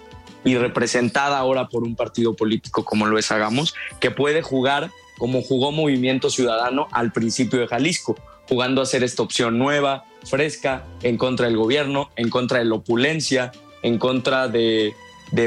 y 0.43 0.55
representada 0.55 1.37
ahora 1.37 1.67
por 1.67 1.83
un 1.83 1.95
partido 1.95 2.35
político 2.35 2.83
como 2.85 3.05
lo 3.05 3.17
es 3.17 3.31
Hagamos, 3.31 3.75
que 3.99 4.11
puede 4.11 4.41
jugar 4.41 4.89
como 5.17 5.41
jugó 5.41 5.71
Movimiento 5.71 6.29
Ciudadano 6.29 6.87
al 6.91 7.11
principio 7.11 7.59
de 7.59 7.67
Jalisco, 7.67 8.15
jugando 8.47 8.81
a 8.81 8.85
ser 8.85 9.03
esta 9.03 9.21
opción 9.21 9.59
nueva, 9.59 10.05
fresca 10.23 10.85
en 11.03 11.17
contra 11.17 11.47
del 11.47 11.57
gobierno, 11.57 12.09
en 12.15 12.29
contra 12.29 12.59
de 12.59 12.65
la 12.65 12.75
opulencia, 12.75 13.51
en 13.83 13.99
contra 13.99 14.47
de, 14.47 14.93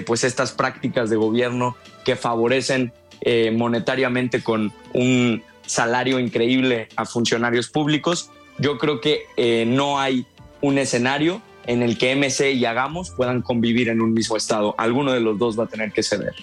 pues 0.07 0.25
estas 0.25 0.53
prácticas 0.53 1.11
de 1.11 1.17
gobierno 1.17 1.77
que 2.05 2.17
favorecen 2.17 2.93
eh, 3.23 3.51
monetariamente 3.51 4.43
con 4.43 4.73
un 4.93 5.43
salario 5.67 6.19
increíble 6.19 6.89
a 6.97 7.07
funcionarios 7.07 7.69
públicos. 7.69 8.31
Yo 8.59 8.79
creo 8.79 9.01
que 9.01 9.23
eh, 9.37 9.65
no 9.67 9.99
hay 9.99 10.27
un 10.61 10.79
escenario 10.79 11.41
en 11.67 11.83
el 11.83 11.97
que 11.97 12.15
MC 12.15 12.53
y 12.53 12.65
Hagamos 12.65 13.11
puedan 13.11 13.41
convivir 13.43 13.89
en 13.89 14.01
un 14.01 14.13
mismo 14.13 14.37
estado. 14.37 14.75
Alguno 14.79 15.13
de 15.13 15.21
los 15.21 15.39
dos 15.39 15.59
va 15.59 15.65
a 15.65 15.69
tener 15.69 15.93
que 15.93 16.03
ceder 16.03 16.35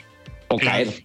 o 0.47 0.57
caer. 0.57 1.03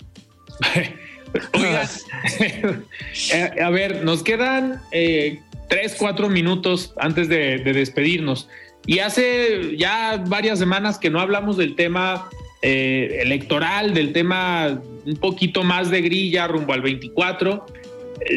Eh, 3.33 3.63
a 3.63 3.71
ver, 3.71 4.05
nos 4.05 4.23
quedan 4.23 4.81
eh, 4.93 5.41
tres, 5.69 5.97
cuatro 5.99 6.29
minutos 6.29 6.93
antes 6.97 7.29
de, 7.29 7.59
despedirnos. 7.59 8.49
Y 8.87 8.99
hace 8.99 9.77
ya 9.77 10.23
varias 10.27 10.59
semanas 10.59 10.99
que 10.99 11.11
no 11.11 11.21
hablamos 11.21 11.57
del 11.57 11.75
tema 11.75 12.29
eh, 12.65 13.21
electoral, 13.21 13.95
del 13.95 14.13
tema 14.13 14.81
un 15.07 15.17
poquito 15.17 15.63
más 15.63 15.91
de 15.91 16.01
grilla 16.01 16.47
rumbo 16.49 16.73
al 16.73 16.81
24. 16.81 17.67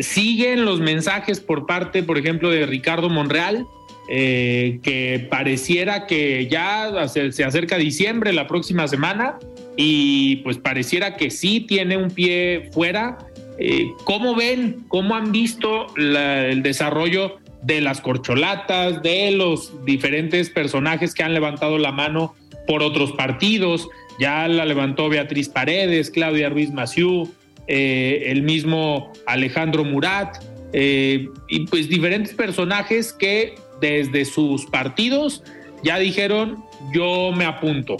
siguen 0.01 0.65
los 0.65 0.81
mensajes 0.81 1.39
por 1.39 1.65
parte, 1.65 2.03
por 2.03 2.17
ejemplo, 2.17 2.49
de 2.51 2.65
Ricardo 2.65 3.09
Monreal, 3.09 3.65
que 4.07 5.27
pareciera 5.29 6.07
que 6.07 6.47
ya 6.47 7.07
se, 7.07 7.43
acerca 7.43 7.77
diciembre 7.77 8.33
la 8.33 8.47
próxima 8.47 8.87
semana 8.87 9.37
y 9.77 10.37
pues 10.37 10.57
pareciera 10.57 11.15
que 11.15 11.29
sí 11.29 11.61
tiene 11.61 11.95
un 11.95 12.09
pie 12.09 12.69
fuera. 12.73 13.19
Eh, 13.59 13.91
¿Cómo 14.03 14.35
ven, 14.35 14.85
cómo 14.87 15.15
han 15.15 15.31
visto 15.31 15.87
el 15.95 16.63
desarrollo 16.63 17.37
de 17.61 17.81
las 17.81 18.01
corcholatas, 18.01 19.01
de 19.03 19.31
los 19.31 19.85
diferentes 19.85 20.49
personajes 20.49 21.13
que 21.13 21.23
han 21.23 21.33
levantado 21.33 21.77
la 21.77 21.91
mano 21.91 22.35
por 22.67 22.81
otros 22.81 23.11
partidos? 23.13 23.87
Ya 24.19 24.47
la 24.47 24.65
levantó 24.65 25.09
Beatriz 25.09 25.49
Paredes, 25.49 26.09
Claudia 26.09 26.49
Ruiz 26.49 26.71
Maciú, 26.71 27.31
eh, 27.67 28.23
el 28.27 28.41
mismo 28.41 29.11
Alejandro 29.25 29.83
Murat, 29.83 30.43
eh, 30.73 31.27
y 31.49 31.67
pues 31.67 31.87
diferentes 31.87 32.33
personajes 32.33 33.13
que 33.13 33.55
desde 33.79 34.25
sus 34.25 34.65
partidos 34.65 35.43
ya 35.83 35.99
dijeron, 35.99 36.63
yo 36.93 37.31
me 37.31 37.45
apunto. 37.45 37.97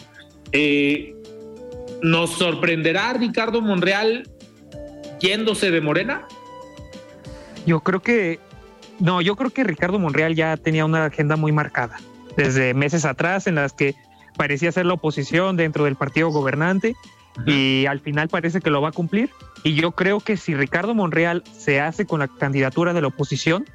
¿Nos 2.02 2.32
sorprenderá 2.32 3.14
Ricardo 3.14 3.62
Monreal 3.62 4.30
yéndose 5.20 5.72
de 5.72 5.82
Morena? 5.82 6.28
Yo 7.66 7.82
creo 7.82 8.02
que 8.02 8.40
no, 9.00 9.22
yo 9.22 9.36
creo 9.36 9.52
que 9.52 9.64
Ricardo 9.64 10.00
Monreal 10.00 10.36
ya 10.36 10.58
tenía 10.58 10.86
una 10.86 11.06
agenda 11.06 11.36
muy 11.36 11.52
marcada 11.52 12.00
desde 12.36 12.74
meses 12.74 13.06
atrás 13.06 13.48
en 13.48 13.56
las 13.56 13.74
que 13.74 13.96
parecía 14.38 14.72
ser 14.72 14.86
la 14.86 14.94
oposición 14.94 15.58
dentro 15.58 15.86
del 15.86 15.96
partido 15.96 16.30
gobernante 16.30 16.96
y 17.46 17.86
al 17.86 18.00
final 18.00 18.30
parece 18.30 18.62
que 18.62 18.70
lo 18.70 18.82
va 18.82 18.90
a 18.90 18.92
cumplir. 18.92 19.30
Y 19.64 19.76
yo 19.76 19.92
creo 19.92 20.20
que 20.20 20.38
si 20.38 20.56
Ricardo 20.56 20.96
Monreal 20.96 21.44
se 21.52 21.80
hace 21.82 22.06
con 22.06 22.20
la 22.20 22.28
candidatura 22.28 22.94
de 22.94 23.02
la 23.02 23.08
oposición, 23.08 23.66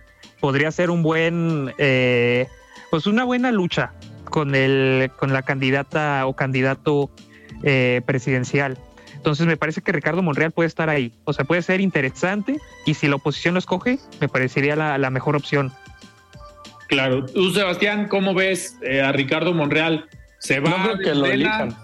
podría 0.41 0.71
ser 0.73 0.91
un 0.91 1.03
buen, 1.03 1.73
eh, 1.79 2.49
pues 2.91 3.07
una 3.07 3.25
buena 3.25 3.53
lucha 3.53 3.93
con 4.25 4.55
el, 4.55 5.11
con 5.17 5.33
la 5.33 5.43
candidata 5.43 6.27
o 6.27 6.35
candidato 6.35 7.11
eh, 7.63 8.01
presidencial. 8.07 8.79
Entonces 9.15 9.47
me 9.47 9.57
parece 9.57 9.83
que 9.83 9.93
Ricardo 9.93 10.23
Monreal 10.23 10.51
puede 10.51 10.67
estar 10.67 10.91
ahí. 10.91 11.13
O 11.25 11.33
sea, 11.33 11.45
puede 11.45 11.63
ser 11.63 11.81
interesante 11.81 12.57
y 12.85 12.95
si 12.95 13.07
la 13.07 13.17
oposición 13.17 13.55
lo 13.55 13.61
escoge, 13.61 14.01
me 14.21 14.29
parecería 14.29 14.75
la, 14.75 15.11
mejor 15.11 15.37
opción. 15.37 15.73
Claro. 16.89 17.25
Tú, 17.27 17.53
Sebastián, 17.53 18.09
¿cómo 18.09 18.35
ves 18.35 18.77
eh, 18.83 19.01
a 19.01 19.13
Ricardo 19.13 19.55
Monreal? 19.55 20.09
¿Se 20.43 20.59
va 20.59 20.71
Yo 20.71 20.83
creo 20.83 20.99
que 20.99 21.15
lo 21.15 21.27
elijan. 21.27 21.77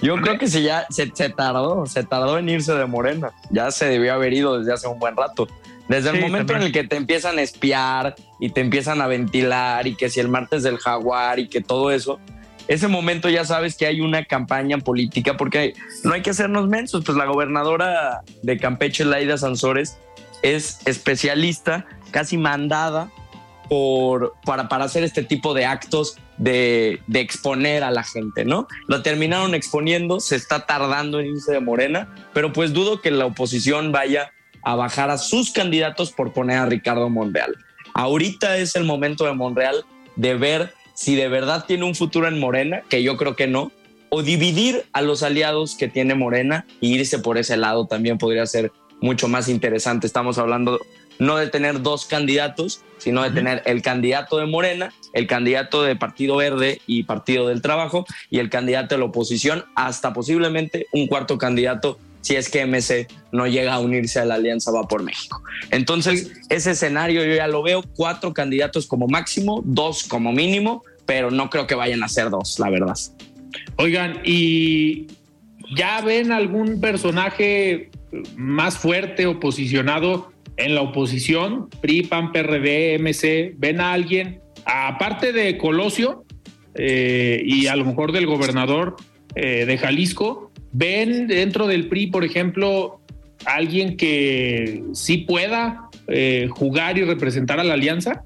Yo 0.00 0.16
creo 0.16 0.38
que 0.38 0.48
si 0.48 0.62
ya 0.62 0.86
se, 0.90 1.06
tardó, 1.30 1.86
se 1.86 2.02
tardó 2.02 2.38
en 2.38 2.48
irse 2.48 2.72
de 2.72 2.86
Morena. 2.86 3.32
Ya 3.50 3.70
se 3.70 3.86
debió 3.86 4.14
haber 4.14 4.32
ido 4.32 4.58
desde 4.58 4.72
hace 4.72 4.88
un 4.88 4.98
buen 4.98 5.16
rato. 5.16 5.48
Desde 5.88 6.10
el 6.10 6.20
momento 6.20 6.54
en 6.54 6.62
el 6.62 6.72
que 6.72 6.84
te 6.84 6.96
empiezan 6.96 7.38
a 7.38 7.42
espiar 7.42 8.14
y 8.40 8.50
te 8.50 8.60
empiezan 8.60 9.00
a 9.00 9.06
ventilar 9.06 9.86
y 9.86 9.94
que 9.96 10.08
si 10.08 10.20
el 10.20 10.28
martes 10.28 10.62
del 10.62 10.78
jaguar 10.78 11.38
y 11.38 11.48
que 11.48 11.60
todo 11.60 11.90
eso, 11.90 12.18
ese 12.68 12.88
momento 12.88 13.28
ya 13.28 13.44
sabes 13.44 13.76
que 13.76 13.86
hay 13.86 14.00
una 14.00 14.24
campaña 14.24 14.78
política, 14.78 15.36
porque 15.36 15.74
no 16.04 16.14
hay 16.14 16.22
que 16.22 16.30
hacernos 16.30 16.68
mensos, 16.68 17.04
pues 17.04 17.18
la 17.18 17.26
gobernadora 17.26 18.22
de 18.42 18.58
Campeche, 18.58 19.04
Laida 19.04 19.36
Sansores, 19.36 19.98
es 20.42 20.80
especialista, 20.86 21.86
casi 22.10 22.38
mandada 22.38 23.10
por, 23.68 24.34
para, 24.44 24.68
para 24.68 24.84
hacer 24.84 25.02
este 25.02 25.24
tipo 25.24 25.54
de 25.54 25.66
actos 25.66 26.16
de, 26.42 27.00
exponer 27.14 27.84
a 27.84 27.90
la 27.90 28.02
gente, 28.02 28.44
¿no? 28.44 28.66
Lo 28.88 29.02
terminaron 29.02 29.54
exponiendo, 29.54 30.18
se 30.18 30.36
está 30.36 30.66
tardando 30.66 31.20
en 31.20 31.26
irse 31.26 31.52
de 31.52 31.60
Morena, 31.60 32.12
pero 32.34 32.52
pues 32.52 32.72
dudo 32.72 33.00
que 33.00 33.10
la 33.10 33.26
oposición 33.26 33.92
vaya 33.92 34.32
a 34.62 34.74
bajar 34.74 35.10
a 35.10 35.18
sus 35.18 35.52
candidatos 35.52 36.10
por 36.10 36.32
poner 36.32 36.58
a 36.58 36.66
Ricardo 36.66 37.08
Monreal. 37.08 37.56
Ahorita 37.94 38.56
es 38.58 38.74
el 38.74 38.84
momento 38.84 39.24
de 39.24 39.34
Monreal 39.34 39.84
de 40.16 40.34
ver 40.34 40.74
si 40.94 41.14
de 41.14 41.28
verdad 41.28 41.64
tiene 41.66 41.84
un 41.84 41.94
futuro 41.94 42.26
en 42.26 42.40
Morena, 42.40 42.82
que 42.88 43.02
yo 43.02 43.16
creo 43.16 43.36
que 43.36 43.46
no, 43.46 43.70
o 44.08 44.22
dividir 44.22 44.84
a 44.92 45.00
los 45.00 45.22
aliados 45.22 45.76
que 45.76 45.88
tiene 45.88 46.14
Morena 46.14 46.66
y 46.80 46.94
irse 46.94 47.18
por 47.18 47.38
ese 47.38 47.56
lado 47.56 47.86
también 47.86 48.18
podría 48.18 48.46
ser 48.46 48.72
mucho 49.00 49.28
más 49.28 49.48
interesante. 49.48 50.06
Estamos 50.06 50.38
hablando 50.38 50.80
no 51.22 51.36
de 51.36 51.46
tener 51.46 51.82
dos 51.82 52.06
candidatos, 52.06 52.82
sino 52.98 53.22
de 53.22 53.30
tener 53.30 53.62
el 53.64 53.80
candidato 53.80 54.38
de 54.38 54.46
Morena, 54.46 54.92
el 55.12 55.28
candidato 55.28 55.84
de 55.84 55.94
Partido 55.94 56.36
Verde 56.36 56.80
y 56.88 57.04
Partido 57.04 57.46
del 57.46 57.62
Trabajo 57.62 58.04
y 58.28 58.40
el 58.40 58.50
candidato 58.50 58.96
de 58.96 58.98
la 58.98 59.04
oposición, 59.04 59.64
hasta 59.76 60.12
posiblemente 60.12 60.88
un 60.90 61.06
cuarto 61.06 61.38
candidato 61.38 62.00
si 62.22 62.34
es 62.34 62.48
que 62.48 62.66
MC 62.66 63.06
no 63.30 63.46
llega 63.46 63.74
a 63.74 63.78
unirse 63.78 64.18
a 64.18 64.24
la 64.24 64.34
Alianza 64.34 64.72
Va 64.72 64.82
por 64.88 65.04
México. 65.04 65.40
Entonces, 65.70 66.32
ese 66.48 66.72
escenario 66.72 67.24
yo 67.24 67.34
ya 67.36 67.46
lo 67.46 67.62
veo, 67.62 67.82
cuatro 67.94 68.32
candidatos 68.32 68.88
como 68.88 69.06
máximo, 69.06 69.62
dos 69.64 70.02
como 70.02 70.32
mínimo, 70.32 70.82
pero 71.06 71.30
no 71.30 71.50
creo 71.50 71.68
que 71.68 71.76
vayan 71.76 72.02
a 72.02 72.08
ser 72.08 72.30
dos, 72.30 72.58
la 72.58 72.68
verdad. 72.68 72.96
Oigan, 73.76 74.20
¿y 74.24 75.06
ya 75.76 76.00
ven 76.00 76.32
algún 76.32 76.80
personaje 76.80 77.90
más 78.36 78.76
fuerte 78.76 79.26
o 79.26 79.38
posicionado 79.38 80.31
en 80.56 80.74
la 80.74 80.82
oposición? 80.82 81.68
PRI, 81.80 82.02
PAN, 82.02 82.32
PRD, 82.32 82.98
MC, 82.98 83.54
¿ven 83.56 83.80
a 83.80 83.92
alguien, 83.92 84.40
aparte 84.64 85.32
de 85.32 85.58
Colosio 85.58 86.24
eh, 86.74 87.42
y 87.44 87.66
a 87.66 87.76
lo 87.76 87.84
mejor 87.84 88.12
del 88.12 88.26
gobernador 88.26 88.96
eh, 89.34 89.64
de 89.66 89.78
Jalisco, 89.78 90.52
ven 90.72 91.26
dentro 91.26 91.66
del 91.66 91.88
PRI, 91.88 92.08
por 92.08 92.24
ejemplo, 92.24 93.00
alguien 93.44 93.96
que 93.96 94.84
sí 94.92 95.18
pueda 95.18 95.88
eh, 96.08 96.48
jugar 96.50 96.98
y 96.98 97.04
representar 97.04 97.60
a 97.60 97.64
la 97.64 97.74
alianza? 97.74 98.24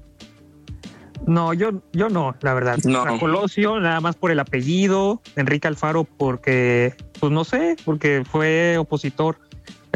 No, 1.25 1.53
yo, 1.53 1.81
yo 1.91 2.09
no, 2.09 2.35
la 2.41 2.53
verdad. 2.53 2.77
No. 2.85 3.19
Colosio, 3.19 3.79
nada 3.81 3.99
más 3.99 4.15
por 4.15 4.31
el 4.31 4.39
apellido, 4.39 5.21
Enrique 5.35 5.67
Alfaro, 5.67 6.05
porque, 6.05 6.93
pues 7.19 7.33
no 7.33 7.43
sé, 7.43 7.75
porque 7.83 8.23
fue 8.25 8.77
opositor 8.77 9.37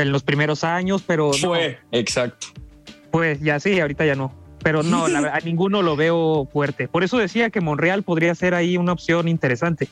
en 0.02 0.12
los 0.12 0.24
primeros 0.24 0.64
años, 0.64 1.04
pero. 1.06 1.34
Fue, 1.34 1.80
exacto. 1.92 2.48
Pues 3.12 3.42
ya 3.42 3.60
sí, 3.60 3.80
ahorita 3.80 4.06
ya 4.06 4.16
no. 4.16 4.34
Pero 4.64 4.84
no, 4.84 5.06
a 5.34 5.40
ninguno 5.40 5.82
lo 5.82 5.96
veo 5.96 6.48
fuerte. 6.52 6.88
Por 6.88 7.04
eso 7.04 7.18
decía 7.18 7.50
que 7.50 7.62
Monreal 7.62 8.04
podría 8.04 8.36
ser 8.36 8.54
ahí 8.54 8.78
una 8.78 8.94
opción 8.94 9.28
interesante. 9.28 9.88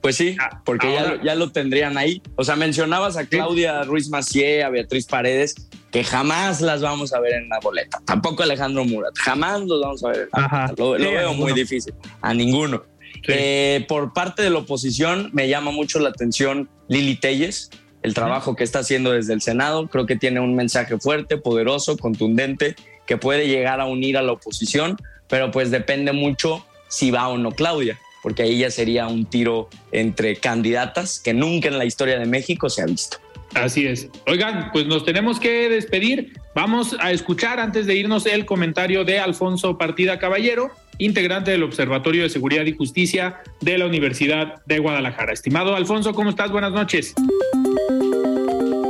Pues 0.00 0.16
sí, 0.16 0.36
ah, 0.40 0.62
porque 0.64 0.96
ya, 1.22 1.34
lo 1.34 1.52
tendrían 1.52 1.98
ahí. 1.98 2.22
O 2.36 2.44
sea, 2.44 2.56
mencionabas 2.56 3.18
a 3.18 3.26
Claudia 3.26 3.82
Ruiz 3.82 4.08
Macié, 4.08 4.64
a 4.64 4.70
Beatriz 4.70 5.04
Paredes, 5.06 5.54
que 5.90 6.04
jamás 6.04 6.62
las 6.62 6.80
vamos 6.80 7.12
a 7.12 7.20
ver 7.20 7.34
en 7.34 7.50
la 7.50 7.60
boleta. 7.60 8.00
Tampoco 8.06 8.42
Alejandro 8.42 8.84
Murat, 8.86 9.12
jamás 9.18 9.60
los 9.60 9.82
vamos 9.82 10.04
a 10.04 10.08
ver. 10.08 10.28
En 10.34 10.74
Lo, 10.78 10.92
veo 10.92 11.34
muy 11.34 11.52
difícil. 11.52 11.92
A 12.22 12.32
ninguno. 12.32 12.82
Eh, 13.28 13.84
por 13.88 14.14
parte 14.14 14.42
de 14.42 14.48
la 14.48 14.60
oposición, 14.60 15.28
me 15.34 15.48
llama 15.48 15.70
mucho 15.70 15.98
la 15.98 16.08
atención 16.08 16.70
Lili 16.88 17.16
Telles, 17.16 17.70
el 18.02 18.14
trabajo 18.14 18.56
que 18.56 18.64
está 18.64 18.80
haciendo 18.80 19.12
desde 19.12 19.34
el 19.34 19.42
Senado. 19.42 19.88
Creo 19.88 20.06
que 20.06 20.16
tiene 20.16 20.40
un 20.40 20.54
mensaje 20.54 20.98
fuerte, 20.98 21.36
poderoso, 21.36 21.96
contundente, 21.96 22.76
que 23.06 23.16
puede 23.16 23.48
llegar 23.48 23.80
a 23.80 23.86
unir 23.86 24.16
a 24.16 24.22
la 24.22 24.32
oposición, 24.32 24.96
pero 25.28 25.50
pues 25.50 25.70
depende 25.70 26.12
mucho 26.12 26.64
si 26.88 27.10
va 27.10 27.28
o 27.28 27.38
no 27.38 27.52
Claudia 27.52 27.98
porque 28.22 28.42
ahí 28.42 28.58
ya 28.58 28.70
sería 28.70 29.06
un 29.06 29.26
tiro 29.26 29.68
entre 29.92 30.36
candidatas 30.36 31.20
que 31.20 31.34
nunca 31.34 31.68
en 31.68 31.78
la 31.78 31.84
historia 31.84 32.18
de 32.18 32.26
México 32.26 32.68
se 32.68 32.82
ha 32.82 32.86
visto. 32.86 33.18
Así 33.54 33.86
es. 33.86 34.08
Oigan, 34.26 34.70
pues 34.72 34.86
nos 34.86 35.04
tenemos 35.04 35.40
que 35.40 35.68
despedir. 35.68 36.34
Vamos 36.54 36.96
a 37.00 37.10
escuchar 37.10 37.58
antes 37.58 37.86
de 37.86 37.96
irnos 37.96 38.26
el 38.26 38.46
comentario 38.46 39.04
de 39.04 39.18
Alfonso 39.18 39.76
Partida 39.76 40.18
Caballero, 40.18 40.70
integrante 41.00 41.50
del 41.50 41.64
Observatorio 41.64 42.22
de 42.22 42.30
Seguridad 42.30 42.64
y 42.66 42.76
Justicia 42.76 43.40
de 43.60 43.76
la 43.78 43.86
Universidad 43.86 44.62
de 44.66 44.78
Guadalajara. 44.78 45.32
Estimado 45.32 45.74
Alfonso, 45.74 46.14
¿cómo 46.14 46.30
estás? 46.30 46.52
Buenas 46.52 46.72
noches. 46.72 47.14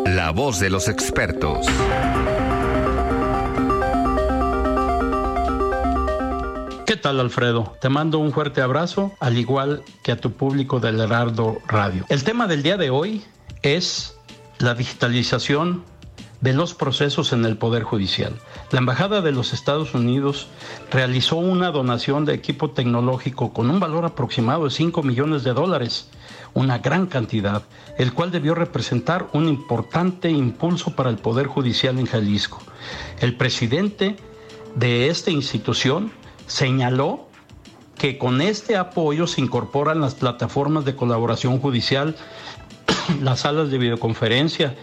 La 0.05 0.31
voz 0.31 0.61
de 0.61 0.69
los 0.69 0.89
expertos. 0.89 1.67
tal, 7.01 7.21
Alfredo? 7.21 7.77
Te 7.81 7.89
mando 7.89 8.19
un 8.19 8.33
fuerte 8.33 8.61
abrazo, 8.61 9.13
al 9.21 9.39
igual 9.39 9.83
que 10.03 10.13
a 10.13 10.17
tu 10.17 10.33
público 10.33 10.81
del 10.81 11.01
Heraldo 11.01 11.59
Radio. 11.67 12.05
El 12.09 12.25
tema 12.25 12.47
del 12.47 12.63
día 12.63 12.77
de 12.77 12.91
hoy 12.91 13.23
es 13.63 14.17
la 14.59 14.75
digitalización 14.75 15.85
de 16.41 16.55
los 16.55 16.75
procesos 16.75 17.33
en 17.33 17.45
el 17.45 17.57
Poder 17.57 17.83
Judicial. 17.83 18.35
La 18.71 18.79
Embajada 18.79 19.21
de 19.21 19.33
los 19.33 19.53
Estados 19.53 19.95
Unidos 19.95 20.49
realizó 20.91 21.37
una 21.37 21.71
donación 21.71 22.25
de 22.25 22.35
equipo 22.35 22.71
tecnológico 22.71 23.53
con 23.53 23.69
un 23.69 23.81
valor 23.81 24.05
aproximado 24.05 24.65
de 24.65 24.71
5 24.71 25.03
millones 25.03 25.45
de 25.45 25.53
dólares, 25.53 26.09
una 26.55 26.79
gran 26.79 27.07
cantidad, 27.07 27.63
el 27.99 28.13
cual 28.13 28.31
debió 28.31 28.55
representar 28.55 29.29
un 29.33 29.49
importante 29.49 30.31
impulso 30.31 30.97
para 30.97 31.11
el 31.11 31.17
Poder 31.17 31.47
Judicial 31.47 31.99
en 31.99 32.07
Jalisco. 32.07 32.63
El 33.21 33.37
presidente 33.37 34.17
de 34.75 35.09
esta 35.09 35.31
institución 35.31 36.11
señaló 36.47 37.29
que 37.99 38.17
con 38.17 38.41
este 38.41 38.79
apoyo 38.79 39.27
se 39.27 39.43
incorporan 39.43 40.01
las 40.01 40.15
plataformas 40.15 40.87
de 40.87 40.97
colaboración 40.97 41.61
judicial, 41.61 42.17
las 43.21 43.41
salas 43.41 43.71
de 43.71 43.77
videoconferencia, 43.77 44.75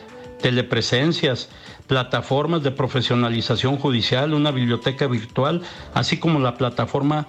telepresencias, 0.41 1.49
plataformas 1.88 2.63
de 2.63 2.71
profesionalización 2.71 3.77
judicial, 3.77 4.33
una 4.33 4.51
biblioteca 4.51 5.07
virtual, 5.07 5.61
así 5.93 6.17
como 6.17 6.39
la 6.39 6.57
plataforma 6.57 7.27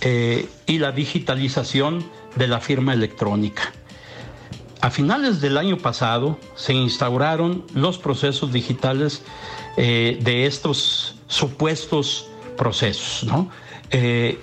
eh, 0.00 0.48
y 0.66 0.78
la 0.78 0.92
digitalización 0.92 2.04
de 2.36 2.48
la 2.48 2.60
firma 2.60 2.92
electrónica. 2.94 3.72
A 4.80 4.90
finales 4.90 5.42
del 5.42 5.58
año 5.58 5.76
pasado 5.76 6.38
se 6.54 6.72
instauraron 6.72 7.64
los 7.74 7.98
procesos 7.98 8.52
digitales 8.52 9.22
eh, 9.76 10.18
de 10.22 10.46
estos 10.46 11.16
supuestos 11.26 12.28
procesos, 12.56 13.24
¿no? 13.24 13.50
Eh, 13.90 14.40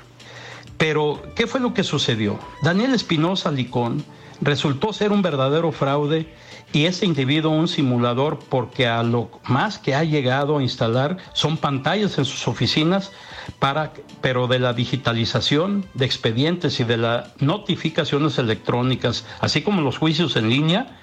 pero, 0.77 1.23
¿qué 1.35 1.47
fue 1.47 1.59
lo 1.59 1.73
que 1.73 1.83
sucedió? 1.83 2.39
Daniel 2.61 2.93
Espinosa 2.93 3.51
Licón 3.51 4.05
resultó 4.41 4.93
ser 4.93 5.11
un 5.11 5.23
verdadero 5.23 5.71
fraude 5.71 6.31
y 6.74 6.86
ese 6.86 7.05
individuo 7.05 7.51
un 7.51 7.68
simulador 7.68 8.39
porque 8.49 8.88
a 8.88 9.03
lo 9.03 9.30
más 9.47 9.78
que 9.80 9.95
ha 9.95 10.03
llegado 10.03 10.57
a 10.57 10.61
instalar 10.61 11.18
son 11.34 11.57
pantallas 11.57 12.18
en 12.18 12.26
sus 12.26 12.47
oficinas 12.47 13.11
para 13.59 13.93
pero 14.22 14.47
de 14.47 14.59
la 14.59 14.74
digitalización 14.74 15.86
de 15.93 16.05
expedientes 16.05 16.80
y 16.80 16.84
de 16.84 16.97
las 16.97 17.41
notificaciones 17.41 18.38
electrónicas, 18.38 19.26
así 19.39 19.61
como 19.61 19.82
los 19.82 19.97
juicios 19.97 20.36
en 20.36 20.49
línea 20.49 20.99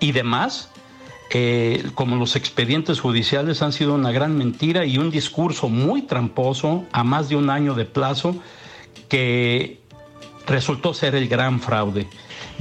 y 0.00 0.12
demás, 0.12 0.70
eh, 1.30 1.84
como 1.94 2.16
los 2.16 2.34
expedientes 2.34 3.00
judiciales 3.00 3.62
han 3.62 3.72
sido 3.72 3.94
una 3.94 4.12
gran 4.12 4.36
mentira 4.36 4.86
y 4.86 4.98
un 4.98 5.10
discurso 5.10 5.68
muy 5.68 6.02
tramposo 6.02 6.84
a 6.92 7.04
más 7.04 7.28
de 7.28 7.36
un 7.36 7.50
año 7.50 7.74
de 7.74 7.84
plazo 7.84 8.36
que 9.08 9.80
resultó 10.46 10.94
ser 10.94 11.14
el 11.14 11.28
gran 11.28 11.60
fraude 11.60 12.08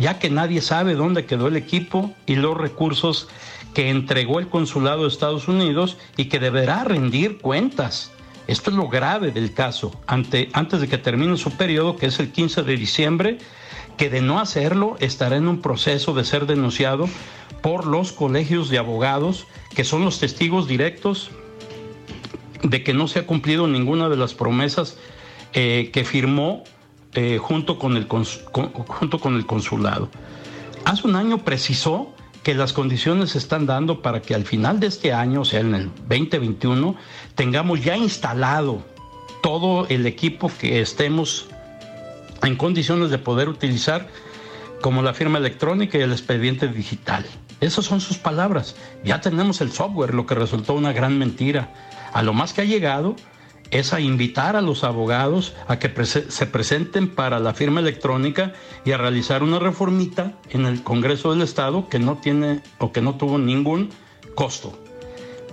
ya 0.02 0.18
que 0.18 0.30
nadie 0.30 0.62
sabe 0.62 0.96
dónde 0.96 1.26
quedó 1.26 1.48
el 1.48 1.56
equipo 1.56 2.12
y 2.26 2.36
los 2.36 2.58
recursos 2.58 3.28
que 3.74 3.90
entregó 3.90 4.40
el 4.40 4.50
consulado 4.50 5.04
de 5.04 5.08
Estados 5.08 5.48
Unidos 5.48 5.98
y 6.18 6.26
que 6.26 6.40
deberá 6.40 6.84
rendir 6.84 7.38
cuentas. 7.38 8.12
Esto 8.48 8.72
es 8.72 8.76
lo 8.76 8.90
grave 8.90 9.32
del 9.32 9.54
caso, 9.54 9.92
ante, 10.08 10.50
antes 10.54 10.82
de 10.82 10.90
que 10.90 10.98
termine 10.98 11.38
su 11.38 11.52
periodo, 11.52 11.96
que 11.96 12.08
es 12.08 12.20
el 12.20 12.32
15 12.32 12.64
de 12.64 12.76
diciembre, 12.76 13.38
que 13.96 14.10
de 14.10 14.22
no 14.22 14.40
hacerlo 14.40 14.98
estará 15.00 15.36
en 15.36 15.48
un 15.48 15.62
proceso 15.62 16.14
de 16.14 16.26
ser 16.26 16.48
denunciado 16.48 17.08
por 17.62 17.86
los 17.86 18.12
colegios 18.12 18.70
de 18.70 18.80
abogados, 18.80 19.46
que 19.76 19.84
son 19.84 20.04
los 20.04 20.20
testigos 20.20 20.68
directos 20.68 21.30
de 22.64 22.84
que 22.84 22.94
no 22.94 23.08
se 23.08 23.20
ha 23.20 23.28
cumplido 23.28 23.68
ninguna 23.68 24.10
de 24.10 24.18
las 24.18 24.34
promesas 24.34 24.98
eh, 25.54 25.92
que 25.94 26.04
firmó 26.04 26.64
eh, 27.14 27.38
junto, 27.38 27.78
con 27.78 27.98
el 27.98 28.08
junto 28.08 29.20
con 29.20 29.36
el 29.36 29.46
consulado. 29.46 30.10
Hace 30.86 31.08
un 31.08 31.16
año 31.16 31.40
precisó 31.40 32.14
que 32.44 32.56
las 32.56 32.74
condiciones 32.74 33.32
se 33.32 33.38
están 33.38 33.66
dando 33.66 34.02
para 34.02 34.22
que 34.22 34.34
al 34.34 34.46
final 34.46 34.80
de 34.80 34.88
este 34.88 35.14
año, 35.14 35.42
o 35.42 35.46
sea, 35.46 35.60
en 35.60 35.76
el 35.76 35.92
2021, 36.08 36.96
tengamos 37.36 37.84
ya 37.84 37.96
instalado 37.98 38.84
todo 39.44 39.88
el 39.90 40.06
equipo 40.08 40.52
que 40.60 40.82
estemos 40.82 41.48
en 42.44 42.56
condiciones 42.56 43.10
de 43.10 43.18
poder 43.18 43.50
utilizar, 43.50 44.08
como 44.82 45.04
la 45.04 45.14
firma 45.14 45.38
electrónica 45.38 45.98
y 45.98 46.02
el 46.02 46.12
expediente 46.12 46.68
digital. 46.68 47.26
Esas 47.60 47.86
son 47.86 48.02
sus 48.02 48.18
palabras. 48.18 48.76
Ya 49.04 49.22
tenemos 49.22 49.62
el 49.62 49.72
software, 49.72 50.16
lo 50.16 50.26
que 50.26 50.34
resultó 50.34 50.74
una 50.74 50.92
gran 50.92 51.20
mentira. 51.20 51.72
A 52.14 52.24
lo 52.24 52.34
más 52.34 52.54
que 52.54 52.62
ha 52.62 52.66
llegado 52.66 53.16
es 53.72 53.94
a 53.94 54.02
invitar 54.02 54.56
a 54.56 54.62
los 54.62 54.84
abogados 54.84 55.54
a 55.68 55.80
que 55.80 56.06
se 56.06 56.46
presenten 56.46 57.08
para 57.08 57.40
la 57.40 57.54
firma 57.54 57.80
electrónica 57.80 58.54
y 58.86 58.92
a 58.92 58.98
realizar 58.98 59.44
una 59.44 59.60
reformita 59.60 60.34
en 60.50 60.66
el 60.66 60.84
Congreso 60.84 61.32
del 61.32 61.42
Estado 61.42 61.88
que 61.88 61.98
no 61.98 62.18
tiene 62.18 62.62
o 62.80 62.92
que 62.92 63.02
no 63.02 63.16
tuvo 63.16 63.38
ningún 63.38 63.90
costo. 64.36 64.78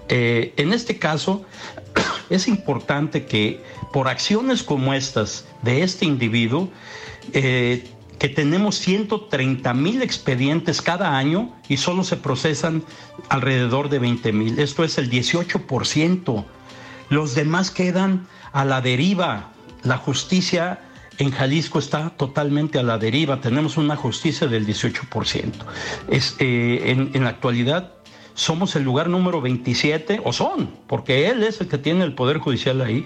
Eh, 0.08 0.52
en 0.56 0.72
este 0.72 0.98
caso, 0.98 1.44
es 2.30 2.48
importante 2.48 3.24
que 3.24 3.62
por 3.92 4.08
acciones 4.08 4.64
como 4.64 4.94
estas 4.94 5.46
de 5.62 5.82
este 5.82 6.04
individuo, 6.04 6.68
eh, 7.32 7.88
que 8.18 8.28
tenemos 8.28 8.76
130 8.78 9.74
mil 9.74 10.02
expedientes 10.02 10.82
cada 10.82 11.16
año 11.16 11.54
y 11.68 11.76
solo 11.76 12.02
se 12.02 12.16
procesan 12.16 12.82
alrededor 13.28 13.88
de 13.90 14.00
20 14.00 14.32
mil. 14.32 14.58
Esto 14.58 14.82
es 14.82 14.98
el 14.98 15.08
18% 15.08 16.44
los 17.10 17.34
demás 17.34 17.70
quedan 17.70 18.26
a 18.52 18.64
la 18.64 18.80
deriva. 18.80 19.50
La 19.82 19.96
justicia 19.96 20.80
en 21.18 21.30
Jalisco 21.30 21.78
está 21.78 22.10
totalmente 22.10 22.78
a 22.78 22.82
la 22.82 22.98
deriva. 22.98 23.40
Tenemos 23.40 23.76
una 23.76 23.96
justicia 23.96 24.46
del 24.46 24.66
18%. 24.66 25.52
Es, 26.08 26.36
eh, 26.38 27.10
en, 27.12 27.22
la 27.22 27.30
actualidad 27.30 27.92
somos 28.34 28.76
el 28.76 28.84
lugar 28.84 29.08
número 29.08 29.40
27, 29.40 30.20
o 30.24 30.32
son, 30.32 30.70
porque 30.86 31.28
él 31.28 31.42
es 31.42 31.60
el 31.60 31.66
que 31.66 31.76
tiene 31.76 32.04
el 32.04 32.14
Poder 32.14 32.38
Judicial 32.38 32.80
ahí, 32.82 33.04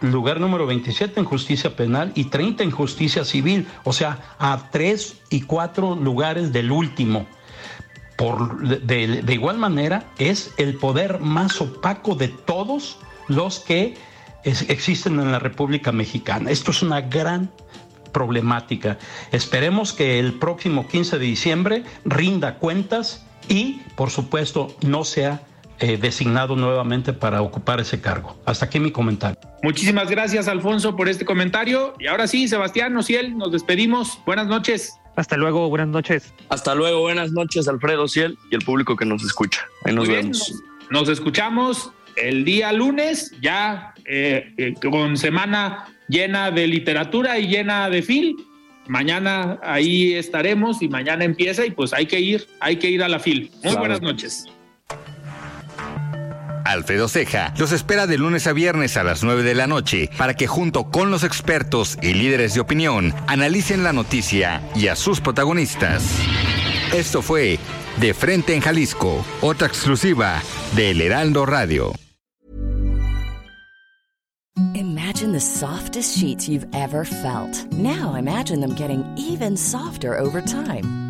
lugar 0.00 0.38
número 0.38 0.64
27 0.64 1.18
en 1.18 1.26
justicia 1.26 1.74
penal 1.74 2.12
y 2.14 2.26
30 2.26 2.62
en 2.62 2.70
justicia 2.70 3.24
civil, 3.24 3.66
o 3.82 3.92
sea, 3.92 4.36
a 4.38 4.68
tres 4.70 5.16
y 5.28 5.40
cuatro 5.40 5.96
lugares 5.96 6.52
del 6.52 6.70
último. 6.70 7.26
Por, 8.14 8.60
de 8.60 9.34
igual 9.34 9.58
manera, 9.58 10.04
es 10.18 10.54
el 10.56 10.76
poder 10.76 11.18
más 11.18 11.60
opaco 11.60 12.14
de 12.14 12.28
todos 12.28 12.98
los 13.30 13.60
que 13.60 13.94
existen 14.44 15.20
en 15.20 15.32
la 15.32 15.38
República 15.38 15.92
Mexicana. 15.92 16.50
Esto 16.50 16.70
es 16.70 16.82
una 16.82 17.00
gran 17.00 17.50
problemática. 18.12 18.98
Esperemos 19.32 19.92
que 19.92 20.18
el 20.18 20.34
próximo 20.34 20.88
15 20.88 21.18
de 21.18 21.24
diciembre 21.24 21.84
rinda 22.04 22.56
cuentas 22.56 23.24
y, 23.48 23.82
por 23.94 24.10
supuesto, 24.10 24.74
no 24.82 25.04
sea 25.04 25.42
eh, 25.78 25.96
designado 25.96 26.56
nuevamente 26.56 27.12
para 27.12 27.40
ocupar 27.40 27.80
ese 27.80 28.00
cargo. 28.00 28.36
Hasta 28.44 28.66
aquí 28.66 28.80
mi 28.80 28.90
comentario. 28.90 29.38
Muchísimas 29.62 30.10
gracias, 30.10 30.48
Alfonso, 30.48 30.96
por 30.96 31.08
este 31.08 31.24
comentario. 31.24 31.94
Y 31.98 32.06
ahora 32.06 32.26
sí, 32.26 32.48
Sebastián 32.48 32.96
Ociel, 32.96 33.36
nos 33.36 33.52
despedimos. 33.52 34.18
Buenas 34.26 34.46
noches. 34.46 34.94
Hasta 35.16 35.36
luego, 35.36 35.68
buenas 35.68 35.88
noches. 35.88 36.32
Hasta 36.48 36.74
luego, 36.74 37.00
buenas 37.00 37.32
noches, 37.32 37.68
Alfredo 37.68 38.08
Ciel 38.08 38.38
y 38.50 38.54
el 38.54 38.62
público 38.62 38.96
que 38.96 39.04
nos 39.04 39.22
escucha. 39.22 39.62
Ahí 39.84 39.94
nos 39.94 40.08
vemos. 40.08 40.54
nos 40.90 41.08
escuchamos 41.08 41.92
el 42.16 42.44
día 42.44 42.72
lunes, 42.72 43.32
ya 43.40 43.94
eh, 44.04 44.52
eh, 44.56 44.74
con 44.90 45.16
semana 45.16 45.86
llena 46.08 46.50
de 46.50 46.66
literatura 46.66 47.38
y 47.38 47.48
llena 47.48 47.88
de 47.90 48.02
fil. 48.02 48.36
Mañana 48.88 49.58
ahí 49.62 50.14
estaremos 50.14 50.82
y 50.82 50.88
mañana 50.88 51.24
empieza 51.24 51.64
y 51.64 51.70
pues 51.70 51.92
hay 51.92 52.06
que 52.06 52.18
ir, 52.18 52.46
hay 52.60 52.76
que 52.76 52.90
ir 52.90 53.02
a 53.02 53.08
la 53.08 53.20
fil. 53.20 53.50
Muy 53.62 53.76
buenas 53.76 54.02
noches. 54.02 54.46
Alfredo 56.64 57.08
Ceja 57.08 57.52
los 57.58 57.72
espera 57.72 58.06
de 58.06 58.18
lunes 58.18 58.46
a 58.46 58.52
viernes 58.52 58.96
a 58.96 59.02
las 59.02 59.24
9 59.24 59.42
de 59.42 59.54
la 59.54 59.66
noche 59.66 60.08
para 60.16 60.34
que 60.34 60.46
junto 60.46 60.90
con 60.90 61.10
los 61.10 61.24
expertos 61.24 61.98
y 62.00 62.14
líderes 62.14 62.54
de 62.54 62.60
opinión 62.60 63.12
analicen 63.26 63.82
la 63.82 63.92
noticia 63.92 64.62
y 64.76 64.86
a 64.86 64.96
sus 64.96 65.20
protagonistas. 65.20 66.04
Esto 66.94 67.22
fue 67.22 67.58
De 68.00 68.14
Frente 68.14 68.54
en 68.54 68.62
Jalisco, 68.62 69.22
otra 69.42 69.66
exclusiva 69.66 70.40
de 70.74 70.90
El 70.90 71.02
Heraldo 71.02 71.44
Radio. 71.44 71.92
Imagine 74.74 75.32
the 75.32 75.40
softest 75.40 76.16
sheets 76.16 76.48
you've 76.48 76.66
ever 76.72 77.04
felt. 77.04 77.70
Now 77.72 78.14
imagine 78.14 78.60
them 78.60 78.74
getting 78.74 79.04
even 79.18 79.54
softer 79.54 80.18
over 80.18 80.40
time. 80.40 81.09